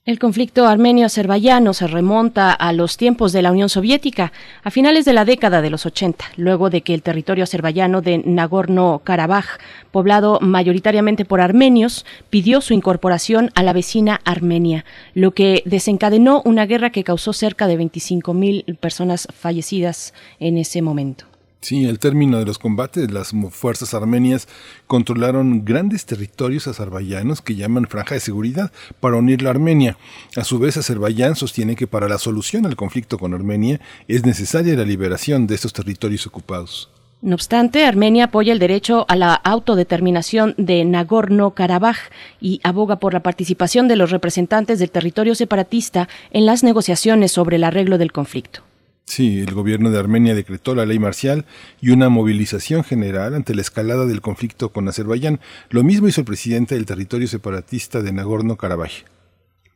[0.05, 4.33] El conflicto armenio-azerbaiyano se remonta a los tiempos de la Unión Soviética,
[4.63, 8.19] a finales de la década de los 80, luego de que el territorio azerbaiyano de
[8.19, 9.57] Nagorno-Karabaj,
[9.89, 16.67] poblado mayoritariamente por armenios, pidió su incorporación a la vecina Armenia, lo que desencadenó una
[16.67, 21.25] guerra que causó cerca de 25.000 personas fallecidas en ese momento.
[21.65, 24.47] Sí, al término de los combates, las fuerzas armenias
[24.85, 29.97] controlaron grandes territorios azerbaiyanos que llaman franja de seguridad para unir la Armenia.
[30.35, 34.75] A su vez, Azerbaiyán sostiene que para la solución al conflicto con Armenia es necesaria
[34.75, 36.91] la liberación de estos territorios ocupados.
[37.23, 41.97] No obstante, Armenia apoya el derecho a la autodeterminación de Nagorno-Karabaj
[42.39, 47.55] y aboga por la participación de los representantes del territorio separatista en las negociaciones sobre
[47.55, 48.61] el arreglo del conflicto.
[49.05, 51.45] Sí, el gobierno de Armenia decretó la ley marcial
[51.79, 55.39] y una movilización general ante la escalada del conflicto con Azerbaiyán.
[55.69, 59.05] Lo mismo hizo el presidente del territorio separatista de Nagorno-Karabaj.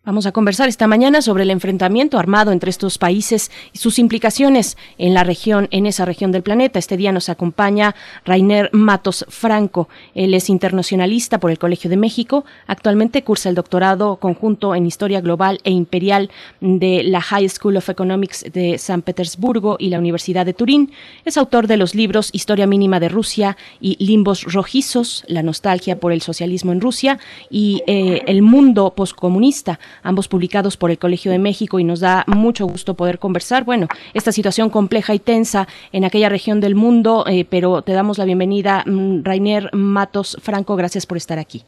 [0.05, 4.77] Vamos a conversar esta mañana sobre el enfrentamiento armado entre estos países y sus implicaciones
[4.97, 6.79] en la región, en esa región del planeta.
[6.79, 7.93] Este día nos acompaña
[8.23, 9.89] Rainer Matos Franco.
[10.15, 12.45] Él es internacionalista por el Colegio de México.
[12.65, 16.31] Actualmente cursa el doctorado conjunto en Historia Global e Imperial
[16.61, 20.93] de la High School of Economics de San Petersburgo y la Universidad de Turín.
[21.25, 26.13] Es autor de los libros Historia Mínima de Rusia y Limbos Rojizos, La Nostalgia por
[26.13, 27.19] el Socialismo en Rusia
[27.49, 32.23] y eh, El Mundo Postcomunista ambos publicados por el Colegio de México y nos da
[32.27, 33.63] mucho gusto poder conversar.
[33.63, 38.17] Bueno, esta situación compleja y tensa en aquella región del mundo, eh, pero te damos
[38.17, 41.63] la bienvenida, mm, Rainer Matos Franco, gracias por estar aquí.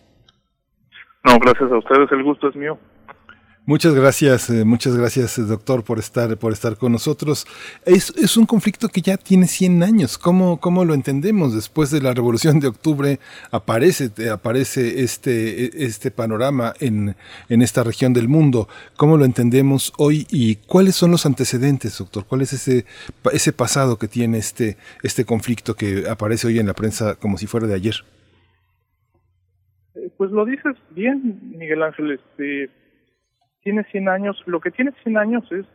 [1.24, 2.78] No, gracias a ustedes, el gusto es mío.
[3.72, 7.48] Muchas gracias, eh, muchas gracias, eh, doctor, por estar, por estar con nosotros.
[7.86, 10.18] Es, es un conflicto que ya tiene 100 años.
[10.18, 11.56] ¿Cómo, ¿Cómo lo entendemos?
[11.56, 13.20] Después de la Revolución de Octubre
[13.50, 17.16] aparece, eh, aparece este, este panorama en,
[17.48, 18.68] en esta región del mundo.
[18.98, 22.26] ¿Cómo lo entendemos hoy y cuáles son los antecedentes, doctor?
[22.26, 22.86] ¿Cuál es ese,
[23.32, 27.48] ese pasado que tiene este, este conflicto que aparece hoy en la prensa como si
[27.48, 27.96] fuera de ayer?
[30.18, 32.12] Pues lo dices bien, Miguel Ángel.
[32.12, 32.81] Este,
[33.64, 35.66] tiene 100 años, lo que tiene 100 años es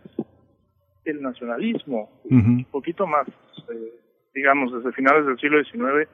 [1.04, 3.92] el nacionalismo, un poquito más, eh,
[4.34, 6.08] digamos, desde finales del siglo XIX,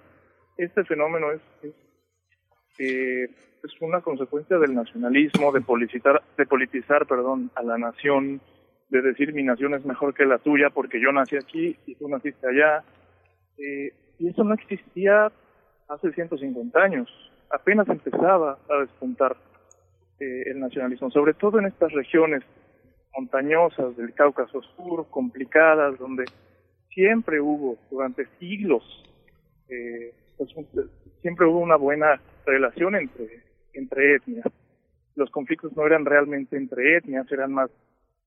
[0.58, 1.74] este fenómeno es, es,
[2.78, 3.30] eh,
[3.64, 8.40] es una consecuencia del nacionalismo, de politizar, de politizar perdón, a la nación,
[8.90, 12.08] de decir mi nación es mejor que la tuya porque yo nací aquí y tú
[12.08, 12.84] naciste allá.
[13.56, 15.32] Eh, y eso no existía
[15.88, 17.08] hace 150 años,
[17.50, 19.36] apenas empezaba a despuntar
[20.22, 22.44] eh, el nacionalismo, sobre todo en estas regiones
[23.12, 26.26] montañosas del Cáucaso Sur, complicadas, donde
[26.90, 28.84] siempre hubo, durante siglos,
[29.68, 30.50] eh, pues,
[31.22, 33.42] siempre hubo una buena relación entre,
[33.72, 34.46] entre etnias.
[35.16, 37.70] Los conflictos no eran realmente entre etnias, eran más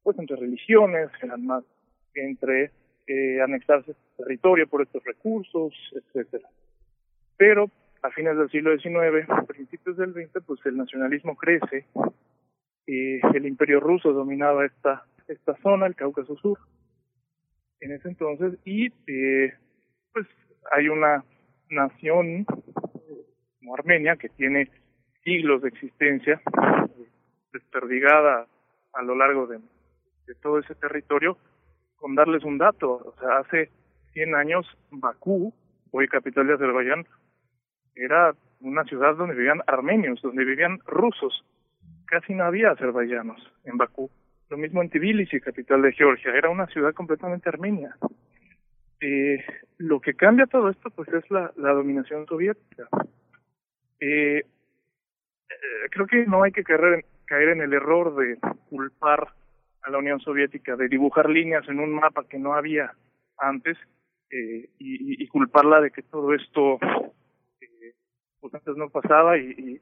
[0.03, 1.63] pues entre religiones, eran más
[2.13, 2.71] entre
[3.07, 6.49] eh, anexarse territorio por estos recursos, etcétera.
[7.37, 7.69] Pero
[8.05, 11.87] a fines del siglo XIX, a principios del XX, pues el nacionalismo crece
[12.85, 16.59] y el imperio ruso dominaba esta, esta zona, el Cáucaso Sur,
[17.79, 19.53] en ese entonces, y eh,
[20.13, 20.27] pues
[20.71, 21.23] hay una
[21.69, 22.45] nación
[23.59, 24.69] como Armenia que tiene
[25.23, 26.39] siglos de existencia,
[27.53, 28.45] desperdigada
[28.93, 29.57] a lo largo de,
[30.27, 31.37] de todo ese territorio,
[31.95, 33.71] con darles un dato, o sea, hace
[34.13, 35.51] 100 años Bakú,
[35.89, 37.07] hoy capital de Azerbaiyán,
[37.95, 41.45] era una ciudad donde vivían armenios, donde vivían rusos.
[42.05, 44.09] Casi no había azerbaiyanos en Bakú.
[44.49, 46.33] Lo mismo en Tbilisi, capital de Georgia.
[46.33, 47.95] Era una ciudad completamente armenia.
[49.01, 49.43] Eh,
[49.77, 52.87] lo que cambia todo esto, pues, es la, dominación soviética.
[53.99, 58.37] Eh, eh, creo que no hay que caer, en el error de
[58.69, 59.29] culpar
[59.81, 62.93] a la Unión Soviética, de dibujar líneas en un mapa que no había
[63.37, 63.77] antes
[64.79, 66.77] y culparla de que todo esto
[68.53, 69.81] antes no pasaba y,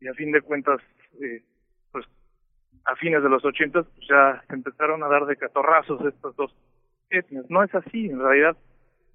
[0.00, 0.80] y, a fin de cuentas,
[1.20, 1.42] eh,
[1.92, 2.04] pues
[2.84, 6.54] a fines de los ochentas pues ya empezaron a dar de catorrazos estas dos
[7.10, 7.48] etnias.
[7.48, 8.56] No es así, en realidad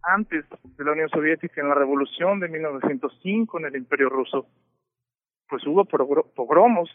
[0.04, 0.46] antes
[0.78, 4.48] de la Unión Soviética, en la revolución de 1905 en el Imperio Ruso,
[5.50, 6.90] pues hubo pogromos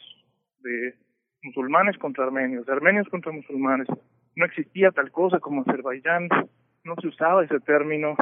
[0.60, 0.94] de
[1.42, 3.88] musulmanes contra armenios, de armenios contra musulmanes.
[4.36, 6.28] No existía tal cosa como Azerbaiyán,
[6.84, 8.16] no se usaba ese término,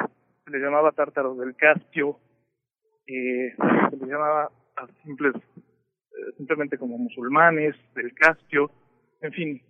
[0.44, 2.18] se le llamaba tártaros del Caspio,
[3.10, 3.54] eh,
[3.90, 4.50] se le llamaba
[5.04, 8.70] simples, eh, simplemente como musulmanes, del Caspio,
[9.20, 9.62] en fin.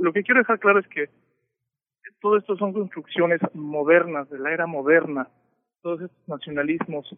[0.00, 1.08] Lo que quiero dejar claro es que
[2.20, 5.28] todo esto son construcciones modernas, de la era moderna,
[5.82, 7.16] todos estos nacionalismos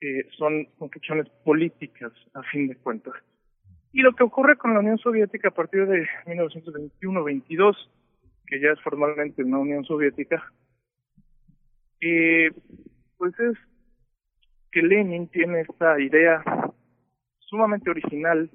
[0.00, 3.14] eh, son construcciones políticas, a fin de cuentas.
[3.92, 7.76] Y lo que ocurre con la Unión Soviética a partir de 1921-22,
[8.46, 10.42] que ya es formalmente una Unión Soviética,
[12.00, 12.50] eh,
[13.16, 13.58] pues es
[14.78, 16.40] que Lenin tiene esta idea
[17.40, 18.48] sumamente original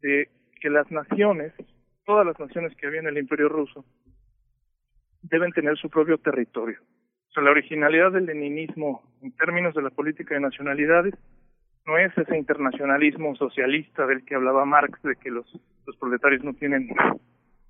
[0.00, 0.28] de
[0.60, 1.52] que las naciones,
[2.04, 3.84] todas las naciones que había en el Imperio Ruso,
[5.22, 6.78] deben tener su propio territorio.
[7.36, 11.14] La originalidad del leninismo en términos de la política de nacionalidades
[11.86, 15.46] no es ese internacionalismo socialista del que hablaba Marx, de que los,
[15.86, 16.88] los proletarios no tienen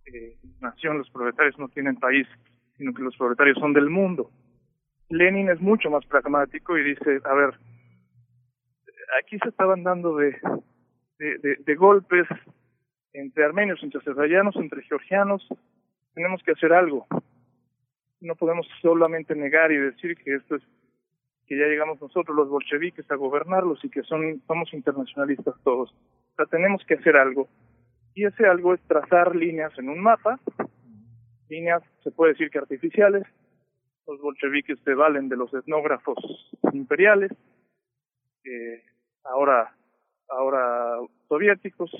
[0.06, 2.26] eh, nación, los proletarios no tienen país,
[2.78, 4.30] sino que los proletarios son del mundo.
[5.10, 7.54] Lenin es mucho más pragmático y dice, a ver,
[9.22, 10.36] aquí se estaban dando de,
[11.18, 12.26] de, golpes
[13.12, 15.46] entre armenios, entre azerbaiyanos, entre georgianos,
[16.14, 17.06] tenemos que hacer algo.
[18.20, 20.62] No podemos solamente negar y decir que esto es
[21.46, 25.90] que ya llegamos nosotros los bolcheviques a gobernarlos y que son somos internacionalistas todos.
[25.90, 27.48] O sea, tenemos que hacer algo.
[28.14, 30.38] Y ese algo es trazar líneas en un mapa,
[31.48, 33.24] líneas se puede decir que artificiales,
[34.08, 36.16] los bolcheviques se valen de los etnógrafos
[36.72, 37.30] imperiales,
[38.44, 38.82] eh,
[39.24, 39.74] ahora,
[40.28, 40.96] ahora
[41.28, 41.90] soviéticos,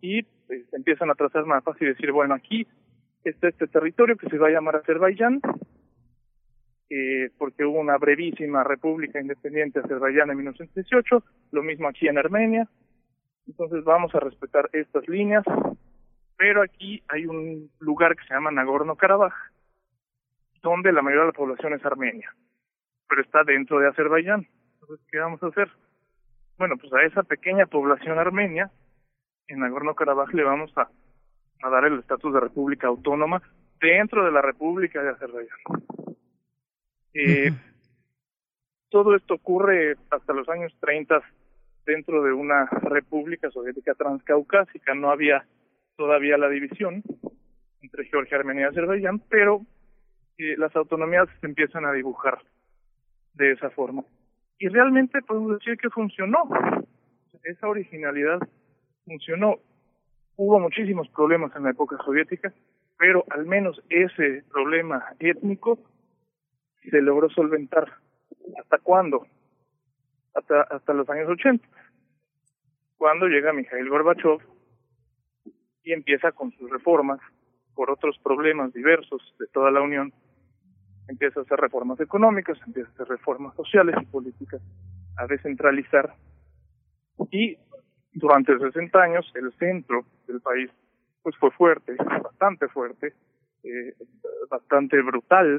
[0.00, 2.66] y pues, empiezan a trazar mapas y decir, bueno, aquí
[3.24, 5.40] está este territorio que se va a llamar Azerbaiyán,
[6.90, 12.68] eh, porque hubo una brevísima república independiente Azerbaiyán en 1918, lo mismo aquí en Armenia,
[13.48, 15.44] entonces vamos a respetar estas líneas,
[16.36, 19.53] pero aquí hay un lugar que se llama Nagorno-Karabaj,
[20.64, 22.34] donde la mayoría de la población es armenia,
[23.08, 24.48] pero está dentro de Azerbaiyán.
[24.80, 25.70] Entonces, ¿qué vamos a hacer?
[26.58, 28.70] Bueno, pues a esa pequeña población armenia,
[29.46, 30.88] en Nagorno-Karabaj le vamos a,
[31.62, 33.42] a dar el estatus de república autónoma
[33.78, 35.58] dentro de la República de Azerbaiyán.
[37.12, 37.52] Eh,
[38.88, 41.20] todo esto ocurre hasta los años 30
[41.84, 44.94] dentro de una república soviética transcaucásica.
[44.94, 45.44] No había
[45.96, 47.02] todavía la división
[47.82, 49.60] entre Georgia, Armenia y Azerbaiyán, pero
[50.56, 52.38] las autonomías se empiezan a dibujar
[53.34, 54.04] de esa forma.
[54.58, 56.48] Y realmente podemos decir que funcionó.
[57.42, 58.38] Esa originalidad
[59.04, 59.58] funcionó.
[60.36, 62.52] Hubo muchísimos problemas en la época soviética,
[62.98, 65.78] pero al menos ese problema étnico
[66.90, 67.92] se logró solventar.
[68.58, 69.26] ¿Hasta cuándo?
[70.34, 71.64] Hasta, hasta los años 80,
[72.96, 74.38] cuando llega Mikhail Gorbachev
[75.84, 77.20] y empieza con sus reformas
[77.74, 80.12] por otros problemas diversos de toda la Unión
[81.08, 84.60] empieza a hacer reformas económicas, empieza a hacer reformas sociales y políticas,
[85.16, 86.14] a descentralizar.
[87.30, 87.56] Y
[88.12, 90.70] durante 60 años el centro del país
[91.22, 93.14] pues fue fuerte, bastante fuerte,
[93.62, 93.94] eh,
[94.50, 95.58] bastante brutal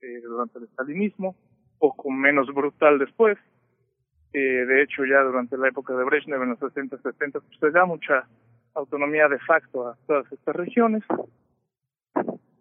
[0.00, 1.36] eh, durante el estalinismo,
[1.78, 3.38] poco menos brutal después.
[4.32, 7.70] Eh, de hecho, ya durante la época de Brezhnev en los 60, 70, pues se
[7.70, 8.26] da mucha
[8.74, 11.04] autonomía de facto a todas estas regiones.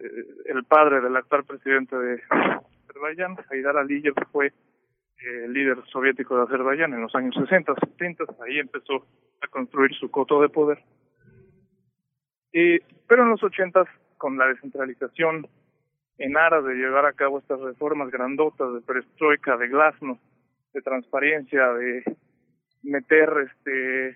[0.06, 2.22] Eh, el padre del actual presidente de
[2.90, 8.60] Azerbaiyán, Haidar Aliyev, fue eh, líder soviético de Azerbaiyán en los años 60, 70, ahí
[8.60, 9.06] empezó
[9.42, 10.80] a construir su coto de poder.
[13.08, 13.84] pero en los 80,
[14.18, 15.48] con la descentralización
[16.18, 20.22] en aras de llevar a cabo estas reformas grandotas de perestroika, de glasnost,
[20.74, 22.04] de transparencia, de
[22.84, 24.10] meter este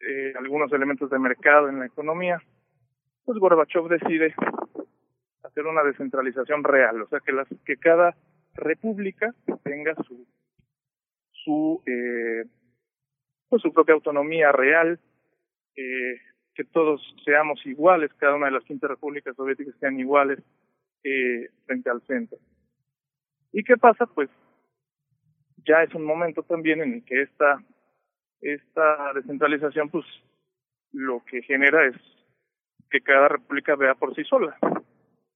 [0.00, 2.40] eh, algunos elementos de mercado en la economía,
[3.24, 4.34] pues Gorbachev decide
[5.58, 8.14] hacer una descentralización real, o sea que las que cada
[8.54, 10.26] república tenga su
[11.32, 12.44] su eh,
[13.48, 15.00] pues su propia autonomía real,
[15.74, 16.20] eh,
[16.54, 20.38] que todos seamos iguales, cada una de las quince repúblicas soviéticas sean iguales
[21.02, 22.38] eh, frente al centro.
[23.52, 24.06] ¿Y qué pasa?
[24.06, 24.28] Pues
[25.66, 27.60] ya es un momento también en el que esta
[28.40, 30.04] esta descentralización pues
[30.92, 31.96] lo que genera es
[32.90, 34.56] que cada república vea por sí sola.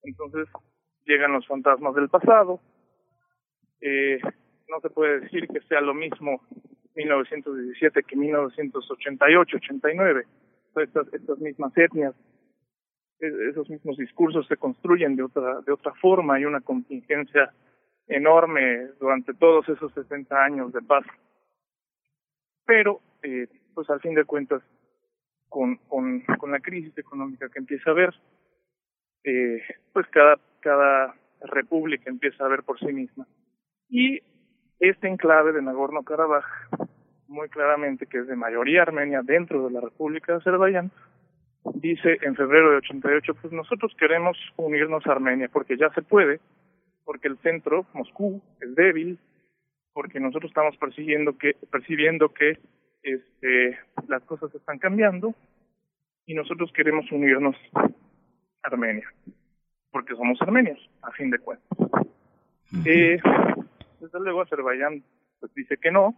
[0.02, 0.48] Entonces
[1.06, 2.60] llegan los fantasmas del pasado.
[3.80, 4.20] Eh,
[4.68, 6.40] no se puede decir que sea lo mismo
[6.94, 10.26] 1917 que 1988, 89.
[10.76, 12.14] Estas, estas mismas etnias,
[13.20, 16.34] e, esos mismos discursos se construyen de otra, de otra forma.
[16.34, 17.52] Hay una contingencia
[18.08, 21.04] enorme durante todos esos 60 años de paz.
[22.64, 24.62] Pero, eh, pues al fin de cuentas,
[25.48, 28.14] con, con, con la crisis económica que empieza a haber,
[29.24, 29.62] eh,
[29.92, 33.26] pues cada, cada república empieza a ver por sí misma.
[33.88, 34.20] Y
[34.80, 36.44] este enclave de Nagorno-Karabaj,
[37.28, 40.90] muy claramente que es de mayoría armenia dentro de la República de Azerbaiyán,
[41.74, 46.40] dice en febrero de 88, pues nosotros queremos unirnos a Armenia porque ya se puede,
[47.04, 49.18] porque el centro, Moscú, es débil,
[49.92, 52.58] porque nosotros estamos persiguiendo que, percibiendo que
[53.02, 53.78] este,
[54.08, 55.34] las cosas están cambiando
[56.26, 57.56] y nosotros queremos unirnos
[58.62, 59.06] Armenia,
[59.90, 61.78] porque somos armenios, a fin de cuentas.
[62.86, 63.18] Eh,
[64.00, 65.02] desde luego Azerbaiyán
[65.40, 66.14] pues, dice que no,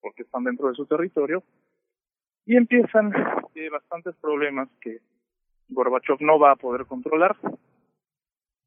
[0.00, 1.42] porque están dentro de su territorio,
[2.46, 3.12] y empiezan
[3.54, 4.98] eh, bastantes problemas que
[5.68, 7.36] Gorbachev no va a poder controlar.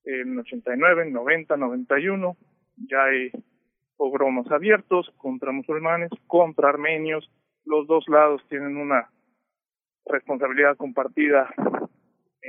[0.03, 2.37] En 89, en 90, 91
[2.89, 3.31] ya hay
[3.97, 7.29] pogromos abiertos contra musulmanes, contra armenios.
[7.65, 9.09] Los dos lados tienen una
[10.05, 11.53] responsabilidad compartida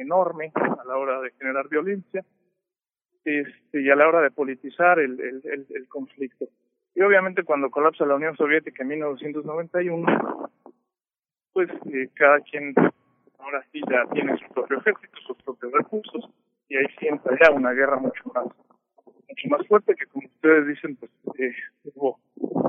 [0.00, 2.24] enorme a la hora de generar violencia
[3.24, 5.16] este, y a la hora de politizar el,
[5.88, 6.46] conflicto.
[6.94, 10.50] Y obviamente cuando colapsa la Unión Soviética en 1991,
[11.52, 12.74] pues eh, cada quien
[13.38, 16.30] ahora sí ya tiene su propio ejército, sus propios recursos,
[16.68, 18.46] y ahí entra ya una guerra mucho más
[19.28, 21.54] mucho más fuerte que como ustedes dicen pues eh,
[21.84, 22.18] hubo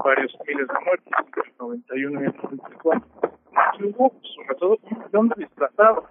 [0.03, 3.07] varios miles de muertos entre el 91 y el 94
[3.79, 6.05] y hubo sobre todo un millón de disfrazados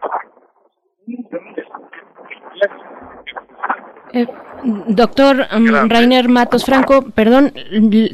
[4.12, 4.26] eh,
[4.86, 7.52] doctor um, Rainer Matos Franco, perdón,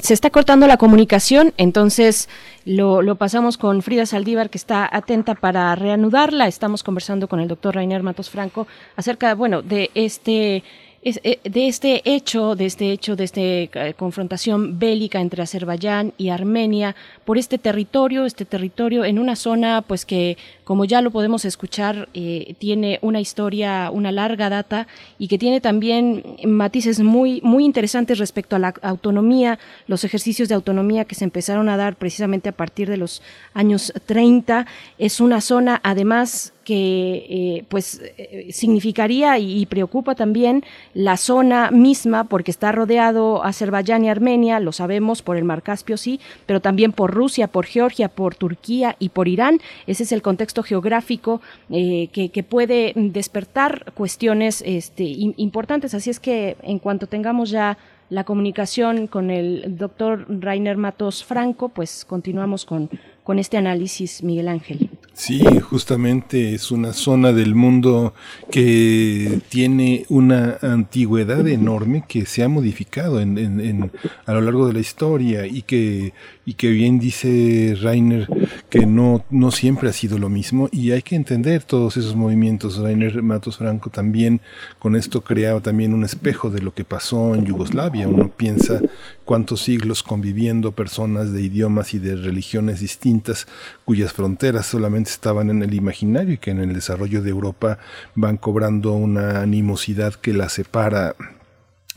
[0.01, 2.29] se está cortando la comunicación, entonces
[2.65, 6.47] lo, lo pasamos con Frida Saldívar, que está atenta para reanudarla.
[6.47, 8.66] Estamos conversando con el doctor Rainer Matos Franco
[8.97, 10.62] acerca, bueno, de este
[11.05, 16.31] eh, de este hecho, de este hecho, de esta eh, confrontación bélica entre Azerbaiyán y
[16.31, 21.44] Armenia por este territorio, este territorio en una zona, pues que, como ya lo podemos
[21.44, 24.86] escuchar, eh, tiene una historia, una larga data
[25.18, 30.55] y que tiene también matices muy, muy interesantes respecto a la autonomía, los ejercicios de
[30.55, 33.20] autonomía que se empezaron a dar precisamente a partir de los
[33.52, 34.66] años 30.
[34.97, 40.62] Es una zona, además, que eh, pues eh, significaría y, preocupa también
[40.93, 45.97] la zona misma porque está rodeado Azerbaiyán y Armenia, lo sabemos por el Mar Caspio
[45.97, 49.61] sí, pero también por Rusia, por Georgia, por Turquía y por Irán.
[49.86, 55.95] Ese es el contexto geográfico eh, que, puede despertar cuestiones este, importantes.
[55.95, 57.78] Así es que en cuanto tengamos ya
[58.11, 62.91] la comunicación con el doctor Rainer Matos Franco, pues continuamos con,
[63.23, 64.91] con este análisis, Miguel Ángel.
[65.16, 68.15] Sí, justamente es una zona del mundo
[68.51, 73.93] que tiene una antigüedad enorme que se ha modificado en,
[74.27, 76.15] a lo largo de la historia y que,
[76.45, 78.27] y que bien dice Rainer
[78.69, 82.78] que no, no siempre ha sido lo mismo y hay que entender todos esos movimientos.
[82.78, 84.41] Rainer Matos Franco también
[84.81, 88.09] con esto creaba también un espejo de lo que pasó en Yugoslavia.
[88.09, 88.81] Uno piensa
[89.25, 93.47] cuántos siglos conviviendo personas de idiomas y de religiones distintas
[93.85, 97.79] cuyas fronteras solamente estaban en el imaginario y que en el desarrollo de Europa
[98.15, 101.17] van cobrando una animosidad que la separa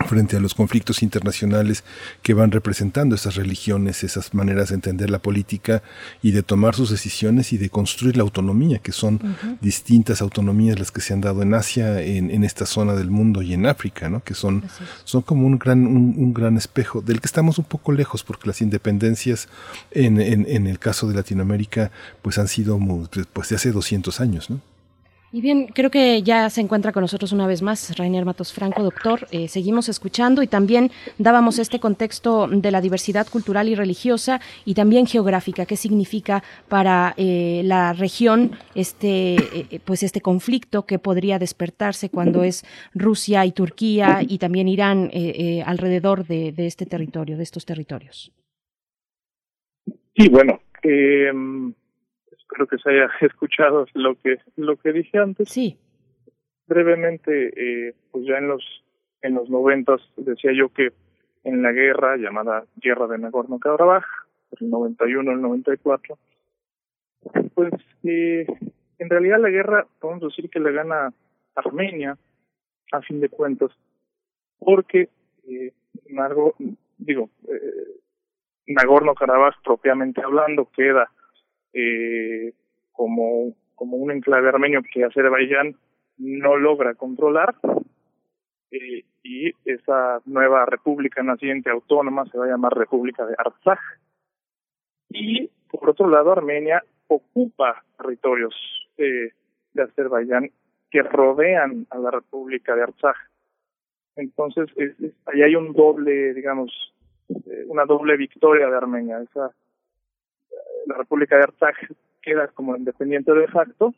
[0.05, 1.83] frente a los conflictos internacionales
[2.21, 5.81] que van representando esas religiones, esas maneras de entender la política
[6.21, 9.19] y de tomar sus decisiones y de construir la autonomía, que son
[9.59, 13.41] distintas autonomías las que se han dado en Asia, en, en, esta zona del mundo
[13.41, 14.23] y en África, ¿no?
[14.23, 14.63] que son,
[15.03, 18.61] son como un gran, un, gran espejo del que estamos un poco lejos porque las
[18.61, 19.47] independencias
[19.91, 21.91] en, en, en el caso de Latinoamérica
[22.21, 22.79] pues han sido
[23.33, 24.49] pues de hace 200 años.
[24.49, 24.61] ¿no?
[25.33, 28.81] Y bien, creo que ya se encuentra con nosotros una vez más Rainer Matos Franco,
[28.81, 29.27] doctor.
[29.31, 34.73] Eh, seguimos escuchando y también dábamos este contexto de la diversidad cultural y religiosa y
[34.73, 35.65] también geográfica.
[35.65, 42.43] ¿Qué significa para eh, la región este, eh, pues este conflicto que podría despertarse cuando
[42.43, 42.63] es
[42.93, 45.11] Rusia y Turquía y también Irán
[45.65, 48.31] alrededor de, de, este territorio, de estos territorios?
[50.15, 50.61] Sí, bueno
[52.47, 55.49] creo que se haya escuchado lo que lo que dije antes.
[55.49, 55.77] Sí.
[56.67, 58.63] Brevemente, eh, pues ya en los
[59.21, 60.91] en los noventas decía yo que
[61.43, 64.03] en la guerra llamada Guerra de Nagorno-Karabaj,
[64.59, 66.17] el 91 el 94,
[67.53, 68.45] pues eh,
[68.99, 71.13] en realidad la guerra podemos decir que le gana
[71.55, 72.17] Armenia
[72.91, 73.71] a fin de cuentas,
[74.59, 75.09] porque
[75.47, 75.73] eh,
[76.97, 77.99] digo eh,
[78.67, 81.09] Nagorno-Karabaj propiamente hablando queda
[81.79, 82.53] eh,
[82.91, 85.75] como, como un enclave armenio que Azerbaiyán
[86.17, 87.55] no logra controlar
[88.71, 93.77] eh, y esa nueva república naciente autónoma se va a llamar República de Artsaj.
[95.09, 98.55] Y por otro lado, Armenia ocupa territorios
[98.97, 99.31] eh,
[99.73, 100.49] de Azerbaiyán
[100.89, 103.15] que rodean a la República de Artsaj.
[104.15, 104.67] Entonces,
[105.27, 106.71] ahí hay un doble, digamos,
[107.29, 109.19] eh, una doble victoria de Armenia.
[109.21, 109.51] Esa,
[110.87, 111.75] la República de Artsaj
[112.21, 113.93] queda como independiente de facto,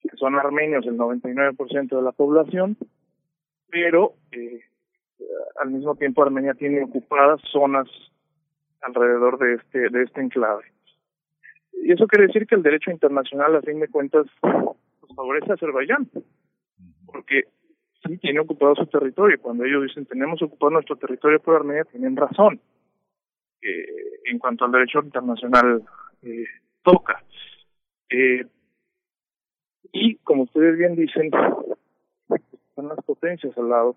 [0.00, 2.76] que son armenios el 99% de la población,
[3.70, 4.60] pero eh,
[5.60, 7.88] al mismo tiempo Armenia tiene ocupadas zonas
[8.82, 10.64] alrededor de este de este enclave.
[11.72, 15.54] Y eso quiere decir que el derecho internacional, a fin de cuentas, pues, favorece a
[15.54, 16.08] Azerbaiyán,
[17.06, 17.44] porque
[18.04, 19.40] sí tiene ocupado su territorio.
[19.40, 22.60] Cuando ellos dicen tenemos ocupado nuestro territorio por Armenia, tienen razón.
[23.60, 25.82] Eh, en cuanto al derecho internacional
[26.22, 26.44] eh,
[26.82, 27.22] toca.
[28.10, 28.44] Eh,
[29.92, 31.30] y como ustedes bien dicen,
[32.28, 33.96] están las potencias al lado.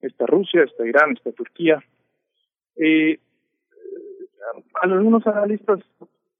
[0.00, 1.82] Está Rusia, está Irán, está Turquía.
[2.76, 3.18] Eh,
[4.80, 5.80] algunos analistas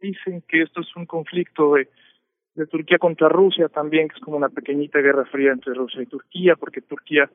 [0.01, 1.89] dicen que esto es un conflicto de,
[2.55, 6.07] de Turquía contra Rusia también, que es como una pequeñita guerra fría entre Rusia y
[6.07, 7.31] Turquía, porque Turquía,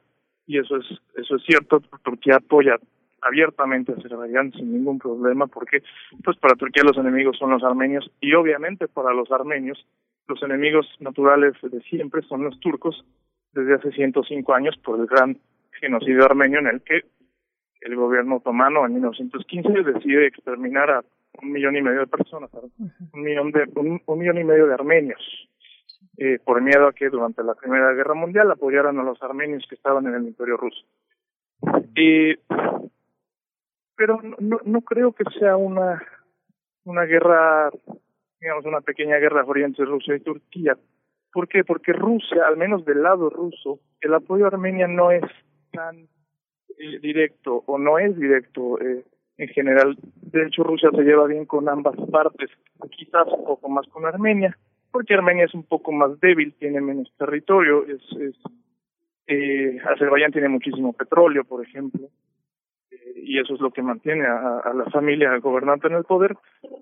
[0.46, 0.86] y eso es,
[1.16, 2.78] eso es cierto, Turquía apoya
[3.22, 5.84] abiertamente a Azerbaiyán sin ningún problema, porque
[6.24, 9.86] pues para Turquía los enemigos son los armenios y obviamente para los armenios
[10.28, 13.06] los enemigos naturales de siempre son los turcos
[13.54, 15.38] desde hace 105 años por el gran
[15.80, 17.02] genocidio armenio en el que
[17.82, 21.04] el gobierno otomano en 1915 decide exterminar a
[21.42, 24.74] un millón y medio de personas, un millón de un, un millón y medio de
[24.74, 25.22] armenios,
[26.18, 29.76] eh, por miedo a que durante la Primera Guerra Mundial apoyaran a los armenios que
[29.76, 30.84] estaban en el Imperio Ruso.
[31.96, 32.40] Eh,
[33.98, 36.02] pero no, no creo que sea una
[36.88, 37.70] una guerra,
[38.40, 40.78] digamos, una pequeña guerra entre Rusia y Turquía.
[41.34, 41.64] ¿Por qué?
[41.64, 45.24] Porque Rusia, al menos del lado ruso, el apoyo a Armenia no es
[45.72, 46.08] tan
[46.78, 49.04] eh, directo o no es directo eh,
[49.38, 49.98] en general.
[50.22, 52.50] De hecho, Rusia se lleva bien con ambas partes,
[52.90, 54.58] quizás un poco más con Armenia,
[54.90, 58.36] porque Armenia es un poco más débil, tiene menos territorio, es, es
[59.28, 62.08] eh, Azerbaiyán tiene muchísimo petróleo, por ejemplo,
[63.16, 66.36] y eso es lo que mantiene a, a, la familia gobernante en el poder.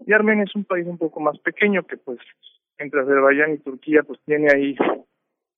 [0.06, 2.20] Y Armenia es un país un poco más pequeño que pues
[2.78, 4.76] entre Azerbaiyán y Turquía pues tiene ahí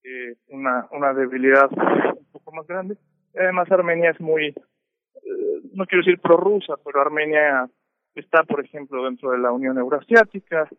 [0.04, 2.98] eh, una, una debilidad un poco más grande.
[3.36, 7.70] Además Armenia es muy, eh, no quiero decir prorrusa, pero Armenia
[8.16, 10.70] está por ejemplo dentro de la Unión Euroasiática,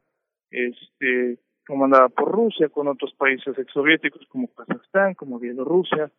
[0.50, 6.10] este comandada por Rusia con otros países exsoviéticos como Kazajstán, como Bielorrusia,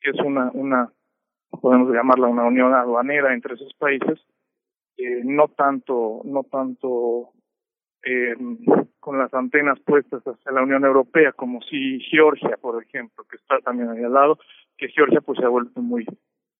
[0.00, 0.92] que es una una
[1.60, 4.20] podemos llamarla una unión aduanera entre esos países,
[4.96, 7.30] eh, no tanto, no tanto
[8.04, 8.34] eh,
[9.00, 13.58] con las antenas puestas hacia la Unión Europea, como si Georgia, por ejemplo, que está
[13.60, 14.38] también ahí al lado,
[14.76, 16.06] que Georgia pues se ha vuelto muy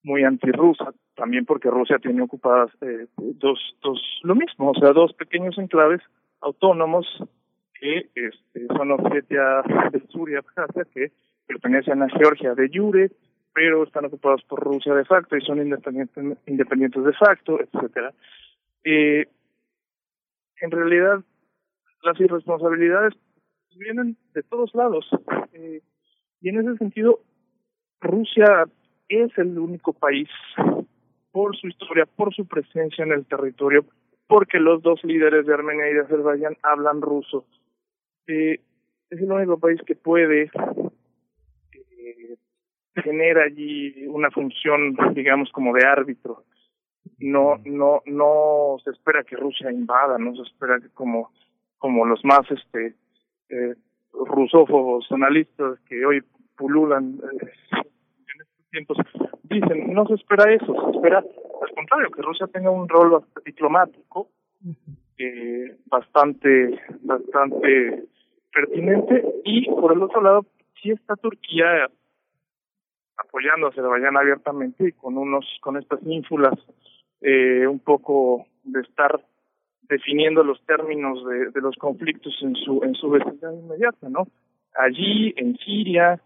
[0.05, 5.15] muy antirrusa, también porque Rusia tiene ocupadas eh, dos, dos, lo mismo, o sea, dos
[5.15, 6.03] pequeños enclaves
[6.43, 7.07] autónomos
[7.81, 11.11] que este, son Osetia del Sur y Abjasia, que
[11.47, 13.11] pertenecen a Georgia de Yure,
[13.55, 18.13] pero están ocupados por Rusia de facto y son independientes, independientes de facto, etcétera.
[18.83, 19.27] Eh,
[20.61, 21.23] en realidad,
[22.03, 23.15] las irresponsabilidades
[23.77, 25.09] vienen de todos lados.
[25.53, 25.81] Eh,
[26.41, 27.21] y en ese sentido,
[28.01, 28.67] Rusia
[29.09, 30.29] es el único país,
[31.31, 33.85] por su historia, por su presencia en el territorio,
[34.27, 37.47] porque los dos líderes de Armenia y de Azerbaiyán hablan ruso.
[38.27, 38.61] Eh,
[39.11, 40.51] es el único país que puede
[43.03, 46.45] genera allí una función, digamos, como de árbitro.
[47.19, 51.31] No, no, no se espera que Rusia invada, no se espera que como,
[51.79, 52.95] como los más, este,
[53.51, 53.75] eh,
[54.13, 56.23] rusófobos analistas que hoy
[56.57, 58.99] pululan eh, en estos tiempos
[59.43, 64.29] dicen, no se espera eso, se espera al contrario, que Rusia tenga un rol diplomático
[65.19, 68.05] eh, bastante, bastante
[68.53, 70.47] pertinente y por el otro lado,
[70.81, 71.89] si está Turquía
[73.17, 76.55] apoyando a Azerbaiyán abiertamente y con unos con estas ínfulas
[77.21, 79.21] eh, un poco de estar
[79.89, 84.27] definiendo los términos de, los conflictos en su en su vecindad inmediata, ¿no?
[84.77, 86.21] Allí en Siria,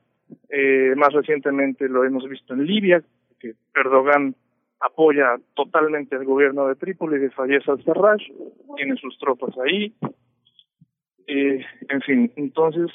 [0.48, 3.02] eh, más recientemente lo hemos visto en Libia,
[3.38, 4.34] que Erdogan
[4.80, 8.20] apoya totalmente al gobierno de Trípoli de Fayez al-Sarraj,
[8.76, 9.92] tiene sus tropas ahí,
[11.26, 12.90] eh, en fin, entonces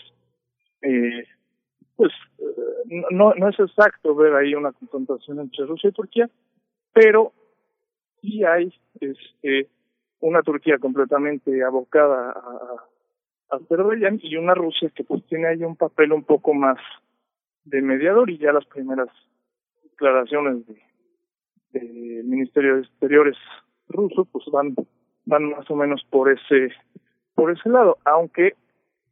[0.81, 1.23] eh,
[2.03, 6.29] pues eh, no, no es exacto ver ahí una confrontación entre Rusia y Turquía,
[6.91, 7.31] pero
[8.19, 9.69] sí hay este,
[10.19, 12.75] una Turquía completamente abocada a,
[13.51, 16.77] a Azerbaiyán y una Rusia que pues tiene ahí un papel un poco más
[17.63, 19.07] de mediador y ya las primeras
[19.83, 20.81] declaraciones de,
[21.71, 23.37] del Ministerio de Exteriores
[23.87, 24.75] ruso pues van
[25.25, 26.73] van más o menos por ese
[27.33, 28.55] por ese lado aunque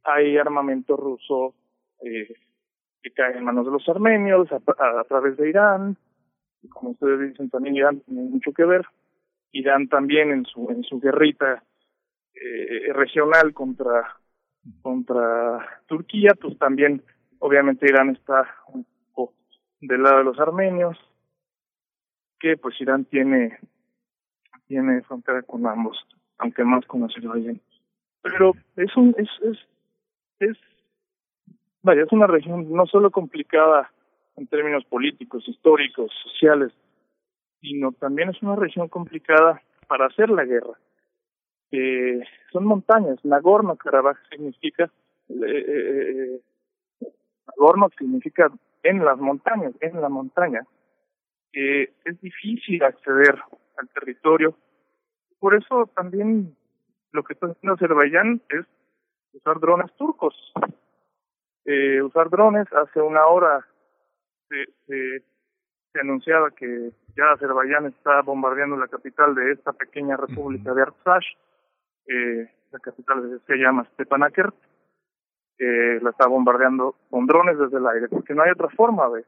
[0.04, 1.54] hay armamento ruso
[2.04, 2.34] eh,
[3.02, 5.96] que cae en manos de los armenios a, a, través de Irán.
[6.70, 8.86] Como ustedes dicen, también Irán tiene mucho que ver.
[9.50, 11.62] Irán también en su en su guerrita
[12.34, 14.16] eh, regional contra
[14.80, 17.02] contra Turquía, pues también
[17.40, 19.34] obviamente Irán está un poco
[19.80, 20.96] del lado de los armenios,
[22.38, 23.58] que pues Irán tiene
[24.66, 25.98] tiene frontera con ambos,
[26.38, 27.60] aunque más con Azerbaiyán.
[28.22, 29.58] Pero es un es es
[30.38, 30.56] es
[31.82, 33.90] vaya, es una región no solo complicada
[34.36, 36.72] en términos políticos, históricos, sociales,
[37.60, 40.78] sino también es una región complicada para hacer la guerra.
[41.70, 42.20] Eh,
[42.52, 43.18] son montañas.
[43.24, 44.90] Nagorno-Karabaj significa
[45.28, 46.40] eh, eh,
[47.46, 48.50] Nagorno significa
[48.82, 50.64] en las montañas, en la montaña.
[51.52, 53.38] Eh, es difícil acceder
[53.76, 54.56] al territorio.
[55.38, 56.56] Por eso también
[57.12, 58.66] lo que está haciendo Azerbaiyán es
[59.32, 60.34] usar drones turcos.
[61.64, 63.64] Eh, usar drones, hace una hora
[64.48, 65.24] se, se,
[65.92, 71.24] se anunciaba que ya Azerbaiyán está bombardeando la capital de esta pequeña república de Artsakh,
[72.08, 74.54] eh, la capital se llama Stepanakert,
[75.58, 79.24] eh, la está bombardeando con drones desde el aire, porque no hay otra forma de,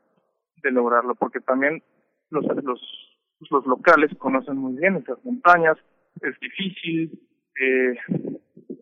[0.62, 1.82] de lograrlo, porque también
[2.31, 2.81] los, los,
[3.51, 5.77] los locales conocen muy bien esas montañas,
[6.20, 7.20] es difícil,
[7.61, 7.97] eh,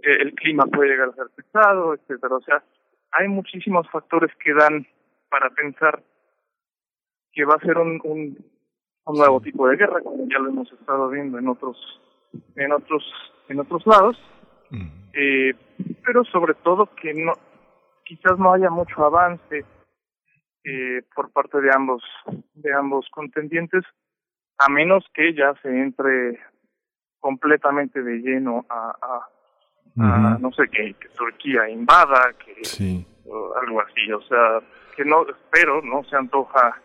[0.03, 2.37] el clima puede llegar a ser pesado, etcétera.
[2.37, 2.63] O sea,
[3.13, 4.87] hay muchísimos factores que dan
[5.31, 6.03] para pensar
[7.33, 8.37] que va a ser un, un,
[9.05, 11.77] un nuevo tipo de guerra, como ya lo hemos estado viendo en otros
[12.57, 13.05] en otros
[13.49, 14.17] en otros lados,
[15.13, 15.53] eh,
[16.05, 17.33] pero sobre todo que no
[18.05, 19.65] quizás no haya mucho avance
[20.65, 22.03] eh, por parte de ambos
[22.55, 23.85] de ambos contendientes,
[24.59, 26.39] a menos que ya se entre
[27.21, 29.29] completamente de lleno a, a,
[29.99, 33.07] a no sé que, que Turquía invada, que Sí.
[33.27, 34.61] o algo así, o sea,
[34.97, 36.81] que no espero, no se antoja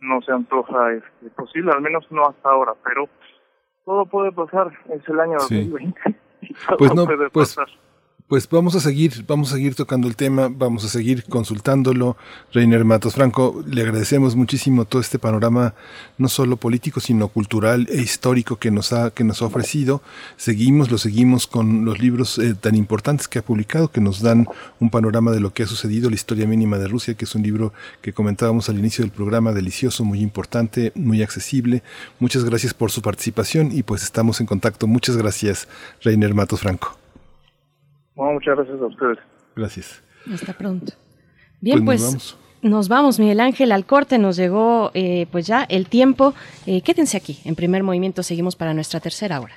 [0.00, 3.06] no se antoja este, posible, al menos no hasta ahora, pero
[3.84, 5.68] todo puede pasar, es el año Sí.
[5.68, 6.00] 2020
[6.40, 7.74] y todo Pues no, puede pues, pasar.
[8.30, 12.16] Pues vamos a seguir, vamos a seguir tocando el tema, vamos a seguir consultándolo.
[12.52, 15.74] Reiner Matos Franco, le agradecemos muchísimo todo este panorama,
[16.16, 20.00] no solo político, sino cultural e histórico que nos ha, que nos ha ofrecido.
[20.36, 24.46] Seguimos, lo seguimos con los libros eh, tan importantes que ha publicado, que nos dan
[24.78, 27.42] un panorama de lo que ha sucedido, la historia mínima de Rusia, que es un
[27.42, 31.82] libro que comentábamos al inicio del programa, delicioso, muy importante, muy accesible.
[32.20, 34.86] Muchas gracias por su participación y pues estamos en contacto.
[34.86, 35.66] Muchas gracias,
[36.00, 36.99] Reiner Matos Franco.
[38.20, 39.18] Bueno, muchas gracias a ustedes.
[39.56, 40.02] Gracias.
[40.30, 40.92] Hasta pronto.
[41.62, 42.38] Bien, Pues pues, nos vamos.
[42.60, 46.34] nos vamos, Miguel Ángel, al corte nos llegó eh, pues ya el tiempo.
[46.66, 49.54] Eh, quédense aquí, en primer movimiento seguimos para nuestra tercera hora.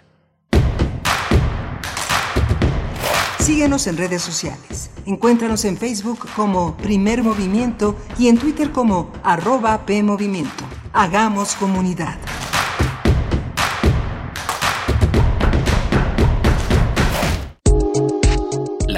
[3.40, 4.92] Síguenos en redes sociales.
[5.06, 10.64] Encuéntranos en Facebook como Primer Movimiento y en Twitter como arroba PMovimiento.
[10.94, 12.18] Hagamos comunidad.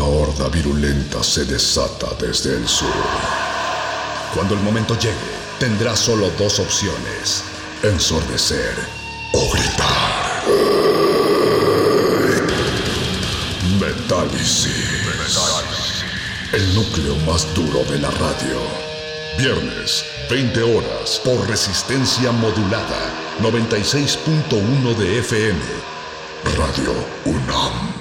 [0.01, 2.87] una horda virulenta se desata desde el sur.
[4.33, 5.15] Cuando el momento llegue,
[5.59, 7.43] tendrá solo dos opciones.
[7.83, 8.73] Ensordecer
[9.33, 10.43] o gritar.
[13.79, 14.75] Metálisis.
[16.53, 18.59] El núcleo más duro de la radio.
[19.37, 23.13] Viernes, 20 horas, por resistencia modulada.
[23.41, 25.59] 96.1 de FM.
[26.57, 26.93] Radio
[27.25, 28.00] UNAM.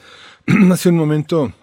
[0.72, 1.54] Hace un momento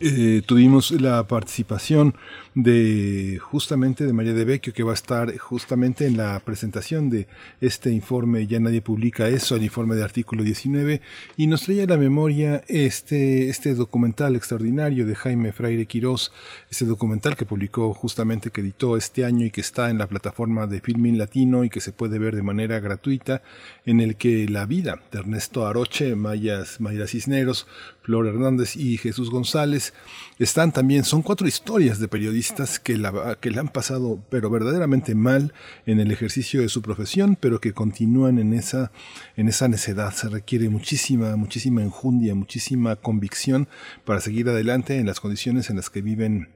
[0.00, 2.14] eh, tuvimos la participación
[2.54, 7.26] de justamente de María de Vecchio que va a estar justamente en la presentación de
[7.60, 11.00] este informe ya nadie publica eso el informe de artículo 19
[11.36, 16.32] y nos traía a la memoria este este documental extraordinario de Jaime Freire Quirós
[16.70, 20.66] ese documental que publicó justamente que editó este año y que está en la plataforma
[20.66, 23.42] de Filmin Latino y que se puede ver de manera gratuita
[23.84, 27.66] en el que la vida de Ernesto Aroche Mayas Mayra Cisneros
[28.04, 29.94] Flor Hernández y Jesús González
[30.38, 35.54] están también, son cuatro historias de periodistas que la, que han pasado, pero verdaderamente mal
[35.86, 38.92] en el ejercicio de su profesión, pero que continúan en esa,
[39.36, 40.12] en esa necedad.
[40.12, 43.68] Se requiere muchísima, muchísima enjundia, muchísima convicción
[44.04, 46.48] para seguir adelante en las condiciones en las que viven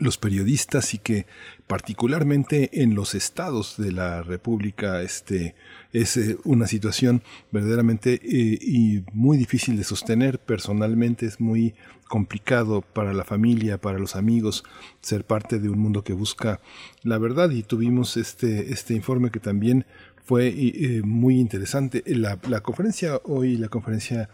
[0.00, 1.26] los periodistas y que
[1.66, 5.54] particularmente en los estados de la República este,
[6.00, 10.38] es eh, una situación verdaderamente eh, y muy difícil de sostener.
[10.38, 11.74] Personalmente es muy
[12.06, 14.64] complicado para la familia, para los amigos,
[15.00, 16.60] ser parte de un mundo que busca
[17.02, 19.86] la verdad y tuvimos este, este informe que también
[20.22, 22.02] fue eh, muy interesante.
[22.06, 24.28] La, la conferencia hoy, la conferencia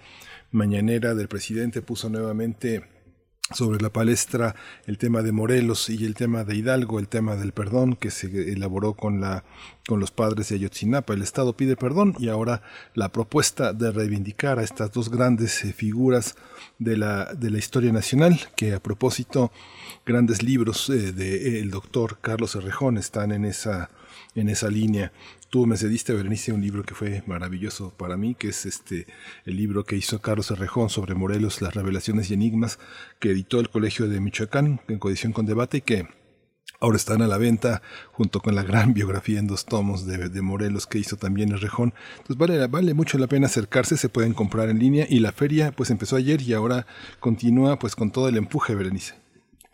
[0.51, 2.83] mañanera del presidente puso nuevamente
[3.55, 4.55] sobre la palestra
[4.87, 8.53] el tema de Morelos y el tema de Hidalgo, el tema del perdón que se
[8.53, 9.45] elaboró con la
[9.87, 11.15] con los padres de Ayotzinapa.
[11.15, 12.63] El Estado pide perdón y ahora
[12.95, 16.37] la propuesta de reivindicar a estas dos grandes eh, figuras
[16.79, 19.51] de la, de la historia nacional, que a propósito
[20.07, 23.91] grandes libros eh, del doctor Carlos Herrejón están en esa
[24.35, 25.13] en esa línea.
[25.53, 29.07] Tú me cediste, Berenice, un libro que fue maravilloso para mí, que es este
[29.45, 32.79] el libro que hizo Carlos Herrejón sobre Morelos, las revelaciones y enigmas,
[33.21, 36.09] que editó el Colegio de Michoacán en coedición con debate y que
[36.81, 40.41] ahora están a la venta junto con la gran biografía en dos tomos de, de
[40.41, 41.93] Morelos que hizo también Herrejón.
[42.13, 45.71] Entonces vale, vale mucho la pena acercarse, se pueden comprar en línea y la feria
[45.73, 46.87] pues empezó ayer y ahora
[47.21, 49.22] continúa pues con todo el empuje, Berenice.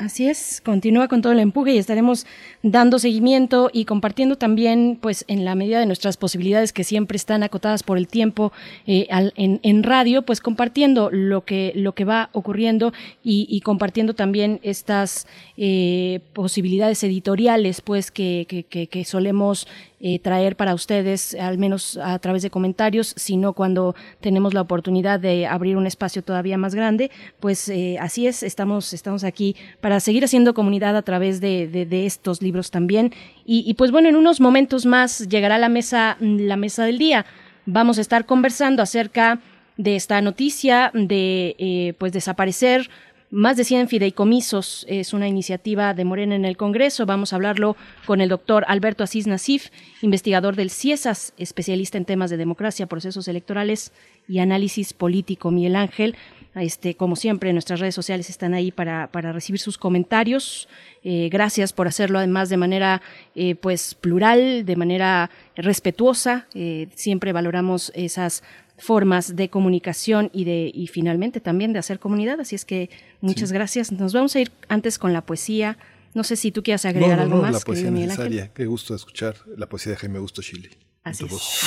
[0.00, 2.24] Así es, continúa con todo el empuje y estaremos
[2.62, 7.42] dando seguimiento y compartiendo también, pues en la medida de nuestras posibilidades que siempre están
[7.42, 8.52] acotadas por el tiempo
[8.86, 12.92] eh, en, radio, pues compartiendo lo que, lo que va ocurriendo
[13.24, 15.26] y, compartiendo también estas
[15.60, 19.66] eh, posibilidades editoriales, pues que, solemos
[19.98, 25.18] eh, traer para ustedes, al menos a través de comentarios, sino cuando tenemos la oportunidad
[25.18, 27.10] de abrir un espacio todavía más grande,
[27.40, 32.06] pues eh, así es, estamos, estamos aquí para seguir haciendo comunidad a través de, de,
[32.06, 33.12] estos libros también.
[33.44, 37.26] Y, pues bueno, en unos momentos más llegará la mesa, la mesa del día.
[37.66, 39.40] Vamos a estar conversando acerca
[39.76, 42.90] de esta noticia de pues desaparecer
[43.30, 47.04] más de 100 fideicomisos es una iniciativa de Morena en el Congreso.
[47.04, 47.76] Vamos a hablarlo
[48.06, 49.68] con el doctor Alberto Asís Nasif,
[50.00, 53.92] investigador del CIESAS, especialista en temas de democracia, procesos electorales
[54.28, 55.50] y análisis político.
[55.50, 56.16] Miguel Ángel,
[56.54, 60.68] este, como siempre, nuestras redes sociales están ahí para, para recibir sus comentarios.
[61.04, 63.02] Eh, gracias por hacerlo, además, de manera
[63.34, 66.46] eh, pues plural, de manera respetuosa.
[66.54, 68.42] Eh, siempre valoramos esas
[68.78, 72.40] formas de comunicación y de y finalmente también de hacer comunidad.
[72.40, 72.90] Así es que
[73.20, 73.92] muchas gracias.
[73.92, 75.76] Nos vamos a ir antes con la poesía.
[76.14, 77.52] No sé si tú quieras agregar algo más.
[77.52, 78.52] La poesía necesaria.
[78.54, 80.70] Qué gusto escuchar la poesía de Jaime Augusto Chile.
[81.04, 81.62] Así es.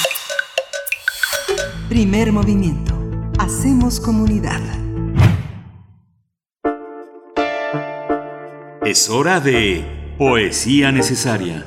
[1.90, 2.98] Primer movimiento.
[3.38, 4.62] Hacemos comunidad.
[8.86, 11.66] Es hora de poesía necesaria.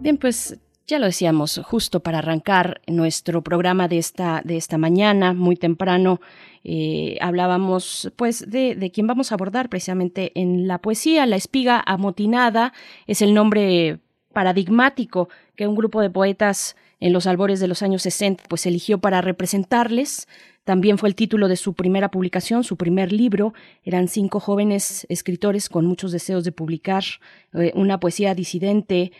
[0.00, 0.58] Bien, pues
[0.92, 6.20] ya lo decíamos, justo para arrancar nuestro programa de esta, de esta mañana, muy temprano,
[6.64, 11.24] eh, hablábamos pues de, de quien vamos a abordar precisamente en la poesía.
[11.24, 12.74] La espiga amotinada
[13.06, 14.00] es el nombre
[14.34, 18.98] paradigmático que un grupo de poetas en los albores de los años 60 pues eligió
[18.98, 20.28] para representarles.
[20.64, 23.54] También fue el título de su primera publicación, su primer libro.
[23.82, 27.02] Eran cinco jóvenes escritores con muchos deseos de publicar
[27.54, 29.10] eh, una poesía disidente,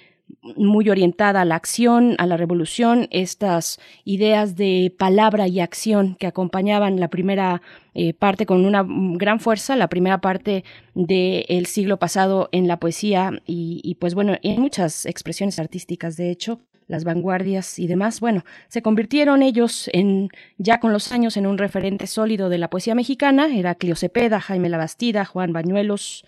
[0.56, 6.26] muy orientada a la acción, a la revolución, estas ideas de palabra y acción que
[6.26, 7.62] acompañaban la primera
[7.94, 10.64] eh, parte con una gran fuerza, la primera parte
[10.94, 16.60] del siglo pasado en la poesía y, pues bueno, en muchas expresiones artísticas, de hecho
[16.88, 20.28] las vanguardias y demás, bueno, se convirtieron ellos en,
[20.58, 24.40] ya con los años, en un referente sólido de la poesía mexicana, era Clio Cepeda,
[24.40, 26.26] Jaime Labastida, Juan Bañuelos,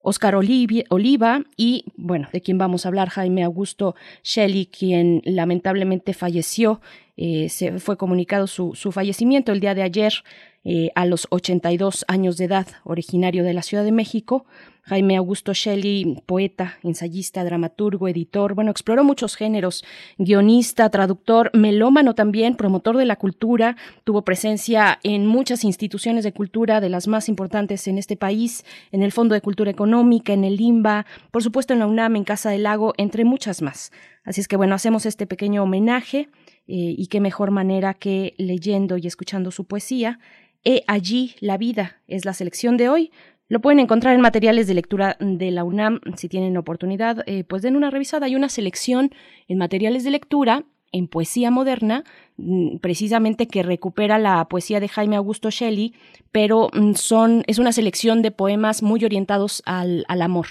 [0.00, 6.80] Oscar Oliva y, bueno, de quien vamos a hablar, Jaime Augusto Shelley, quien lamentablemente falleció.
[7.16, 10.12] Eh, se fue comunicado su, su, fallecimiento el día de ayer
[10.64, 14.46] eh, a los 82 años de edad, originario de la Ciudad de México.
[14.88, 19.84] Jaime Augusto Shelley, poeta, ensayista, dramaturgo, editor, bueno, exploró muchos géneros,
[20.16, 26.80] guionista, traductor, melómano también, promotor de la cultura, tuvo presencia en muchas instituciones de cultura
[26.80, 30.56] de las más importantes en este país, en el Fondo de Cultura Económica, en el
[30.56, 33.92] LIMBA, por supuesto en la UNAM, en Casa del Lago, entre muchas más.
[34.24, 36.30] Así es que bueno, hacemos este pequeño homenaje
[36.66, 40.18] eh, y qué mejor manera que leyendo y escuchando su poesía.
[40.64, 43.12] He allí la vida es la selección de hoy.
[43.48, 47.62] Lo pueden encontrar en materiales de lectura de la UNAM, si tienen oportunidad, eh, pues
[47.62, 48.26] den una revisada.
[48.26, 49.10] Hay una selección
[49.48, 52.04] en materiales de lectura en poesía moderna,
[52.36, 55.94] mm, precisamente que recupera la poesía de Jaime Augusto Shelley,
[56.30, 60.46] pero mm, son, es una selección de poemas muy orientados al, al amor.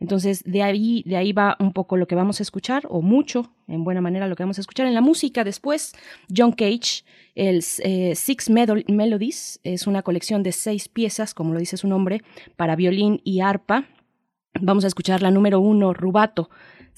[0.00, 3.50] Entonces, de ahí, de ahí va un poco lo que vamos a escuchar, o mucho,
[3.66, 5.42] en buena manera, lo que vamos a escuchar en la música.
[5.42, 5.92] Después,
[6.34, 7.04] John Cage,
[7.38, 12.22] el eh, Six Melodies, es una colección de seis piezas, como lo dice su nombre,
[12.56, 13.84] para violín y arpa.
[14.60, 16.50] Vamos a escuchar la número uno, Rubato.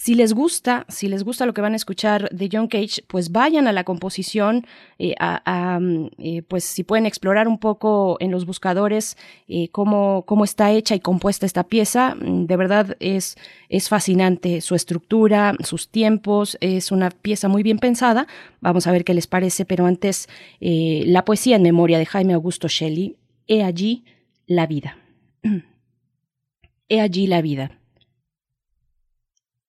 [0.03, 3.33] Si les gusta, si les gusta lo que van a escuchar de John Cage, pues
[3.33, 4.67] vayan a la composición,
[4.99, 10.45] eh, mm, eh, pues si pueden explorar un poco en los buscadores eh, cómo, cómo
[10.45, 12.15] está hecha y compuesta esta pieza.
[12.15, 13.37] Mm, de verdad es,
[13.69, 18.27] es fascinante su estructura, sus tiempos, es una pieza muy bien pensada.
[18.63, 22.69] Vamos a ver qué les parece, pero antes la poesía en memoria de Jaime Augusto
[22.69, 24.05] Shelley, He allí
[24.47, 24.97] la vida.
[26.89, 27.80] He allí la vida.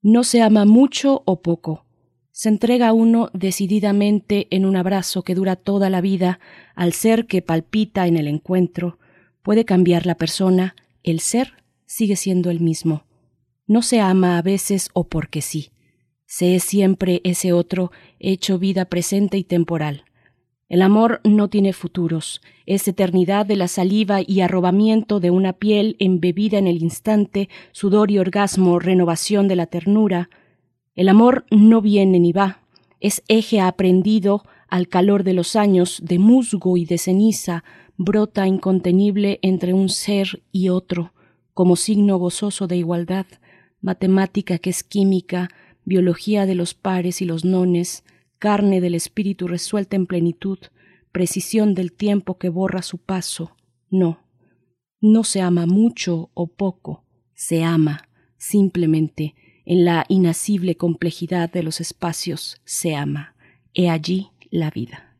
[0.04, 1.86] No se ama mucho o poco.
[2.32, 6.40] Se entrega uno decididamente en un abrazo que dura toda la vida
[6.76, 8.98] al ser que palpita en el encuentro.
[9.44, 11.54] Puede cambiar la persona, el ser
[11.86, 13.06] sigue siendo el mismo.
[13.68, 15.72] No se ama a veces o porque sí.
[16.26, 20.06] Se es siempre ese otro hecho vida presente y temporal.
[20.72, 25.98] El amor no tiene futuros, es eternidad de la saliva y arrobamiento de una piel
[26.00, 30.30] embebida en el instante, sudor y orgasmo, renovación de la ternura.
[30.96, 32.62] El amor no viene ni va,
[33.02, 37.66] es eje aprendido al calor de los años, de musgo y de ceniza,
[37.98, 41.12] brota incontenible entre un ser y otro,
[41.54, 43.26] como signo gozoso de igualdad,
[43.82, 45.50] matemática que es química,
[45.84, 48.06] biología de los pares y los nones,
[48.42, 50.58] carne del espíritu resuelta en plenitud,
[51.12, 53.56] precisión del tiempo que borra su paso.
[53.92, 54.24] No,
[55.00, 57.06] no se ama mucho o poco,
[57.36, 63.36] se ama simplemente en la inacible complejidad de los espacios se ama.
[63.76, 65.11] He allí la vida.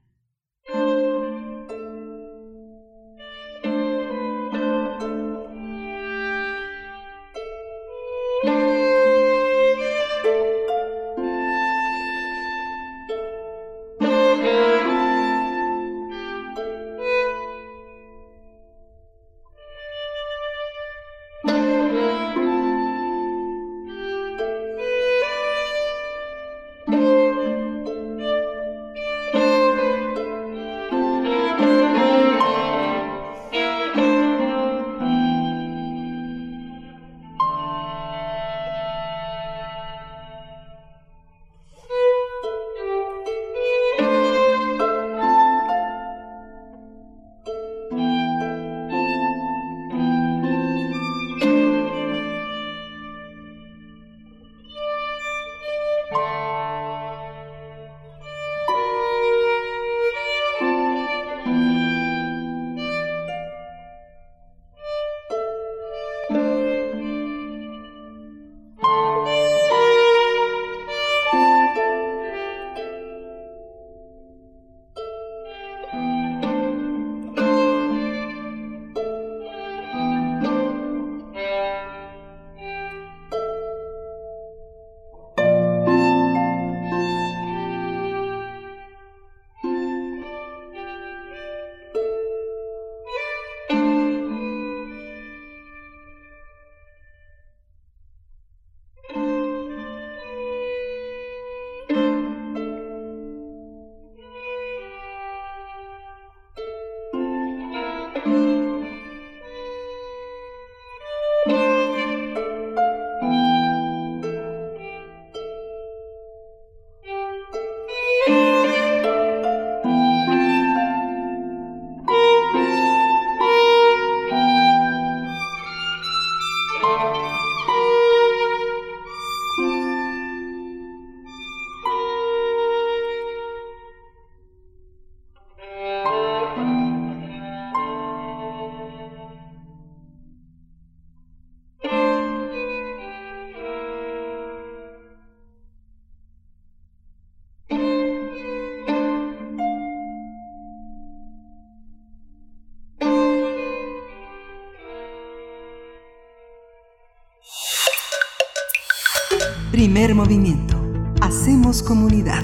[160.02, 160.82] Primer movimiento.
[161.22, 162.44] Hacemos comunidad.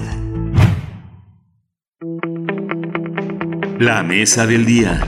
[3.80, 5.02] La mesa del día.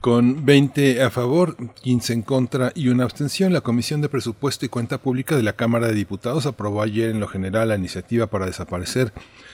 [0.00, 4.70] Con 20 a favor, 15 en contra y una abstención, la Comisión de Presupuesto y
[4.70, 8.46] Cuenta Pública de la Cámara de Diputados aprobó ayer en lo general la iniciativa para
[8.46, 9.12] desaparecer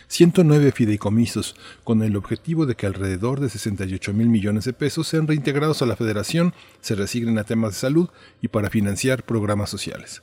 [0.08, 5.26] 109 fideicomisos, con el objetivo de que alrededor de 68 mil millones de pesos sean
[5.26, 8.08] reintegrados a la Federación, se resignen a temas de salud
[8.40, 10.22] y para financiar programas sociales.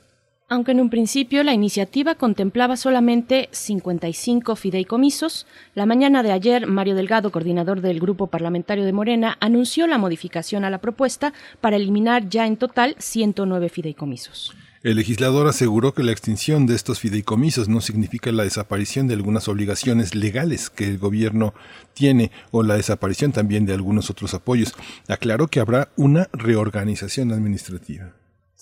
[0.52, 6.94] Aunque en un principio la iniciativa contemplaba solamente 55 fideicomisos, la mañana de ayer Mario
[6.94, 12.28] Delgado, coordinador del Grupo Parlamentario de Morena, anunció la modificación a la propuesta para eliminar
[12.28, 14.54] ya en total 109 fideicomisos.
[14.82, 19.48] El legislador aseguró que la extinción de estos fideicomisos no significa la desaparición de algunas
[19.48, 21.54] obligaciones legales que el gobierno
[21.94, 24.74] tiene o la desaparición también de algunos otros apoyos.
[25.08, 28.12] Aclaró que habrá una reorganización administrativa.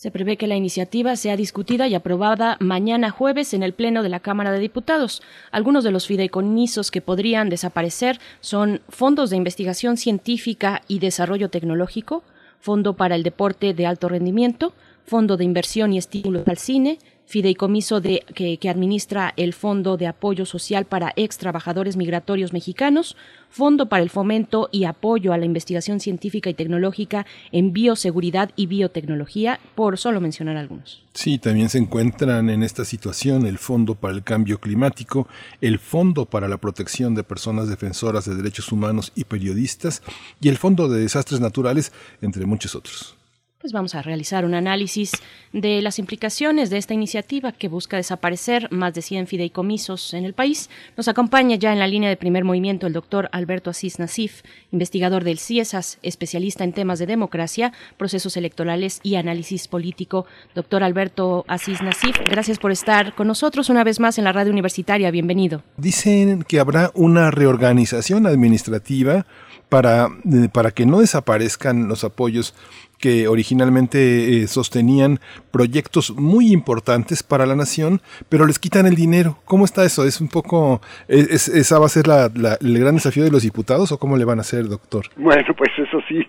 [0.00, 4.08] Se prevé que la iniciativa sea discutida y aprobada mañana jueves en el Pleno de
[4.08, 5.20] la Cámara de Diputados.
[5.50, 12.22] Algunos de los fideicomisos que podrían desaparecer son fondos de investigación científica y desarrollo tecnológico,
[12.60, 14.72] Fondo para el Deporte de Alto Rendimiento,
[15.04, 16.98] Fondo de Inversión y Estímulos al Cine,
[17.30, 23.16] fideicomiso de, que, que, administra el Fondo de Apoyo Social para Ex Trabajadores Migratorios Mexicanos,
[23.50, 28.66] Fondo para el Fomento y Apoyo a la Investigación Científica y Tecnológica en Bioseguridad y
[28.66, 31.04] Biotecnología, por solo mencionar algunos.
[31.14, 35.28] Sí, también se encuentran en esta situación el Fondo para el Cambio Climático,
[35.60, 40.02] el Fondo para la Protección de Personas Defensoras de Derechos Humanos y Periodistas
[40.40, 41.92] y el Fondo de Desastres Naturales,
[42.22, 43.19] entre muchos otros.
[43.60, 45.12] Pues vamos a realizar un análisis
[45.52, 50.32] de las implicaciones de esta iniciativa que busca desaparecer más de 100 fideicomisos en el
[50.32, 50.70] país.
[50.96, 54.42] Nos acompaña ya en la línea de primer movimiento el doctor Alberto Asís Nasif,
[54.72, 60.24] investigador del CIESAS, especialista en temas de democracia, procesos electorales y análisis político.
[60.54, 64.52] Doctor Alberto Asís Nasif, gracias por estar con nosotros una vez más en la radio
[64.52, 65.10] universitaria.
[65.10, 65.62] Bienvenido.
[65.76, 69.26] Dicen que habrá una reorganización administrativa
[69.70, 72.54] para, eh, para que no desaparezcan los apoyos
[72.98, 75.20] que originalmente eh, sostenían
[75.50, 79.38] proyectos muy importantes para la nación, pero les quitan el dinero.
[79.46, 80.04] ¿Cómo está eso?
[80.04, 82.26] ¿Es un poco, es, esa va a ser la,
[82.60, 85.06] el gran desafío de los diputados o cómo le van a hacer, doctor?
[85.16, 86.20] Bueno, pues eso sí,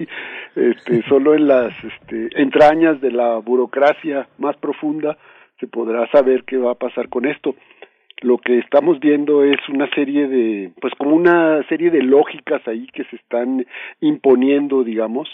[0.56, 5.18] este, solo en las este, entrañas de la burocracia más profunda
[5.60, 7.56] se podrá saber qué va a pasar con esto
[8.22, 12.88] lo que estamos viendo es una serie de, pues como una serie de lógicas ahí
[12.94, 13.66] que se están
[14.00, 15.28] imponiendo, digamos,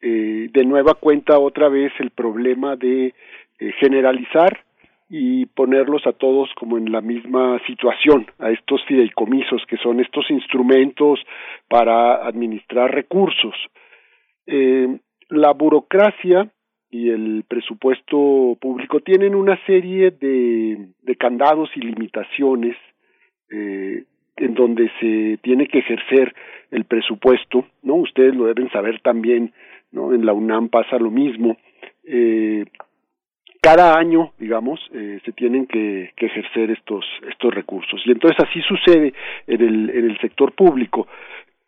[0.00, 3.14] eh, de nueva cuenta otra vez el problema de
[3.58, 4.64] eh, generalizar
[5.08, 10.28] y ponerlos a todos como en la misma situación, a estos fideicomisos, que son estos
[10.30, 11.20] instrumentos
[11.68, 13.54] para administrar recursos.
[14.46, 14.98] Eh,
[15.28, 16.50] la burocracia
[16.92, 22.76] y el presupuesto público tienen una serie de, de candados y limitaciones
[23.50, 24.04] eh,
[24.36, 26.34] en donde se tiene que ejercer
[26.70, 27.94] el presupuesto, ¿no?
[27.94, 29.52] Ustedes lo deben saber también,
[29.90, 30.12] ¿no?
[30.12, 31.56] En la UNAM pasa lo mismo.
[32.04, 32.66] Eh,
[33.62, 38.60] cada año, digamos, eh, se tienen que, que, ejercer estos estos recursos y entonces así
[38.62, 39.14] sucede
[39.46, 41.06] en el en el sector público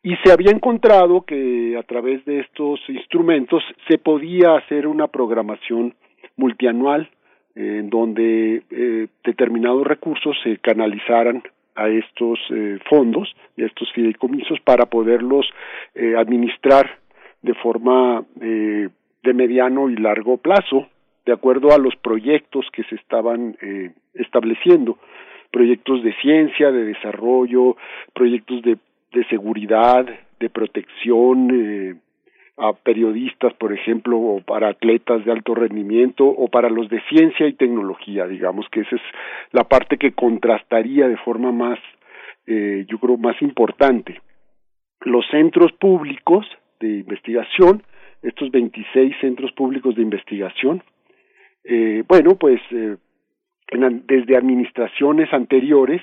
[0.05, 5.95] y se había encontrado que a través de estos instrumentos se podía hacer una programación
[6.37, 7.09] multianual
[7.55, 11.43] en donde eh, determinados recursos se canalizaran
[11.75, 15.47] a estos eh, fondos y a estos fideicomisos para poderlos
[15.95, 16.99] eh, administrar
[17.41, 20.87] de forma de mediano y largo plazo
[21.25, 23.57] de acuerdo a los proyectos que se estaban
[24.15, 24.99] estableciendo.
[25.51, 27.77] Proyectos de ciencia, de desarrollo,
[28.15, 28.79] proyectos de
[29.15, 30.07] de seguridad,
[30.41, 31.95] de protección eh,
[32.57, 37.47] a periodistas, por ejemplo, o para atletas de alto rendimiento, o para los de ciencia
[37.47, 39.03] y tecnología, digamos que esa es
[39.53, 41.79] la parte que contrastaría de forma más,
[42.47, 44.21] eh, yo creo, más importante.
[45.01, 46.47] Los centros públicos
[46.79, 47.83] de investigación,
[48.23, 50.83] estos 26 centros públicos de investigación,
[51.65, 52.97] eh, bueno, pues eh,
[54.07, 56.03] desde administraciones anteriores,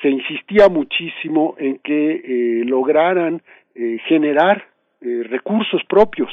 [0.00, 3.42] se insistía muchísimo en que eh, lograran
[3.74, 4.66] eh, generar
[5.00, 6.30] eh, recursos propios.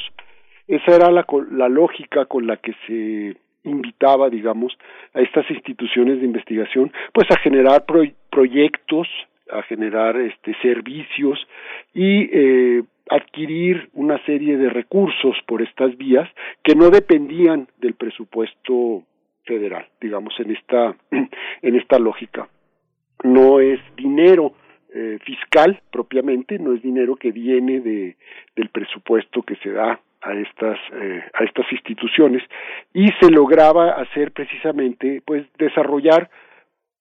[0.68, 4.76] Esa era la, la lógica con la que se invitaba, digamos,
[5.14, 7.84] a estas instituciones de investigación, pues a generar
[8.30, 9.08] proyectos,
[9.50, 11.38] a generar este servicios
[11.94, 16.28] y eh, adquirir una serie de recursos por estas vías
[16.62, 19.04] que no dependían del presupuesto
[19.44, 20.96] federal, digamos, en esta,
[21.62, 22.48] en esta lógica
[23.24, 24.52] no es dinero
[24.94, 28.16] eh, fiscal propiamente, no es dinero que viene de,
[28.54, 32.42] del presupuesto que se da a estas eh, a estas instituciones.
[32.94, 36.30] Y se lograba hacer precisamente pues desarrollar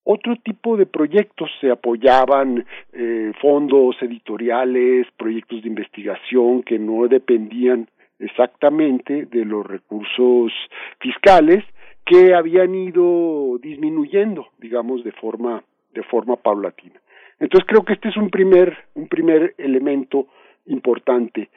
[0.03, 1.50] otro tipo de proyectos.
[1.61, 7.88] Se apoyaban eh, fondos editoriales proyectos de investigación que no dependían
[8.19, 10.52] exactamente de los recursos
[11.00, 11.64] fiscales
[12.06, 15.64] que habían ido disminuyendo digamos de forma
[15.95, 17.01] de forma paulatina.
[17.40, 20.27] Entonces creo que este es un primer, un primer elemento
[20.67, 21.49] importante.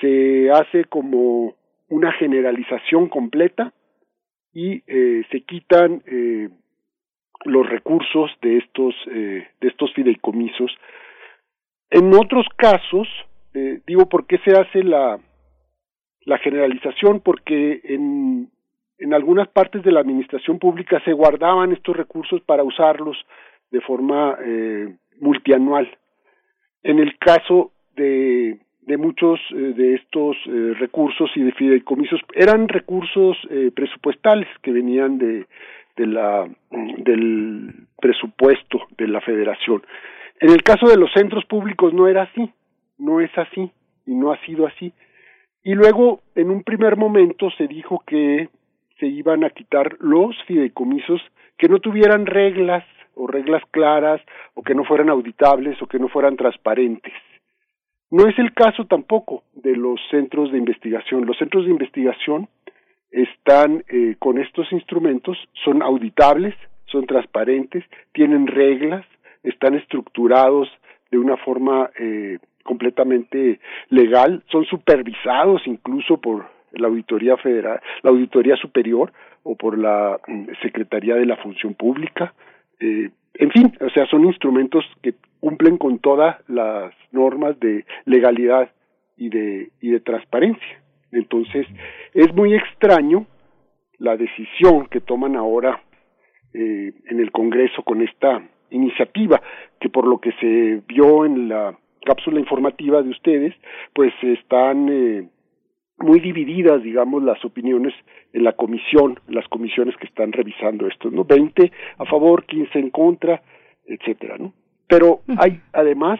[0.00, 1.54] Se hace como
[1.88, 3.72] una generalización completa
[4.52, 6.48] y eh, se quitan eh,
[7.44, 10.72] los recursos de estos eh, de estos fideicomisos.
[11.90, 13.08] En otros casos,
[13.86, 15.18] digo por qué se hace la
[16.24, 18.48] la generalización porque en
[19.00, 23.16] en algunas partes de la administración pública se guardaban estos recursos para usarlos
[23.70, 25.88] de forma eh, multianual.
[26.82, 28.58] En el caso de,
[28.98, 35.18] muchos eh, de estos eh, recursos y de fideicomisos, eran recursos eh, presupuestales que venían
[35.18, 35.46] de,
[35.96, 39.82] de la, del presupuesto de la federación.
[40.40, 42.50] En el caso de los centros públicos no era así,
[42.98, 43.70] no es así
[44.06, 44.92] y no ha sido así.
[45.62, 48.48] Y luego, en un primer momento, se dijo que
[48.98, 51.20] se iban a quitar los fideicomisos
[51.58, 52.84] que no tuvieran reglas
[53.14, 54.20] o reglas claras
[54.54, 57.12] o que no fueran auditables o que no fueran transparentes.
[58.10, 61.26] No es el caso tampoco de los centros de investigación.
[61.26, 62.48] Los centros de investigación
[63.10, 66.54] están eh, con estos instrumentos, son auditables,
[66.86, 69.04] son transparentes, tienen reglas,
[69.42, 70.68] están estructurados
[71.10, 78.56] de una forma eh, completamente legal, son supervisados incluso por la Auditoría Federal, la Auditoría
[78.56, 82.32] Superior o por la mm, Secretaría de la Función Pública.
[82.80, 88.70] Eh, en fin, o sea, son instrumentos que cumplen con todas las normas de legalidad
[89.16, 90.82] y de, y de transparencia.
[91.12, 91.66] Entonces,
[92.14, 93.26] es muy extraño
[93.98, 95.82] la decisión que toman ahora
[96.54, 99.40] eh, en el Congreso con esta iniciativa,
[99.80, 103.54] que por lo que se vio en la cápsula informativa de ustedes,
[103.94, 105.28] pues están eh,
[106.00, 107.94] muy divididas, digamos, las opiniones
[108.32, 111.24] en la comisión, las comisiones que están revisando esto, ¿no?
[111.24, 113.42] 20 a favor, 15 en contra,
[113.86, 114.52] etcétera, ¿no?
[114.86, 116.18] Pero hay además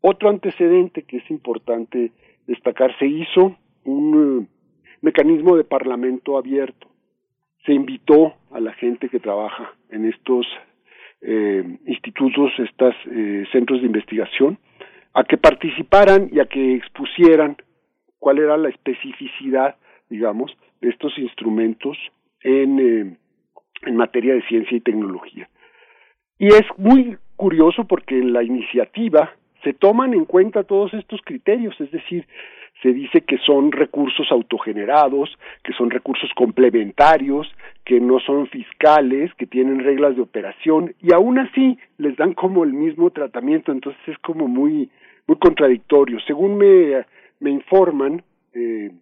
[0.00, 2.12] otro antecedente que es importante
[2.46, 2.96] destacar.
[2.98, 4.46] Se hizo un eh,
[5.00, 6.88] mecanismo de parlamento abierto.
[7.64, 10.46] Se invitó a la gente que trabaja en estos
[11.20, 14.58] eh, institutos, estos eh, centros de investigación,
[15.14, 17.56] a que participaran y a que expusieran
[18.22, 19.74] cuál era la especificidad,
[20.08, 21.98] digamos, de estos instrumentos
[22.44, 23.16] en, eh,
[23.84, 25.48] en materia de ciencia y tecnología.
[26.38, 29.32] Y es muy curioso porque en la iniciativa
[29.64, 32.24] se toman en cuenta todos estos criterios, es decir,
[32.80, 37.52] se dice que son recursos autogenerados, que son recursos complementarios,
[37.84, 42.62] que no son fiscales, que tienen reglas de operación y aún así les dan como
[42.62, 44.90] el mismo tratamiento, entonces es como muy
[45.26, 46.18] muy contradictorio.
[46.26, 47.04] Según me,
[47.42, 48.22] me informan,
[48.54, 48.92] eh,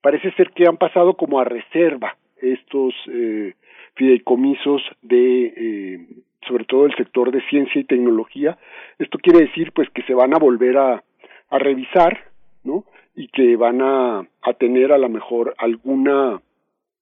[0.00, 3.54] parece ser que han pasado como a reserva estos eh,
[3.94, 6.06] fideicomisos de eh,
[6.48, 8.56] sobre todo el sector de ciencia y tecnología.
[8.98, 11.02] Esto quiere decir pues que se van a volver a,
[11.50, 12.30] a revisar,
[12.64, 12.84] ¿no?
[13.14, 16.40] Y que van a, a tener a lo mejor alguna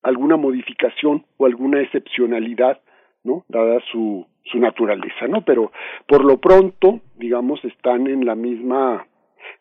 [0.03, 2.81] alguna modificación o alguna excepcionalidad,
[3.25, 3.45] ¿no?
[3.49, 5.43] Dada su su naturaleza, ¿no?
[5.43, 5.71] Pero
[6.07, 9.07] por lo pronto, digamos, están en la misma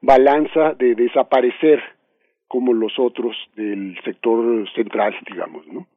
[0.02, 1.82] balanza de desaparecer
[2.48, 5.88] como los otros del sector central, digamos, ¿no?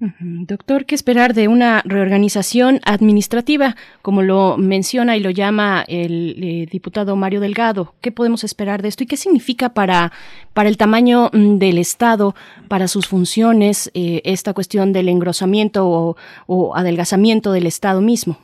[0.00, 6.66] Doctor, ¿qué esperar de una reorganización administrativa, como lo menciona y lo llama el eh,
[6.70, 7.92] diputado Mario Delgado?
[8.00, 10.10] ¿Qué podemos esperar de esto y qué significa para,
[10.54, 12.32] para el tamaño mm, del Estado,
[12.68, 16.16] para sus funciones, eh, esta cuestión del engrosamiento
[16.46, 18.38] o, adelgazamiento del Estado mismo?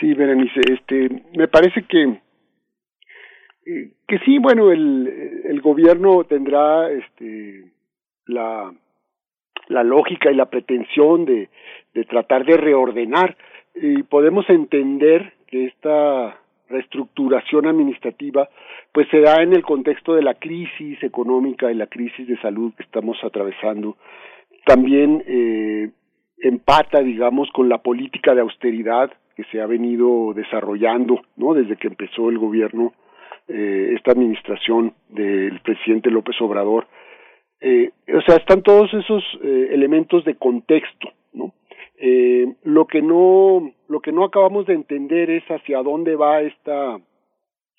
[0.00, 2.18] Sí, Berenice, este, me parece que
[4.06, 7.70] que sí, bueno, el, el gobierno tendrá este,
[8.26, 8.72] la
[9.70, 11.48] la lógica y la pretensión de,
[11.94, 13.36] de tratar de reordenar
[13.74, 18.48] y podemos entender que esta reestructuración administrativa
[18.92, 22.72] pues se da en el contexto de la crisis económica y la crisis de salud
[22.76, 23.96] que estamos atravesando.
[24.66, 25.90] También eh,
[26.38, 31.86] empata digamos con la política de austeridad que se ha venido desarrollando no desde que
[31.86, 32.92] empezó el gobierno
[33.52, 36.86] eh, esta administración del presidente López Obrador
[37.60, 41.52] eh, o sea, están todos esos eh, elementos de contexto, ¿no?
[42.62, 46.98] Lo que no, lo que no acabamos de entender es hacia dónde va esta,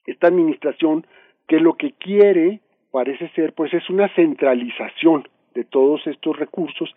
[0.05, 1.07] esta administración,
[1.47, 2.59] que lo que quiere,
[2.91, 6.93] parece ser, pues es una centralización de todos estos recursos,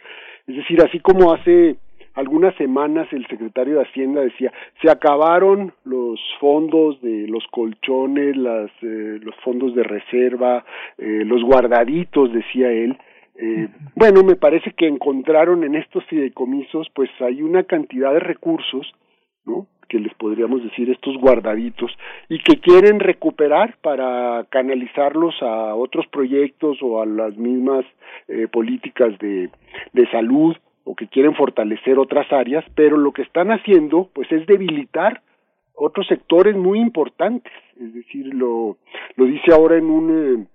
[0.47, 1.77] es decir, así como hace
[2.15, 8.71] algunas semanas el secretario de Hacienda decía, se acabaron los fondos de los colchones, las,
[8.83, 10.65] eh, los fondos de reserva,
[10.99, 12.97] eh, los guardaditos, decía él.
[13.37, 18.95] Eh, bueno, me parece que encontraron en estos fideicomisos, pues hay una cantidad de recursos,
[19.45, 19.67] ¿no?
[19.89, 21.91] que les podríamos decir estos guardaditos
[22.29, 27.85] y que quieren recuperar para canalizarlos a otros proyectos o a las mismas
[28.29, 29.51] eh, políticas de,
[29.93, 34.47] de salud o que quieren fortalecer otras áreas, pero lo que están haciendo pues es
[34.47, 35.23] debilitar
[35.75, 38.77] otros sectores muy importantes, es decir, lo,
[39.17, 40.47] lo dice ahora en un, eh,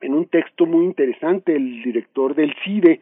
[0.00, 3.00] en un texto muy interesante el director del CIDE,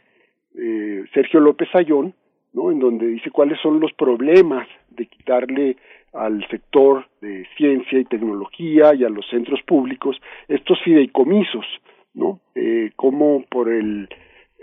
[0.57, 2.15] eh, Sergio López Ayón,
[2.53, 2.71] ¿no?
[2.71, 5.77] en donde dice cuáles son los problemas de quitarle
[6.13, 10.17] al sector de ciencia y tecnología y a los centros públicos
[10.49, 11.67] estos fideicomisos,
[12.15, 12.39] ¿no?
[12.55, 14.09] Eh, como por el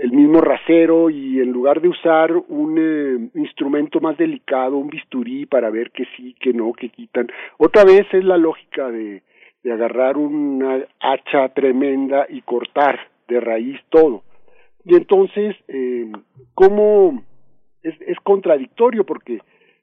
[0.02, 5.46] el mismo rasero y en lugar de usar un eh, instrumento más delicado, un bisturí
[5.46, 7.28] para ver que sí, que no, que quitan.
[7.58, 9.22] Otra vez es la lógica de,
[9.64, 14.24] de agarrar una hacha tremenda y cortar de raíz todo.
[14.86, 16.12] Y entonces, eh,
[16.56, 17.24] ¿cómo
[17.84, 19.06] es, es contradictorio?
[19.06, 19.40] Porque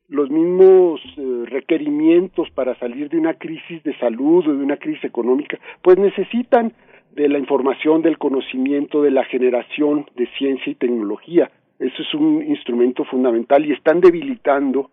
[0.09, 5.05] los mismos eh, requerimientos para salir de una crisis de salud o de una crisis
[5.05, 6.73] económica, pues necesitan
[7.19, 11.51] de la información, del conocimiento, de la generación de ciencia y tecnología.
[11.81, 14.91] Eso es un instrumento fundamental y están debilitando,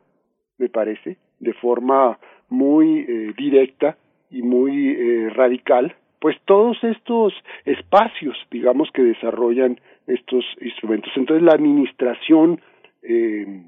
[0.57, 2.17] me parece, de forma
[2.49, 3.97] muy eh, directa
[4.31, 7.33] y muy eh, radical pues todos estos
[7.65, 11.11] espacios, digamos, que desarrollan estos instrumentos.
[11.15, 12.59] Entonces la administración
[13.03, 13.61] eh,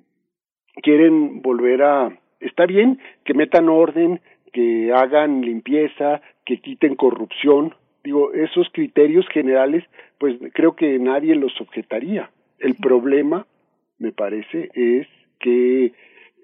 [0.82, 4.22] quieren volver a, está bien que metan orden,
[4.52, 7.76] que hagan limpieza, que quiten corrupción,
[8.08, 9.84] digo, esos criterios generales,
[10.18, 12.32] pues creo que nadie los objetaría.
[12.58, 13.45] El problema,
[14.00, 15.08] me parece, es
[15.40, 15.92] que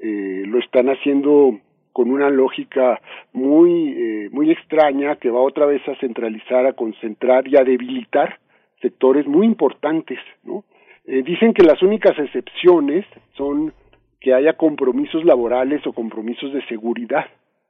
[0.01, 1.57] eh, lo están haciendo
[1.93, 2.99] con una lógica
[3.31, 8.39] muy eh, muy extraña que va otra vez a centralizar, a concentrar y a debilitar
[8.81, 10.65] sectores muy importantes, ¿no?
[11.05, 13.05] Eh, dicen que las únicas excepciones
[13.37, 13.73] son
[14.19, 17.27] que haya compromisos laborales o compromisos de seguridad,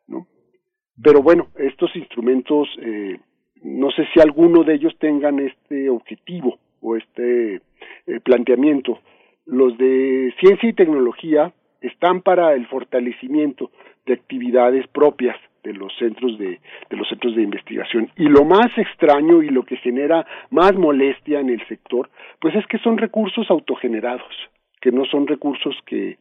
[0.07, 0.25] ¿no?
[1.01, 3.19] Pero bueno, estos instrumentos, eh,
[3.63, 7.61] no sé si alguno de ellos tengan este objetivo o este
[8.07, 8.99] eh, planteamiento.
[9.45, 11.51] Los de ciencia y tecnología
[11.81, 13.71] están para el fortalecimiento
[14.05, 16.59] de actividades propias de los centros de,
[16.89, 21.39] de los centros de investigación y lo más extraño y lo que genera más molestia
[21.39, 22.09] en el sector
[22.41, 24.33] pues es que son recursos autogenerados
[24.81, 26.17] que no son recursos que,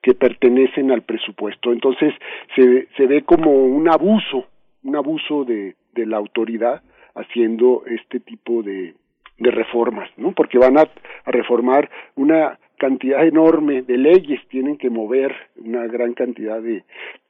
[0.00, 2.14] que pertenecen al presupuesto entonces
[2.54, 4.46] se, se ve como un abuso
[4.84, 6.82] un abuso de, de la autoridad
[7.14, 8.94] haciendo este tipo de,
[9.38, 10.32] de reformas, ¿no?
[10.32, 10.88] Porque van a,
[11.26, 16.84] reformar una cantidad enorme de leyes, tienen que mover una gran cantidad de,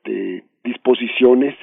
[0.04, 1.54] de disposiciones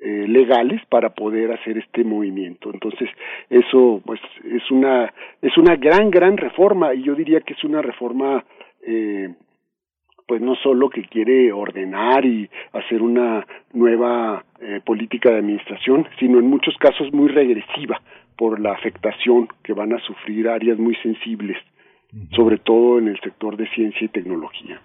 [0.00, 2.70] eh, legales para poder hacer este movimiento.
[2.72, 3.08] Entonces,
[3.50, 5.12] eso pues es una
[5.42, 8.44] es una gran gran reforma y yo diría que es una reforma
[8.82, 9.34] eh,
[10.28, 16.38] pues no solo que quiere ordenar y hacer una nueva eh, política de administración, sino
[16.38, 18.00] en muchos casos muy regresiva
[18.36, 21.56] por la afectación que van a sufrir áreas muy sensibles,
[22.36, 24.78] sobre todo en el sector de ciencia y tecnología.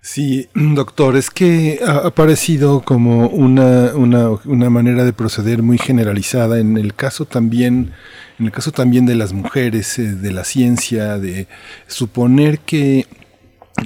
[0.00, 6.60] Sí, doctor, es que ha aparecido como una, una, una, manera de proceder muy generalizada
[6.60, 7.90] en el caso también,
[8.38, 11.48] en el caso también de las mujeres, eh, de la ciencia, de
[11.88, 13.06] suponer que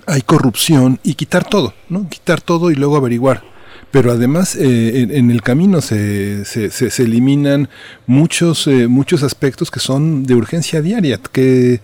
[0.07, 2.09] hay corrupción y quitar todo, ¿no?
[2.09, 3.50] Quitar todo y luego averiguar
[3.91, 7.69] pero además eh, en, el camino se, se, se, eliminan
[8.07, 11.81] muchos, eh, muchos aspectos que son de urgencia diaria, que,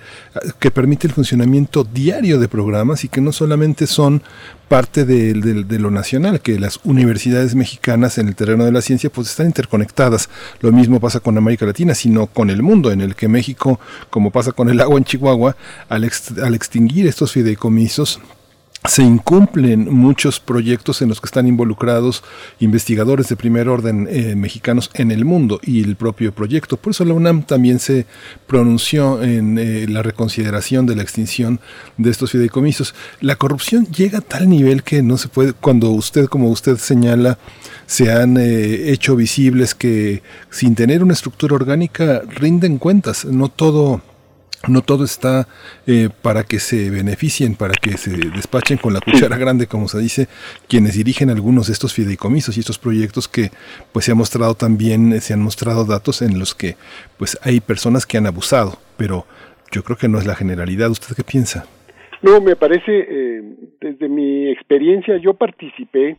[0.61, 4.23] que permite el funcionamiento diario de programas y que no solamente son
[4.69, 9.11] parte de, de, lo nacional, que las universidades mexicanas en el terreno de la ciencia
[9.11, 10.29] pues están interconectadas.
[10.61, 14.31] Lo mismo pasa con América Latina, sino con el mundo, en el que México, como
[14.31, 15.57] pasa con el agua en Chihuahua,
[15.89, 16.11] al,
[16.43, 18.21] al extinguir estos fideicomisos,
[18.89, 22.23] se incumplen muchos proyectos en los que están involucrados
[22.61, 26.77] investigadores de primer orden eh, mexicanos en el mundo y el propio proyecto.
[26.77, 28.07] Por eso la UNAM también se
[28.47, 31.61] pronunció en eh, la reconsideración de la extinción
[31.97, 32.95] de estos fideicomisos.
[33.21, 37.39] La corrupción llega a tal nivel que no se puede, cuando usted, como usted señala,
[37.87, 43.25] se han eh, hecho visibles que sin tener una estructura orgánica rinden cuentas.
[43.25, 44.03] No todo
[44.69, 45.47] no todo está
[45.87, 49.99] eh, para que se beneficien, para que se despachen con la cuchara grande, como se
[49.99, 50.27] dice,
[50.69, 53.51] quienes dirigen algunos de estos fideicomisos y estos proyectos que
[53.93, 56.75] pues se ha mostrado también, se han mostrado datos en los que
[57.19, 59.27] pues hay personas que han abusado, pero
[59.71, 60.91] yo creo que no es la generalidad.
[60.91, 61.67] ¿Usted qué piensa?
[62.23, 63.43] No, me parece, eh,
[63.81, 66.17] desde mi experiencia, yo participé,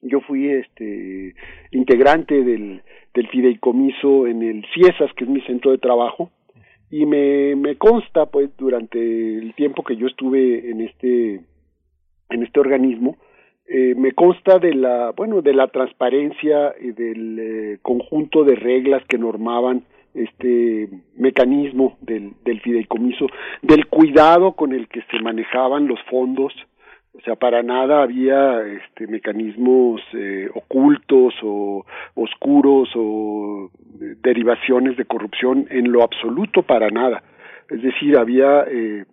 [0.00, 1.34] yo fui este
[1.72, 2.82] integrante del,
[3.14, 6.30] del fideicomiso en el CIESAS, que es mi centro de trabajo,
[6.90, 11.40] y me, me consta pues durante el tiempo que yo estuve en este
[12.30, 13.16] en este organismo
[13.66, 19.02] eh, me consta de la bueno de la transparencia y del eh, conjunto de reglas
[19.06, 19.84] que normaban
[20.14, 23.26] este mecanismo del, del fideicomiso
[23.62, 26.54] del cuidado con el que se manejaban los fondos
[27.18, 33.70] o sea, para nada había este, mecanismos eh, ocultos o oscuros o
[34.22, 37.24] derivaciones de corrupción en lo absoluto, para nada.
[37.68, 39.04] Es decir, había eh,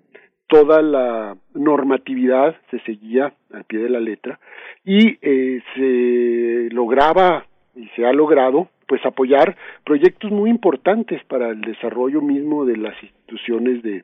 [0.47, 4.39] toda la normatividad se seguía al pie de la letra
[4.83, 11.61] y eh, se lograba y se ha logrado pues apoyar proyectos muy importantes para el
[11.61, 14.03] desarrollo mismo de las instituciones de,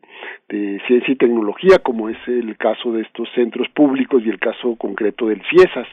[0.88, 5.28] ciencia y tecnología, como es el caso de estos centros públicos y el caso concreto
[5.28, 5.88] del CIESAS.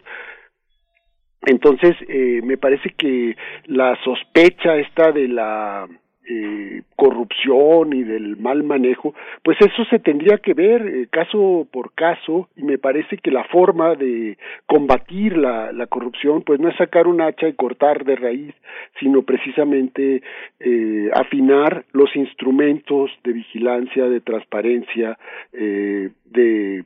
[1.42, 3.36] Entonces, eh, me parece que
[3.66, 5.86] la sospecha esta de la
[6.28, 11.94] eh, corrupción y del mal manejo, pues eso se tendría que ver eh, caso por
[11.94, 17.06] caso y me parece que la forma de combatir la, corrupción pues no es sacar
[17.06, 18.54] un hacha y cortar de raíz,
[19.00, 20.22] sino precisamente
[20.60, 25.18] eh, afinar los instrumentos de vigilancia, de transparencia,
[25.52, 26.84] eh, de,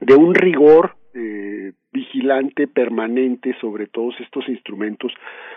[0.00, 5.12] de un rigor eh, vigilante permanente sobre todos estos instrumentos,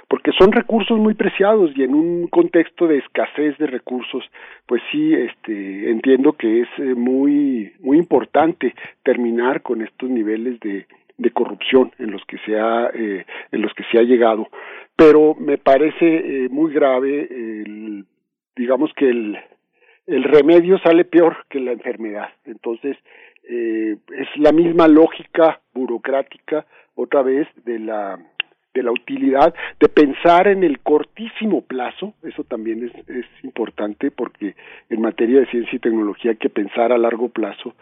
[0.07, 4.23] porque son recursos muy preciados y en un contexto de escasez de recursos,
[4.65, 10.85] pues sí, este, entiendo que es eh, muy, muy importante terminar con estos niveles de,
[11.33, 14.49] corrupción en los que se ha, eh, en los que se ha llegado.
[14.95, 18.05] Pero me parece muy grave el,
[18.55, 19.37] digamos que el,
[20.07, 22.29] el remedio sale peor que la enfermedad.
[22.45, 22.97] Entonces,
[23.51, 26.65] eh, es la misma lógica burocrática,
[26.95, 28.17] otra vez, de la
[28.73, 34.55] de la utilidad de pensar en el cortísimo plazo, eso también es, es importante porque
[34.89, 37.73] en materia de ciencia y tecnología hay que pensar a largo plazo.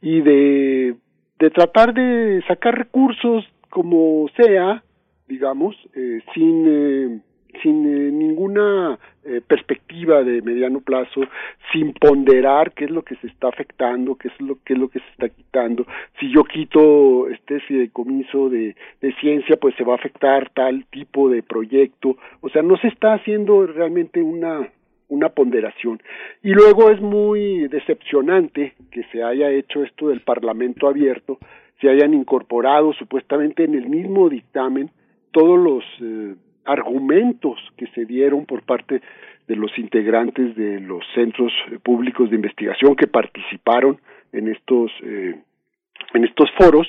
[0.00, 0.96] Y de,
[1.38, 4.82] de tratar de sacar recursos como sea,
[5.28, 7.20] digamos, eh, sin eh,
[7.62, 11.22] sin eh, ninguna eh, perspectiva de mediano plazo,
[11.72, 14.88] sin ponderar qué es lo que se está afectando, qué es lo qué es lo
[14.88, 15.86] que se está quitando.
[16.20, 18.74] Si yo quito este fideicomiso de,
[19.20, 22.16] ciencia, pues se va a afectar tal tipo de proyecto.
[22.40, 24.68] O sea, no se está haciendo realmente una
[25.08, 26.02] una ponderación.
[26.42, 31.38] Y luego es muy decepcionante que se haya hecho esto del Parlamento abierto,
[31.80, 34.90] se hayan incorporado supuestamente en el mismo dictamen
[35.34, 39.00] todos los eh, argumentos que se dieron por parte
[39.46, 41.52] de los integrantes de los centros
[41.82, 43.98] públicos de investigación que participaron
[44.32, 45.36] en estos eh,
[46.14, 46.88] en estos foros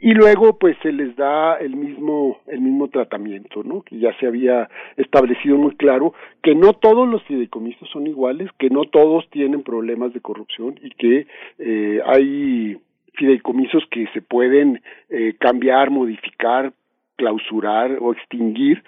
[0.00, 4.26] y luego pues se les da el mismo el mismo tratamiento no que ya se
[4.26, 9.62] había establecido muy claro que no todos los fideicomisos son iguales que no todos tienen
[9.62, 11.26] problemas de corrupción y que
[11.58, 12.78] eh, hay
[13.14, 14.80] fideicomisos que se pueden
[15.10, 16.72] eh, cambiar modificar
[17.18, 18.82] clausurar o extinguir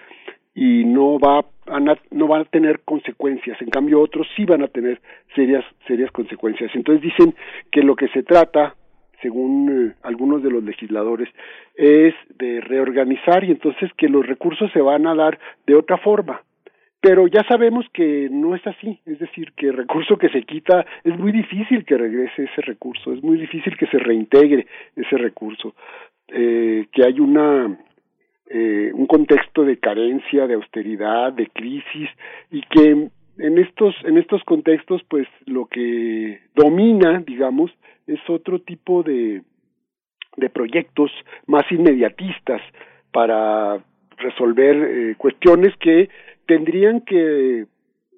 [0.55, 1.79] y no va a,
[2.11, 3.61] no van a tener consecuencias.
[3.61, 4.99] En cambio otros sí van a tener
[5.35, 6.71] serias serias consecuencias.
[6.73, 7.35] Entonces dicen
[7.71, 8.75] que lo que se trata
[9.21, 11.29] según eh, algunos de los legisladores
[11.75, 16.41] es de reorganizar y entonces que los recursos se van a dar de otra forma.
[16.99, 20.85] Pero ya sabemos que no es así, es decir, que el recurso que se quita
[21.03, 25.73] es muy difícil que regrese ese recurso, es muy difícil que se reintegre ese recurso,
[26.27, 27.75] eh, que hay una
[28.53, 32.09] eh, un contexto de carencia, de austeridad, de crisis
[32.51, 37.71] y que en estos en estos contextos pues lo que domina, digamos,
[38.07, 39.41] es otro tipo de
[40.37, 41.11] de proyectos
[41.45, 42.61] más inmediatistas
[43.11, 43.79] para
[44.17, 46.09] resolver eh, cuestiones que
[46.45, 47.65] tendrían que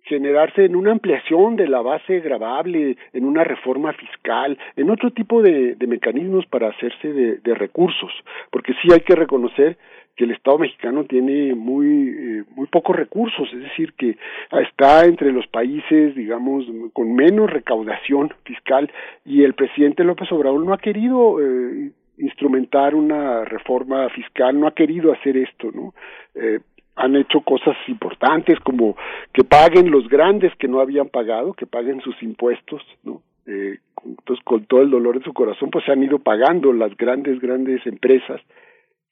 [0.03, 5.41] generarse en una ampliación de la base grabable, en una reforma fiscal, en otro tipo
[5.41, 8.11] de, de mecanismos para hacerse de, de recursos,
[8.51, 9.77] porque sí hay que reconocer
[10.15, 14.17] que el Estado mexicano tiene muy eh, muy pocos recursos, es decir, que
[14.51, 18.91] está entre los países, digamos, con menos recaudación fiscal
[19.25, 24.75] y el presidente López Obrador no ha querido eh, instrumentar una reforma fiscal, no ha
[24.75, 25.93] querido hacer esto, ¿no?
[26.35, 26.59] Eh,
[26.95, 28.95] han hecho cosas importantes como
[29.33, 33.21] que paguen los grandes que no habían pagado, que paguen sus impuestos, ¿no?
[33.47, 36.95] Eh, entonces, con todo el dolor de su corazón, pues se han ido pagando las
[36.97, 38.41] grandes, grandes empresas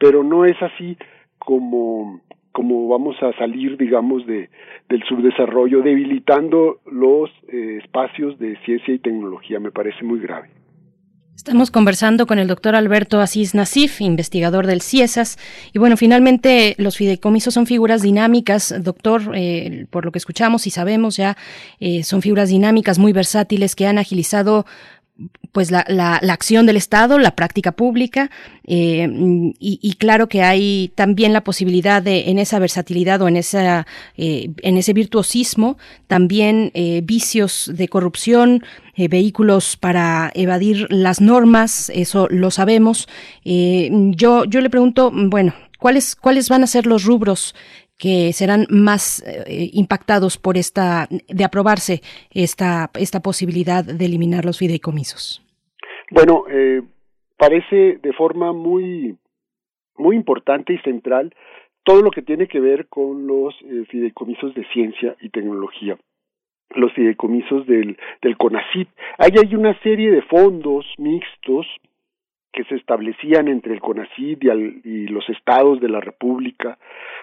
[0.02, 0.98] pero no es así
[1.38, 2.20] como
[2.52, 4.50] como vamos a salir, digamos, de,
[4.90, 9.58] del subdesarrollo, debilitando los eh, espacios de ciencia y tecnología.
[9.62, 10.50] Me parece muy grave.
[11.34, 15.38] Estamos conversando con el doctor Alberto Asís Nasif, investigador del CIESAS.
[15.72, 20.72] Y bueno, finalmente los fideicomisos son figuras dinámicas, doctor, eh, por lo que escuchamos y
[20.72, 21.38] sabemos ya,
[21.80, 24.66] eh, son figuras dinámicas muy versátiles que han agilizado
[25.52, 28.32] pues la, la, acción del Estado, la práctica pública,
[28.66, 29.08] eh,
[29.60, 33.86] y, claro que hay también la posibilidad de, en esa versatilidad o en, esa,
[34.16, 35.78] eh, en ese virtuosismo,
[36.08, 38.64] también eh, vicios de corrupción,
[38.96, 43.08] vehículos para evadir las normas, eso lo sabemos.
[43.44, 47.56] yo, yo le pregunto, bueno, ¿cuáles, cuáles van a ser los rubros
[48.02, 52.02] que serán más eh, impactados por esta, de aprobarse
[52.34, 55.46] esta, esta posibilidad de eliminar los fideicomisos?
[56.10, 56.82] Bueno, eh,
[57.38, 59.16] parece de forma muy,
[59.98, 61.32] muy importante y central
[61.84, 65.98] todo lo que tiene que ver con los eh, fideicomisos de ciencia y tecnología
[66.74, 68.88] los fideicomisos del, del CONACYT.
[69.18, 71.68] Ahí hay una serie de fondos mixtos
[72.54, 74.44] que se establecían entre el CONACYT
[74.84, 76.78] y, los estados de la República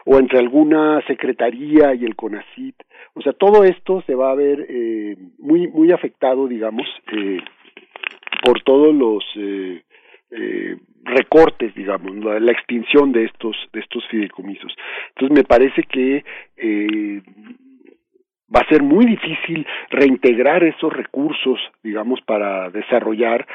[0.05, 2.77] o entre alguna secretaría y el CONACYT.
[3.15, 7.39] O sea, todo esto se va a ver eh, muy muy afectado, digamos, eh,
[8.45, 9.83] por todos los eh,
[10.31, 14.75] eh recortes, digamos, la, extinción de estos de estos fideicomisos.
[15.11, 16.23] Entonces me parece que
[16.57, 17.23] eh,
[18.55, 23.47] va a ser muy difícil reintegrar esos recursos, digamos, para desarrollar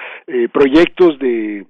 [0.52, 1.66] proyectos de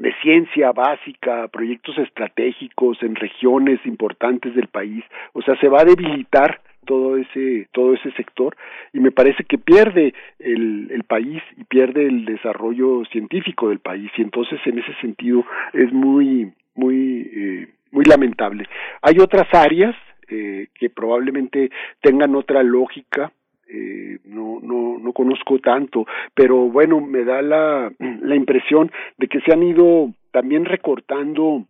[0.00, 5.04] de ciencia básica, proyectos estratégicos en regiones importantes del país,
[5.34, 8.56] o sea, se va a debilitar todo ese todo ese sector
[8.94, 14.10] y me parece que pierde el, el país y pierde el desarrollo científico del país.
[14.16, 18.64] Y entonces en ese sentido es muy muy eh, muy lamentable.
[19.02, 19.94] Hay otras áreas
[20.28, 21.70] eh, que probablemente
[22.00, 23.30] tengan otra lógica
[23.72, 29.40] eh, no, no, no conozco tanto, pero bueno, me da la, la impresión de que
[29.40, 31.66] se han ido también recortando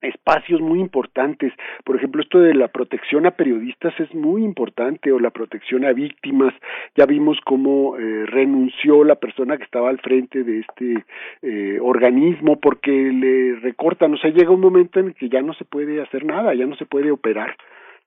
[0.00, 1.52] espacios muy importantes.
[1.84, 5.92] Por ejemplo, esto de la protección a periodistas es muy importante o la protección a
[5.92, 6.54] víctimas.
[6.96, 11.04] Ya vimos cómo eh, renunció la persona que estaba al frente de este
[11.42, 14.14] eh, organismo porque le recortan.
[14.14, 16.76] O sea, llega un momento en que ya no se puede hacer nada, ya no
[16.76, 17.56] se puede operar.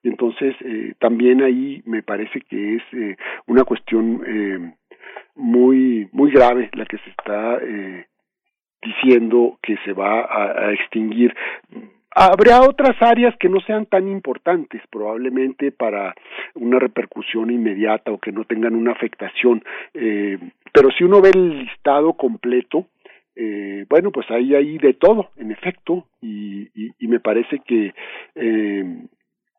[0.04, 3.16] Entonces eh, también ahí me parece que es eh,
[3.46, 4.74] una cuestión eh,
[5.34, 8.06] muy muy grave la que se está eh,
[8.84, 11.34] diciendo que se va a, extinguir.
[12.10, 16.14] Habrá otras áreas que no sean tan importantes probablemente para
[16.54, 20.38] una repercusión inmediata o que no tengan una afectación, eh,
[20.72, 22.86] pero si uno ve el listado completo,
[23.34, 27.92] eh, bueno, pues ahí hay de todo, en efecto, y, y, y me parece que
[28.36, 28.84] eh,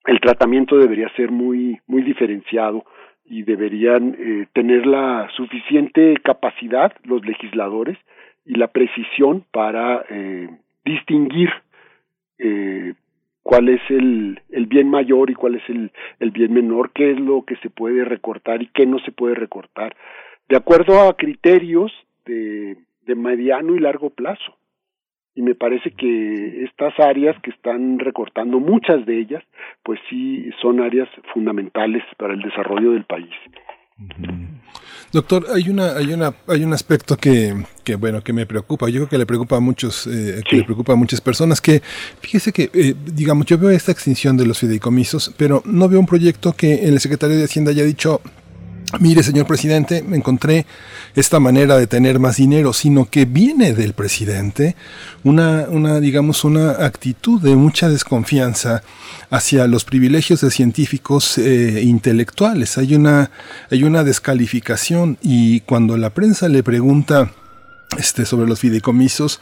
[0.08, 2.85] el tratamiento debería ser muy muy diferenciado
[3.25, 7.98] y deberían eh, tener la suficiente capacidad los legisladores
[8.45, 10.50] y la precisión para eh,
[10.84, 11.50] distinguir
[12.38, 12.93] eh,
[13.42, 17.19] cuál es el, el bien mayor y cuál es el, el bien menor, qué es
[17.19, 19.95] lo que se puede recortar y qué no se puede recortar,
[20.48, 21.92] de acuerdo a criterios
[22.25, 24.56] de, de mediano y largo plazo
[25.35, 29.43] y me parece que estas áreas que están recortando, muchas de ellas,
[29.83, 33.33] pues sí son áreas fundamentales para el desarrollo del país.
[35.11, 38.89] Doctor, hay una, hay una, hay un aspecto que, que bueno, que me preocupa.
[38.89, 41.61] Yo creo que le preocupa a muchos, eh, que le preocupa a muchas personas.
[41.61, 41.81] Que
[42.19, 46.05] fíjese que, eh, digamos, yo veo esta extinción de los fideicomisos, pero no veo un
[46.05, 48.19] proyecto que el secretario de Hacienda haya dicho
[48.99, 50.65] mire señor presidente, me encontré
[51.15, 54.75] esta manera de tener más dinero, sino que viene del presidente
[55.24, 58.83] una, una, digamos, una actitud de mucha desconfianza
[59.30, 62.77] hacia los privilegios de científicos eh, intelectuales.
[62.77, 63.32] Hay una,
[63.72, 67.32] hay una descalificación y cuando la prensa le pregunta
[67.98, 69.40] este, sobre los fideicomisos,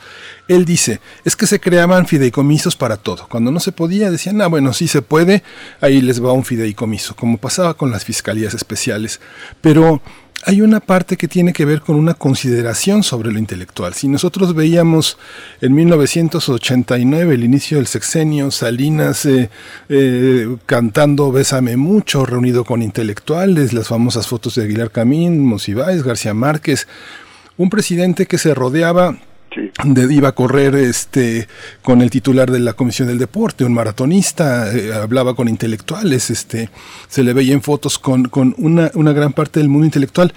[0.47, 3.27] él dice, es que se creaban fideicomisos para todo.
[3.29, 5.43] Cuando no se podía, decían, ah, bueno, sí se puede,
[5.81, 9.19] ahí les va un fideicomiso, como pasaba con las fiscalías especiales.
[9.61, 10.01] Pero
[10.45, 13.93] hay una parte que tiene que ver con una consideración sobre lo intelectual.
[13.93, 15.17] Si nosotros veíamos
[15.61, 19.49] en 1989, el inicio del sexenio, Salinas eh,
[19.89, 26.33] eh, cantando Bésame mucho, reunido con intelectuales, las famosas fotos de Aguilar Camín, Monsiváis, García
[26.33, 26.87] Márquez,
[27.57, 29.17] un presidente que se rodeaba
[29.83, 31.47] de, iba a correr este
[31.81, 36.69] con el titular de la Comisión del Deporte, un maratonista, eh, hablaba con intelectuales, este
[37.07, 40.33] se le veía en fotos con, con una, una gran parte del mundo intelectual.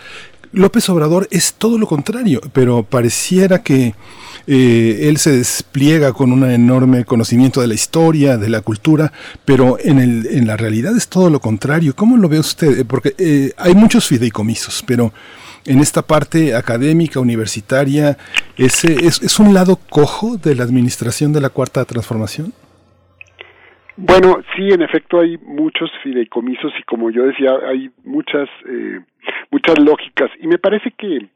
[0.53, 3.95] López Obrador es todo lo contrario, pero pareciera que
[4.47, 9.13] eh, él se despliega con un enorme conocimiento de la historia, de la cultura,
[9.45, 11.95] pero en, el, en la realidad es todo lo contrario.
[11.95, 12.87] ¿Cómo lo ve usted?
[12.87, 15.13] Porque eh, hay muchos fideicomisos, pero
[15.67, 18.17] en esta parte académica, universitaria,
[18.57, 22.53] ¿ese es, un lado cojo de la administración de la Cuarta Transformación?
[23.97, 29.01] Bueno, sí, en efecto hay muchos fideicomisos y como yo decía, hay muchas eh,
[29.51, 31.29] muchas lógicas y me parece que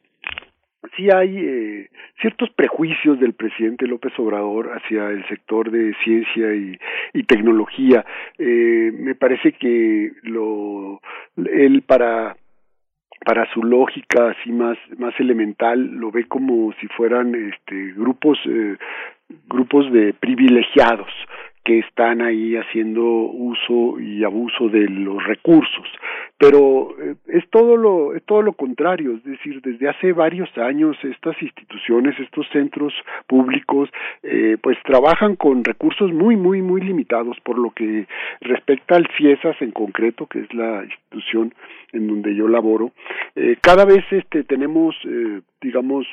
[0.96, 1.88] sí hay eh,
[2.20, 6.78] ciertos prejuicios del presidente López Obrador hacia el sector de ciencia y,
[7.14, 8.04] y tecnología.
[8.38, 11.00] Eh, me parece que lo
[11.36, 12.36] él para
[13.24, 18.76] para su lógica así más más elemental lo ve como si fueran este grupos eh,
[19.48, 21.10] grupos de privilegiados
[21.70, 25.86] que están ahí haciendo uso y abuso de los recursos.
[26.36, 30.96] Pero eh, es todo lo es todo lo contrario es decir desde hace varios años
[31.04, 32.92] estas instituciones estos centros
[33.28, 33.88] públicos
[34.24, 38.06] eh, pues trabajan con recursos muy muy muy limitados por lo que
[38.40, 41.54] respecta al CIESAS en concreto que es la institución
[41.92, 42.90] en donde yo laboro
[43.36, 46.06] eh, cada vez este tenemos eh, digamos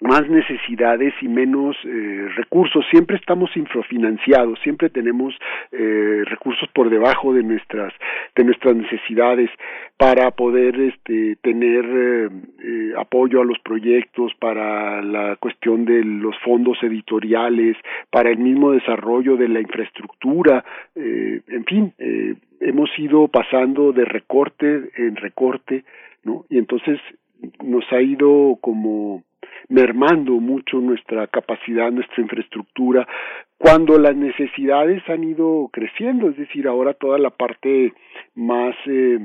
[0.00, 2.84] más necesidades y menos eh, recursos.
[2.90, 5.34] Siempre estamos infrafinanciados, siempre tenemos
[5.72, 7.92] eh, recursos por debajo de nuestras
[8.34, 9.50] de nuestras necesidades
[9.96, 12.28] para poder este, tener eh,
[12.62, 17.76] eh, apoyo a los proyectos, para la cuestión de los fondos editoriales,
[18.10, 20.64] para el mismo desarrollo de la infraestructura,
[20.96, 25.84] eh, en fin, eh, hemos ido pasando de recorte en recorte,
[26.24, 26.44] ¿no?
[26.50, 26.98] Y entonces
[27.62, 29.22] nos ha ido como
[29.68, 33.06] mermando mucho nuestra capacidad, nuestra infraestructura,
[33.58, 37.92] cuando las necesidades han ido creciendo, es decir, ahora toda la parte
[38.34, 39.18] más eh,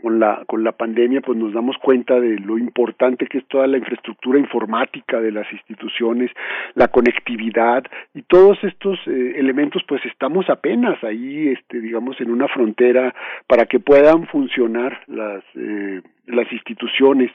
[0.00, 3.66] con la con la pandemia pues nos damos cuenta de lo importante que es toda
[3.66, 6.30] la infraestructura informática de las instituciones,
[6.74, 12.48] la conectividad y todos estos eh, elementos pues estamos apenas ahí este digamos en una
[12.48, 13.14] frontera
[13.46, 17.30] para que puedan funcionar las eh, las instituciones.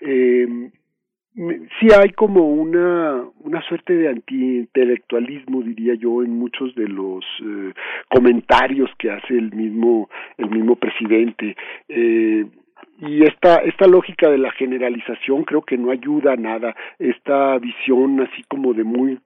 [0.00, 0.70] Eh,
[1.34, 7.72] sí hay como una una suerte de antiintelectualismo diría yo en muchos de los eh,
[8.08, 11.56] comentarios que hace el mismo el mismo presidente
[11.88, 12.46] eh,
[12.98, 18.20] y esta esta lógica de la generalización creo que no ayuda a nada esta visión
[18.20, 19.18] así como de muy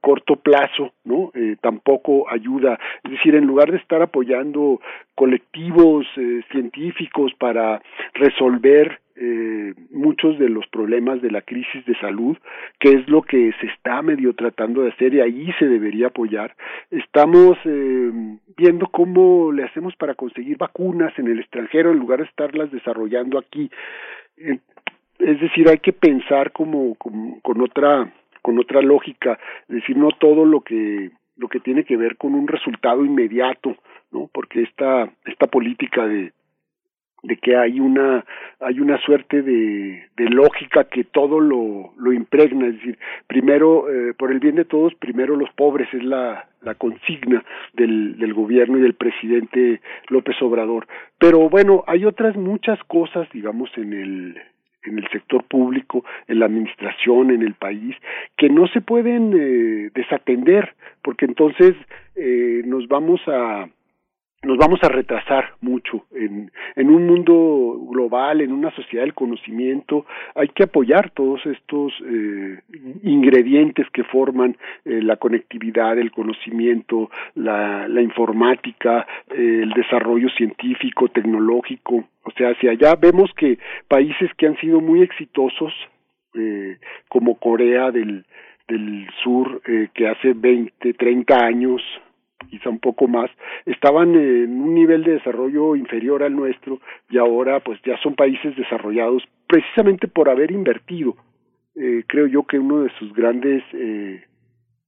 [0.00, 1.30] corto plazo, ¿no?
[1.34, 2.78] Eh, tampoco ayuda.
[3.04, 4.80] Es decir, en lugar de estar apoyando
[5.14, 7.80] colectivos eh, científicos para
[8.14, 12.36] resolver eh, muchos de los problemas de la crisis de salud,
[12.78, 16.54] que es lo que se está medio tratando de hacer y ahí se debería apoyar.
[16.90, 18.12] Estamos eh,
[18.56, 23.38] viendo cómo le hacemos para conseguir vacunas en el extranjero en lugar de estarlas desarrollando
[23.38, 23.70] aquí.
[24.36, 24.58] Eh,
[25.18, 29.38] es decir, hay que pensar como, con otra con otra lógica,
[29.68, 33.76] es decir, no todo lo que lo que tiene que ver con un resultado inmediato,
[34.12, 34.30] ¿no?
[34.32, 36.32] Porque esta esta política de
[37.22, 38.24] de que hay una
[38.60, 44.40] hay una suerte de, lógica que todo lo, impregna, es decir, primero eh, por el
[44.40, 48.94] bien de todos, primero los pobres es la, la consigna del, del gobierno y del
[48.94, 50.86] presidente López Obrador.
[51.18, 54.38] Pero bueno, hay otras muchas cosas, digamos, en el
[54.84, 57.94] en el sector público, en la administración, en el país,
[58.36, 61.74] que no se pueden eh, desatender, porque entonces
[62.16, 63.68] eh, nos vamos a
[64.42, 70.06] nos vamos a retrasar mucho en, en un mundo global, en una sociedad del conocimiento.
[70.36, 72.60] Hay que apoyar todos estos eh,
[73.02, 81.08] ingredientes que forman eh, la conectividad, el conocimiento, la, la informática, eh, el desarrollo científico,
[81.08, 82.04] tecnológico.
[82.22, 83.58] O sea, hacia allá vemos que
[83.88, 85.72] países que han sido muy exitosos,
[86.34, 86.76] eh,
[87.08, 88.24] como Corea del,
[88.68, 91.82] del Sur, eh, que hace 20, 30 años
[92.50, 93.30] quizá un poco más,
[93.66, 98.56] estaban en un nivel de desarrollo inferior al nuestro y ahora pues ya son países
[98.56, 101.16] desarrollados precisamente por haber invertido.
[101.74, 104.22] Eh, creo yo que uno de sus grandes eh,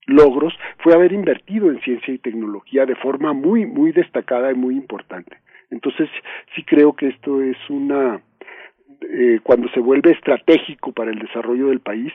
[0.07, 4.77] logros fue haber invertido en ciencia y tecnología de forma muy, muy destacada y muy
[4.77, 5.37] importante.
[5.70, 6.09] Entonces,
[6.55, 8.20] sí creo que esto es una,
[9.03, 12.12] eh, cuando se vuelve estratégico para el desarrollo del país,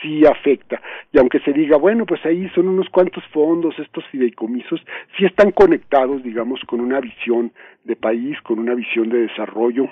[0.00, 0.80] sí afecta.
[1.12, 4.80] Y aunque se diga, bueno, pues ahí son unos cuantos fondos, estos fideicomisos,
[5.16, 7.52] sí están conectados, digamos, con una visión
[7.84, 9.88] de país, con una visión de desarrollo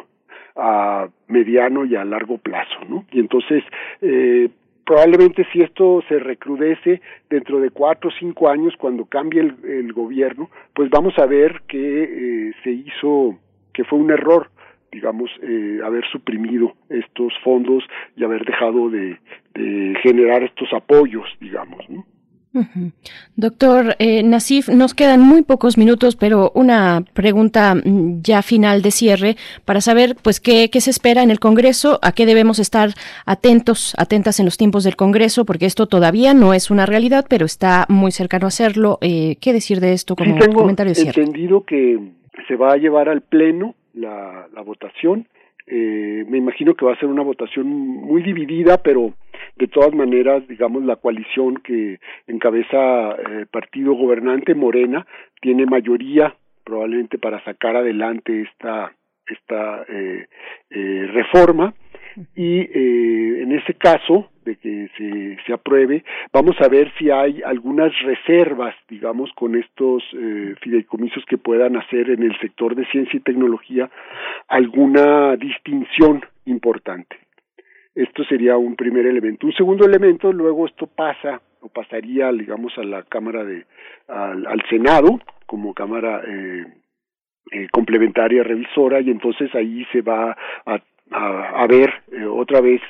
[0.57, 3.05] a mediano y a largo plazo, ¿no?
[3.11, 3.65] Y entonces,
[4.01, 4.49] eh,
[4.87, 9.93] probablemente si esto se recrudece dentro de cuatro o cinco años, cuando cambie el, el
[9.93, 12.05] gobierno, pues vamos a ver que
[12.49, 13.37] eh, se hizo,
[13.73, 14.51] que fue un error
[14.95, 17.83] digamos, eh, haber suprimido estos fondos
[18.17, 19.19] y haber dejado de,
[19.55, 21.85] de generar estos apoyos, digamos.
[21.91, 22.07] ¿no?
[23.35, 28.93] Doctor eh, Nasif, nos quedan muy pocos minutos, pero una pregunta mm, ya final de
[28.93, 32.91] cierre para saber, pues, qué, qué se espera en el Congreso, a qué debemos estar
[33.27, 37.45] atentos, atentas en los tiempos del Congreso, porque esto todavía no es una realidad, pero
[37.45, 38.99] está muy cercano a hacerlo.
[39.01, 41.23] Eh, ¿Qué decir de esto como sí, tengo comentario de cierre?
[41.23, 41.99] entendido que
[42.47, 45.27] se va a llevar al Pleno la, la votación.
[45.67, 49.15] Eh, me imagino que va a ser una votación muy dividida, pero
[49.57, 55.07] de todas maneras, digamos, la coalición que encabeza el partido gobernante Morena
[55.41, 58.93] tiene mayoría probablemente para sacar adelante esta
[59.27, 60.27] esta eh,
[60.71, 61.73] eh, reforma
[62.35, 67.43] y eh, en ese caso de que se, se apruebe, vamos a ver si hay
[67.43, 73.17] algunas reservas, digamos, con estos eh, fideicomisos que puedan hacer en el sector de ciencia
[73.17, 73.91] y tecnología
[74.49, 77.17] alguna distinción importante.
[77.95, 79.47] Esto sería un primer elemento.
[79.47, 83.65] Un segundo elemento, luego esto pasa o pasaría, digamos, a la Cámara de,
[84.09, 86.65] al, al Senado como Cámara eh,
[87.53, 90.37] eh, complementaria revisora y entonces ahí se va
[90.67, 90.81] a
[91.15, 92.81] a, a ver eh, otra vez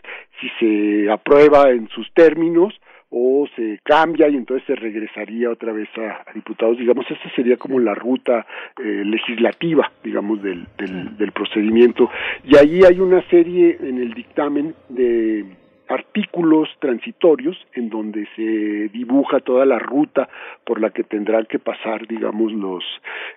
[0.41, 2.75] si se aprueba en sus términos
[3.17, 6.79] o se cambia y entonces se regresaría otra vez a, a diputados.
[6.79, 8.45] Digamos, esa sería como la ruta
[8.77, 12.11] eh, legislativa, digamos, del, del, del procedimiento.
[12.43, 15.45] Y ahí hay una serie en el dictamen de
[15.87, 20.29] artículos transitorios en donde se dibuja toda la ruta
[20.65, 22.83] por la que tendrán que pasar, digamos, los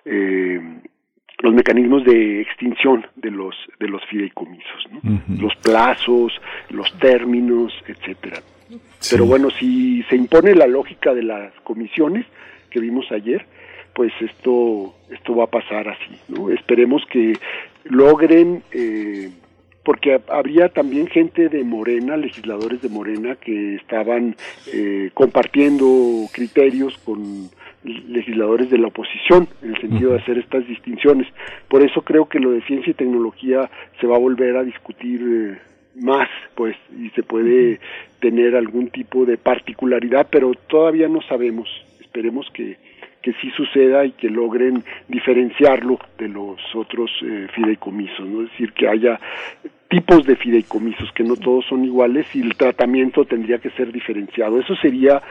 [0.04, 0.60] eh,
[1.40, 4.88] los mecanismos de extinción de los de los fideicomisos,
[5.28, 6.32] los plazos,
[6.70, 8.40] los términos, etcétera.
[9.10, 12.26] Pero bueno, si se impone la lógica de las comisiones
[12.70, 13.46] que vimos ayer,
[13.94, 16.50] pues esto esto va a pasar así, ¿no?
[16.50, 17.38] Esperemos que
[17.84, 19.30] logren eh,
[19.88, 24.36] porque habría también gente de Morena, legisladores de Morena, que estaban
[24.70, 27.48] eh, compartiendo criterios con
[27.84, 31.26] legisladores de la oposición en el sentido de hacer estas distinciones.
[31.68, 35.20] Por eso creo que lo de ciencia y tecnología se va a volver a discutir
[35.22, 35.58] eh,
[36.00, 37.80] más, pues, y se puede
[38.20, 41.68] tener algún tipo de particularidad, pero todavía no sabemos.
[42.00, 42.76] Esperemos que,
[43.22, 48.42] que sí suceda y que logren diferenciarlo de los otros eh, fideicomisos, ¿no?
[48.42, 49.20] Es decir, que haya
[49.88, 54.60] tipos de fideicomisos, que no todos son iguales y el tratamiento tendría que ser diferenciado.
[54.60, 55.22] Eso sería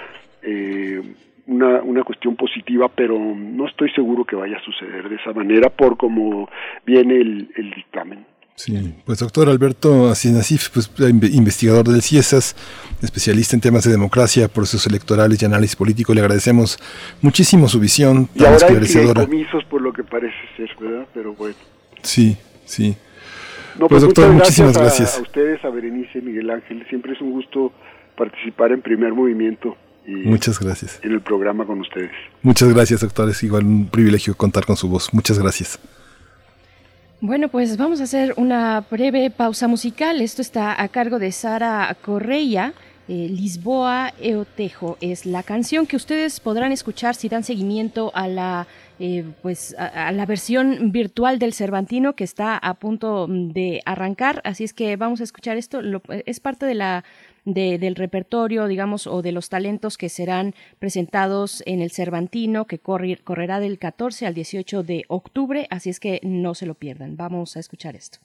[0.41, 1.01] eh,
[1.47, 5.69] una, una cuestión positiva, pero no estoy seguro que vaya a suceder de esa manera
[5.69, 6.49] por cómo
[6.85, 8.25] viene el, el dictamen.
[8.55, 10.89] Sí, pues doctor Alberto Asinasif, pues
[11.31, 12.55] investigador del CIESAS,
[13.03, 16.79] especialista en temas de democracia, procesos electorales y análisis político, le agradecemos
[17.21, 19.21] muchísimo su visión tan y ahora esclarecedora.
[19.21, 21.05] Hay por lo que parece ser, ¿verdad?
[21.13, 21.55] Pero bueno.
[22.01, 22.35] Sí,
[22.65, 22.97] sí.
[23.77, 25.17] No, pues, pues doctor, muchísimas gracias.
[25.17, 27.71] A, a ustedes, a Berenice, Miguel Ángel, siempre es un gusto
[28.15, 30.99] participar en primer movimiento Muchas gracias.
[31.03, 32.11] En el programa con ustedes.
[32.41, 33.29] Muchas gracias, doctor.
[33.29, 35.13] Es igual un privilegio contar con su voz.
[35.13, 35.77] Muchas gracias.
[37.19, 40.21] Bueno, pues vamos a hacer una breve pausa musical.
[40.21, 42.73] Esto está a cargo de Sara Correia.
[43.09, 48.67] Eh, Lisboa Eotejo es la canción que ustedes podrán escuchar si dan seguimiento a la
[48.99, 54.65] eh, pues a, la versión virtual del Cervantino que está a punto de arrancar así
[54.65, 55.79] es que vamos a escuchar esto
[56.25, 57.05] es parte de la
[57.47, 63.61] del repertorio, digamos, o de los talentos que serán presentados en el Cervantino, que correrá
[63.61, 67.15] del 14 al 18 de octubre, así es que no se lo pierdan.
[67.15, 68.19] Vamos a escuchar esto.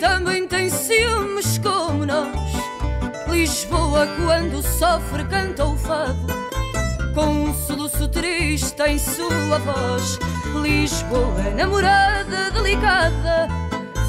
[0.00, 2.34] Também tem ciúmes como nós.
[3.28, 6.44] Lisboa, quando sofre, canta o fado
[7.14, 10.18] com um soluço triste em sua voz.
[10.60, 13.48] Lisboa, namorada delicada,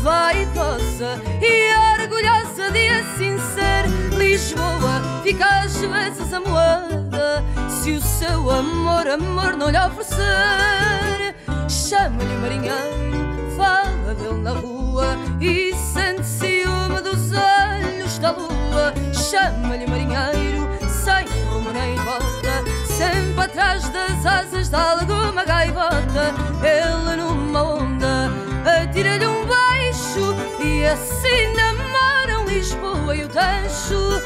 [0.02, 4.18] vaidosa e orgulhosa de assim ser.
[4.18, 11.36] Lisboa fica às vezes amoada se o seu amor, amor não lhe oferecer.
[11.70, 13.25] Chama-lhe marinheiro,
[13.56, 18.94] fala dele na rua e sente ciúme dos olhos da lua.
[19.14, 26.34] Chama-lhe marinheiro, sem rumo nem volta, sempre atrás das asas de alguma gaivota.
[26.62, 28.32] Ele numa onda
[28.66, 34.22] atira-lhe um beijo e assim namoram Lisboa e o Tancho.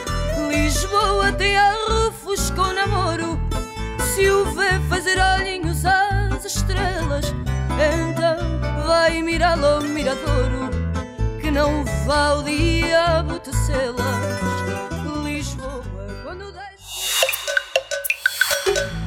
[0.49, 3.39] Lisboa tem arrufos com namoro.
[4.13, 7.33] Se o vê fazer olhinhos às estrelas,
[7.77, 8.58] então
[9.23, 10.69] miradouro,
[11.41, 11.51] que.
[15.23, 15.83] Lisboa.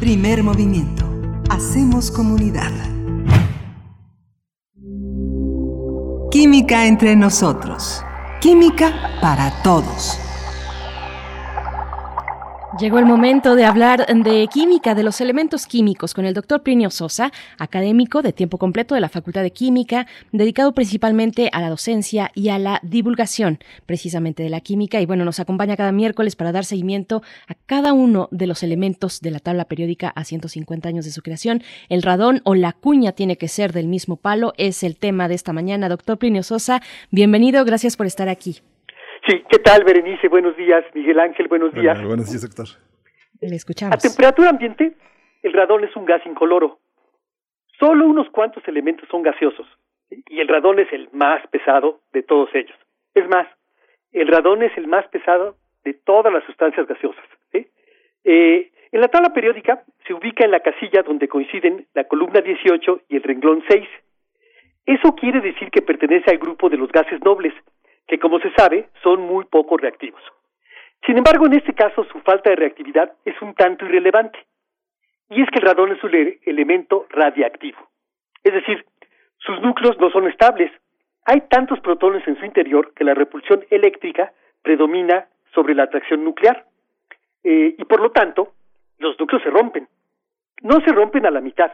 [0.00, 1.04] Primer movimiento.
[1.50, 2.72] Hacemos comunidad.
[6.30, 8.02] Química entre nosotros.
[8.40, 10.22] Química para todos.
[12.78, 16.89] Llegó el momento de hablar de química, de los elementos químicos, con el doctor Plinio
[16.91, 22.31] Sosa, académico de tiempo completo de la Facultad de Química, dedicado principalmente a la docencia
[22.34, 25.02] y a la divulgación precisamente de la química.
[25.02, 29.20] Y bueno, nos acompaña cada miércoles para dar seguimiento a cada uno de los elementos
[29.20, 31.62] de la tabla periódica a 150 años de su creación.
[31.91, 35.34] El radón o la cuña tiene que ser del mismo palo, es el tema de
[35.34, 35.91] esta mañana.
[35.91, 38.62] Doctor Plinio Sosa, bienvenido, gracias por estar aquí.
[39.26, 40.26] Sí, ¿qué tal, Berenice?
[40.28, 42.02] Buenos días, Miguel Ángel, buenos días.
[42.05, 42.67] buenos días, doctor.
[43.41, 43.94] Le escuchamos.
[43.94, 44.97] A temperatura ambiente,
[45.42, 46.81] el radón es un gas incoloro.
[47.78, 49.67] Solo unos cuantos elementos son gaseosos,
[50.10, 52.76] y el radón es el más pesado de todos ellos.
[53.15, 53.47] Es más,
[54.10, 57.25] el radón es el más pesado de todas las sustancias gaseosas.
[58.25, 63.01] Eh, en la tabla periódica se ubica en la casilla donde coinciden la columna 18
[63.09, 63.89] y el renglón 6.
[64.86, 67.52] Eso quiere decir que pertenece al grupo de los gases nobles,
[68.06, 70.22] que como se sabe son muy poco reactivos.
[71.06, 74.39] Sin embargo, en este caso su falta de reactividad es un tanto irrelevante.
[75.31, 76.14] Y es que el radón es un
[76.44, 77.78] elemento radiactivo.
[78.44, 78.84] Es decir,
[79.39, 80.70] sus núcleos no son estables,
[81.24, 84.32] hay tantos protones en su interior que la repulsión eléctrica
[84.62, 86.66] predomina sobre la atracción nuclear.
[87.44, 88.52] Eh, y por lo tanto,
[88.98, 89.89] los núcleos se rompen.
[90.62, 91.72] No se rompen a la mitad,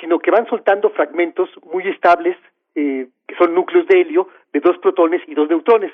[0.00, 2.36] sino que van soltando fragmentos muy estables,
[2.74, 5.92] eh, que son núcleos de helio, de dos protones y dos neutrones,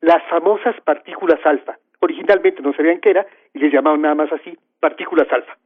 [0.00, 1.78] las famosas partículas alfa.
[2.00, 5.56] Originalmente no sabían qué era y les llamaban nada más así, partículas alfa.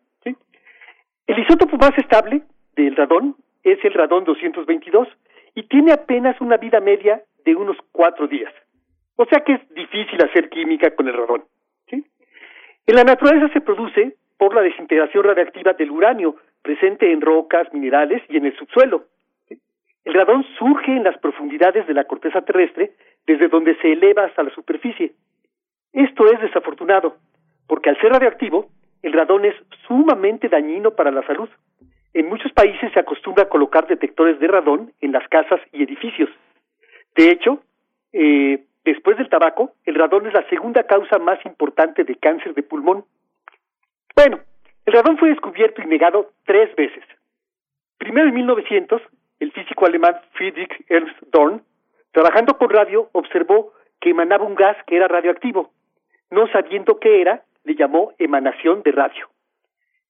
[1.27, 2.43] El isótopo más estable
[2.77, 5.09] del radón es el radón 222
[5.55, 8.53] y tiene apenas una vida media de unos cuatro días.
[9.17, 11.45] O sea que es difícil hacer química con el radón.
[12.87, 18.23] En la naturaleza se produce por la desintegración radiactiva del uranio presente en rocas, minerales
[18.29, 19.05] y en el subsuelo.
[20.05, 22.93] El radón surge en las profundidades de la corteza terrestre,
[23.27, 25.13] desde donde se eleva hasta la superficie.
[25.93, 27.17] Esto es desafortunado,
[27.67, 28.69] porque al ser radioactivo,
[29.03, 29.55] el radón es
[29.87, 31.49] sumamente dañino para la salud.
[32.13, 36.29] En muchos países se acostumbra a colocar detectores de radón en las casas y edificios.
[37.17, 37.63] De hecho,
[38.13, 42.63] eh, después del tabaco, el radón es la segunda causa más importante de cáncer de
[42.63, 43.05] pulmón.
[44.15, 44.41] Bueno,
[44.87, 47.05] el radón fue descubierto y negado tres veces.
[47.99, 49.03] Primero en 1900,
[49.45, 51.63] el físico alemán Friedrich Ernst Dorn,
[52.13, 55.71] trabajando con radio, observó que emanaba un gas que era radioactivo.
[56.31, 59.29] No sabiendo qué era, le llamó emanación de radio.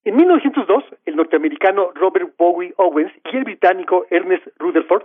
[0.05, 5.05] En 1902, el norteamericano Robert Bowie Owens y el británico Ernest Rutherford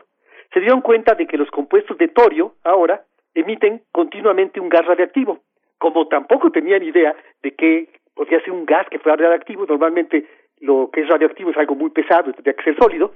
[0.53, 5.39] se dieron cuenta de que los compuestos de torio, ahora, emiten continuamente un gas radiactivo.
[5.79, 10.27] Como tampoco tenían idea de que podría ser un gas que fuera radioactivo, normalmente
[10.59, 13.13] lo que es radioactivo es algo muy pesado, tendría que ser sólido,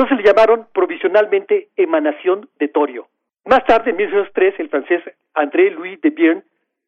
[0.00, 3.08] entonces le llamaron provisionalmente emanación de torio.
[3.44, 5.02] Más tarde, en 1903, el francés
[5.34, 6.42] André Louis de Bierne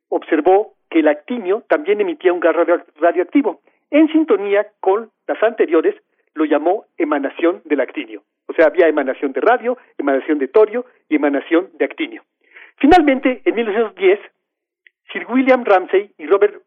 [0.08, 2.56] observó que el actinio también emitía un gas
[2.98, 3.60] radioactivo
[3.90, 5.94] en sintonía con las anteriores,
[6.32, 8.22] lo llamó emanación del actinio.
[8.46, 12.22] O sea, había emanación de radio, emanación de torio y emanación de actinio.
[12.78, 14.20] Finalmente, en 1910,
[15.12, 16.62] Sir William Ramsay y Robert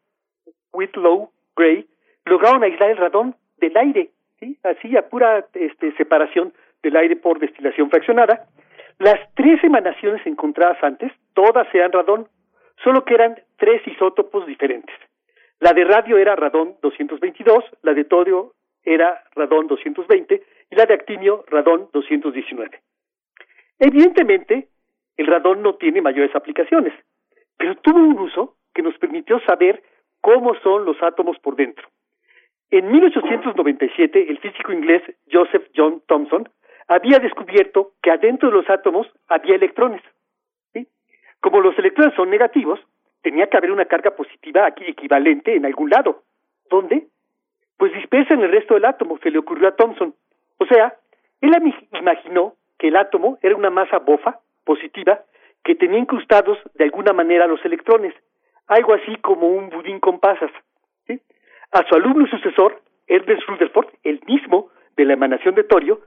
[0.73, 1.87] Whitlow Gray
[2.23, 4.57] lograron aislar el radón del aire, ¿sí?
[4.63, 8.47] así a pura este, separación del aire por destilación fraccionada.
[8.99, 12.27] Las tres emanaciones encontradas antes, todas eran radón,
[12.83, 14.95] solo que eran tres isótopos diferentes.
[15.59, 20.93] La de radio era radón 222, la de torio era radón 220 y la de
[20.93, 22.79] actinio radón 219.
[23.79, 24.69] Evidentemente,
[25.17, 26.93] el radón no tiene mayores aplicaciones,
[27.57, 29.81] pero tuvo un uso que nos permitió saber
[30.21, 31.87] cómo son los átomos por dentro.
[32.75, 36.49] En 1897, el físico inglés Joseph John Thomson
[36.89, 40.01] había descubierto que adentro de los átomos había electrones.
[41.39, 42.81] Como los electrones son negativos,
[43.21, 46.23] tenía que haber una carga positiva aquí equivalente en algún lado.
[46.69, 47.07] ¿Dónde?
[47.77, 50.13] Pues dispersa en el resto del átomo, se le ocurrió a Thomson.
[50.57, 50.97] O sea,
[51.39, 51.53] él
[51.93, 55.21] imaginó que el átomo era una masa bofa, positiva,
[55.63, 58.13] que tenía incrustados de alguna manera los electrones,
[58.67, 60.51] algo así como un budín con pasas.
[61.71, 66.01] A su alumno sucesor, Ernest Rutherford, el mismo de la emanación de torio,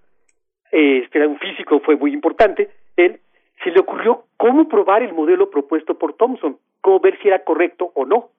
[0.71, 3.21] este era un físico, fue muy importante, él
[3.63, 7.91] se le ocurrió cómo probar el modelo propuesto por Thomson, cómo ver si era correcto
[7.95, 8.31] o no.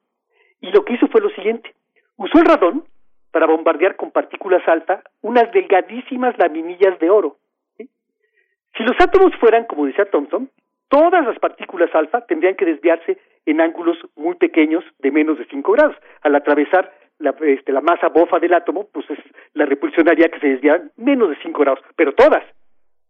[0.62, 1.74] Y lo que hizo fue lo siguiente.
[2.18, 2.84] Usó el radón
[3.32, 7.38] para bombardear con partículas alfa unas delgadísimas laminillas de oro.
[7.78, 10.50] Si los átomos fueran, como decía Thomson,
[10.88, 15.72] todas las partículas alfa tendrían que desviarse en ángulos muy pequeños de menos de 5
[15.72, 15.96] grados.
[16.22, 19.20] Al atravesar la, este, la masa bofa del átomo, pues es,
[19.54, 22.44] la repulsión haría que se desviaran menos de 5 grados, pero todas.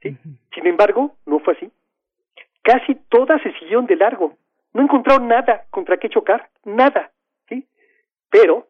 [0.01, 1.71] Sin embargo, no fue así
[2.69, 4.37] casi todas se siguieron de largo.
[4.73, 7.11] No encontraron nada contra qué chocar, nada.
[7.47, 7.65] ¿sí?
[8.29, 8.67] Pero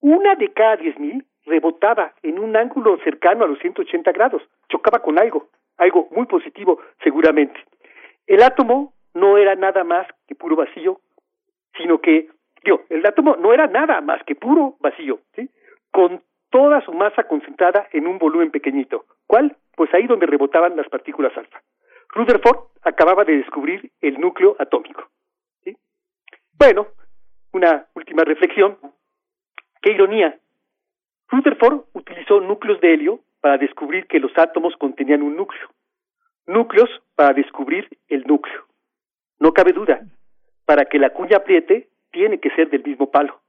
[0.00, 5.00] una de cada diez mil rebotaba en un ángulo cercano a los 180 grados, chocaba
[5.00, 7.58] con algo, algo muy positivo seguramente.
[8.28, 11.00] El átomo no era nada más que puro vacío,
[11.76, 12.28] sino que,
[12.88, 15.48] el átomo no era nada más que puro vacío, ¿sí?
[15.90, 19.06] con toda su masa concentrada en un volumen pequeñito.
[19.26, 19.56] ¿Cuál?
[19.74, 21.62] Pues ahí donde rebotaban las partículas alfa.
[22.10, 25.08] Rutherford acababa de descubrir el núcleo atómico.
[26.58, 26.88] Bueno,
[27.52, 28.78] una última reflexión.
[29.80, 30.38] Qué ironía.
[31.28, 35.68] Rutherford utilizó núcleos de helio para descubrir que los átomos contenían un núcleo.
[36.46, 38.64] Núcleos para descubrir el núcleo.
[39.40, 40.02] No cabe duda,
[40.66, 43.40] para que la cuña apriete, tiene que ser del mismo palo.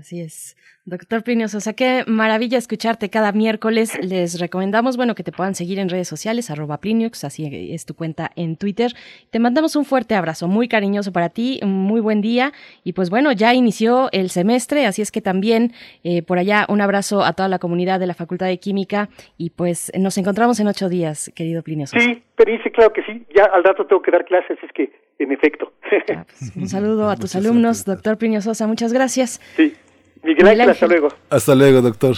[0.00, 0.56] Así es.
[0.86, 3.98] Doctor Plinio Sosa, qué maravilla escucharte cada miércoles.
[4.02, 7.94] Les recomendamos, bueno, que te puedan seguir en redes sociales, arroba Pliniox, así es tu
[7.94, 8.92] cuenta en Twitter.
[9.30, 12.52] Te mandamos un fuerte abrazo, muy cariñoso para ti, muy buen día.
[12.84, 15.72] Y pues bueno, ya inició el semestre, así es que también
[16.04, 19.08] eh, por allá un abrazo a toda la comunidad de la Facultad de Química.
[19.36, 22.02] Y pues nos encontramos en ocho días, querido Plinio Sosa.
[22.02, 23.26] Sí, dice claro que sí.
[23.36, 25.72] Ya al rato tengo que dar clases, es que en efecto.
[26.14, 29.40] Ah, pues, un saludo a tus alumnos, doctor Plinio Sosa, muchas gracias.
[29.56, 29.74] Sí.
[30.22, 31.08] Miguel Ángel, hasta luego.
[31.30, 32.16] Hasta luego, doctor.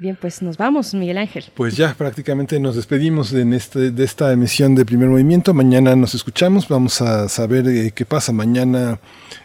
[0.00, 1.44] Bien, pues nos vamos, Miguel Ángel.
[1.54, 5.52] Pues ya prácticamente nos despedimos en este, de esta emisión de Primer Movimiento.
[5.52, 8.32] Mañana nos escuchamos, vamos a saber eh, qué pasa.
[8.32, 8.98] Mañana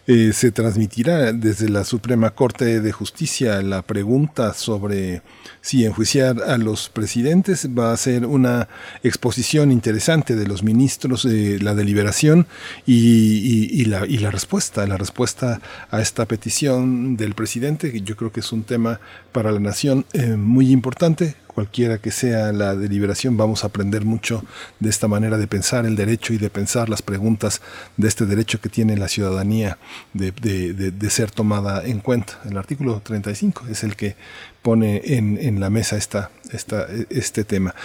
[0.07, 5.23] eh, se transmitirá desde la Suprema Corte de Justicia la pregunta sobre
[5.59, 7.67] si enjuiciar a los presidentes.
[7.77, 8.69] Va a ser una
[9.03, 12.47] exposición interesante de los ministros, de la deliberación
[12.85, 15.59] y, la, y la respuesta, la respuesta
[15.91, 19.01] a esta petición del presidente, que yo creo que es un tema
[19.35, 24.45] para la nación eh, muy importante cualquiera que sea la deliberación, vamos a aprender mucho
[24.79, 27.61] de esta manera de pensar el derecho y de pensar las preguntas
[27.97, 29.77] de este derecho que tiene la ciudadanía
[30.13, 32.39] de, de, ser tomada en cuenta.
[32.49, 34.15] El artículo 35 es el que
[34.61, 37.75] pone en, en la mesa esta, esta, este tema.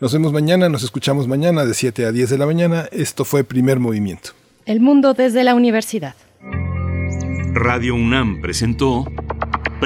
[0.00, 2.86] Nos vemos mañana, nos escuchamos mañana de 7 a 10 de la mañana.
[2.90, 4.30] Esto fue Primer Movimiento.
[4.64, 6.14] El mundo desde la universidad.
[7.54, 9.06] Radio UNAM presentó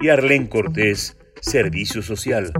[0.00, 2.52] Y Arlén Cortés, Servicio Social.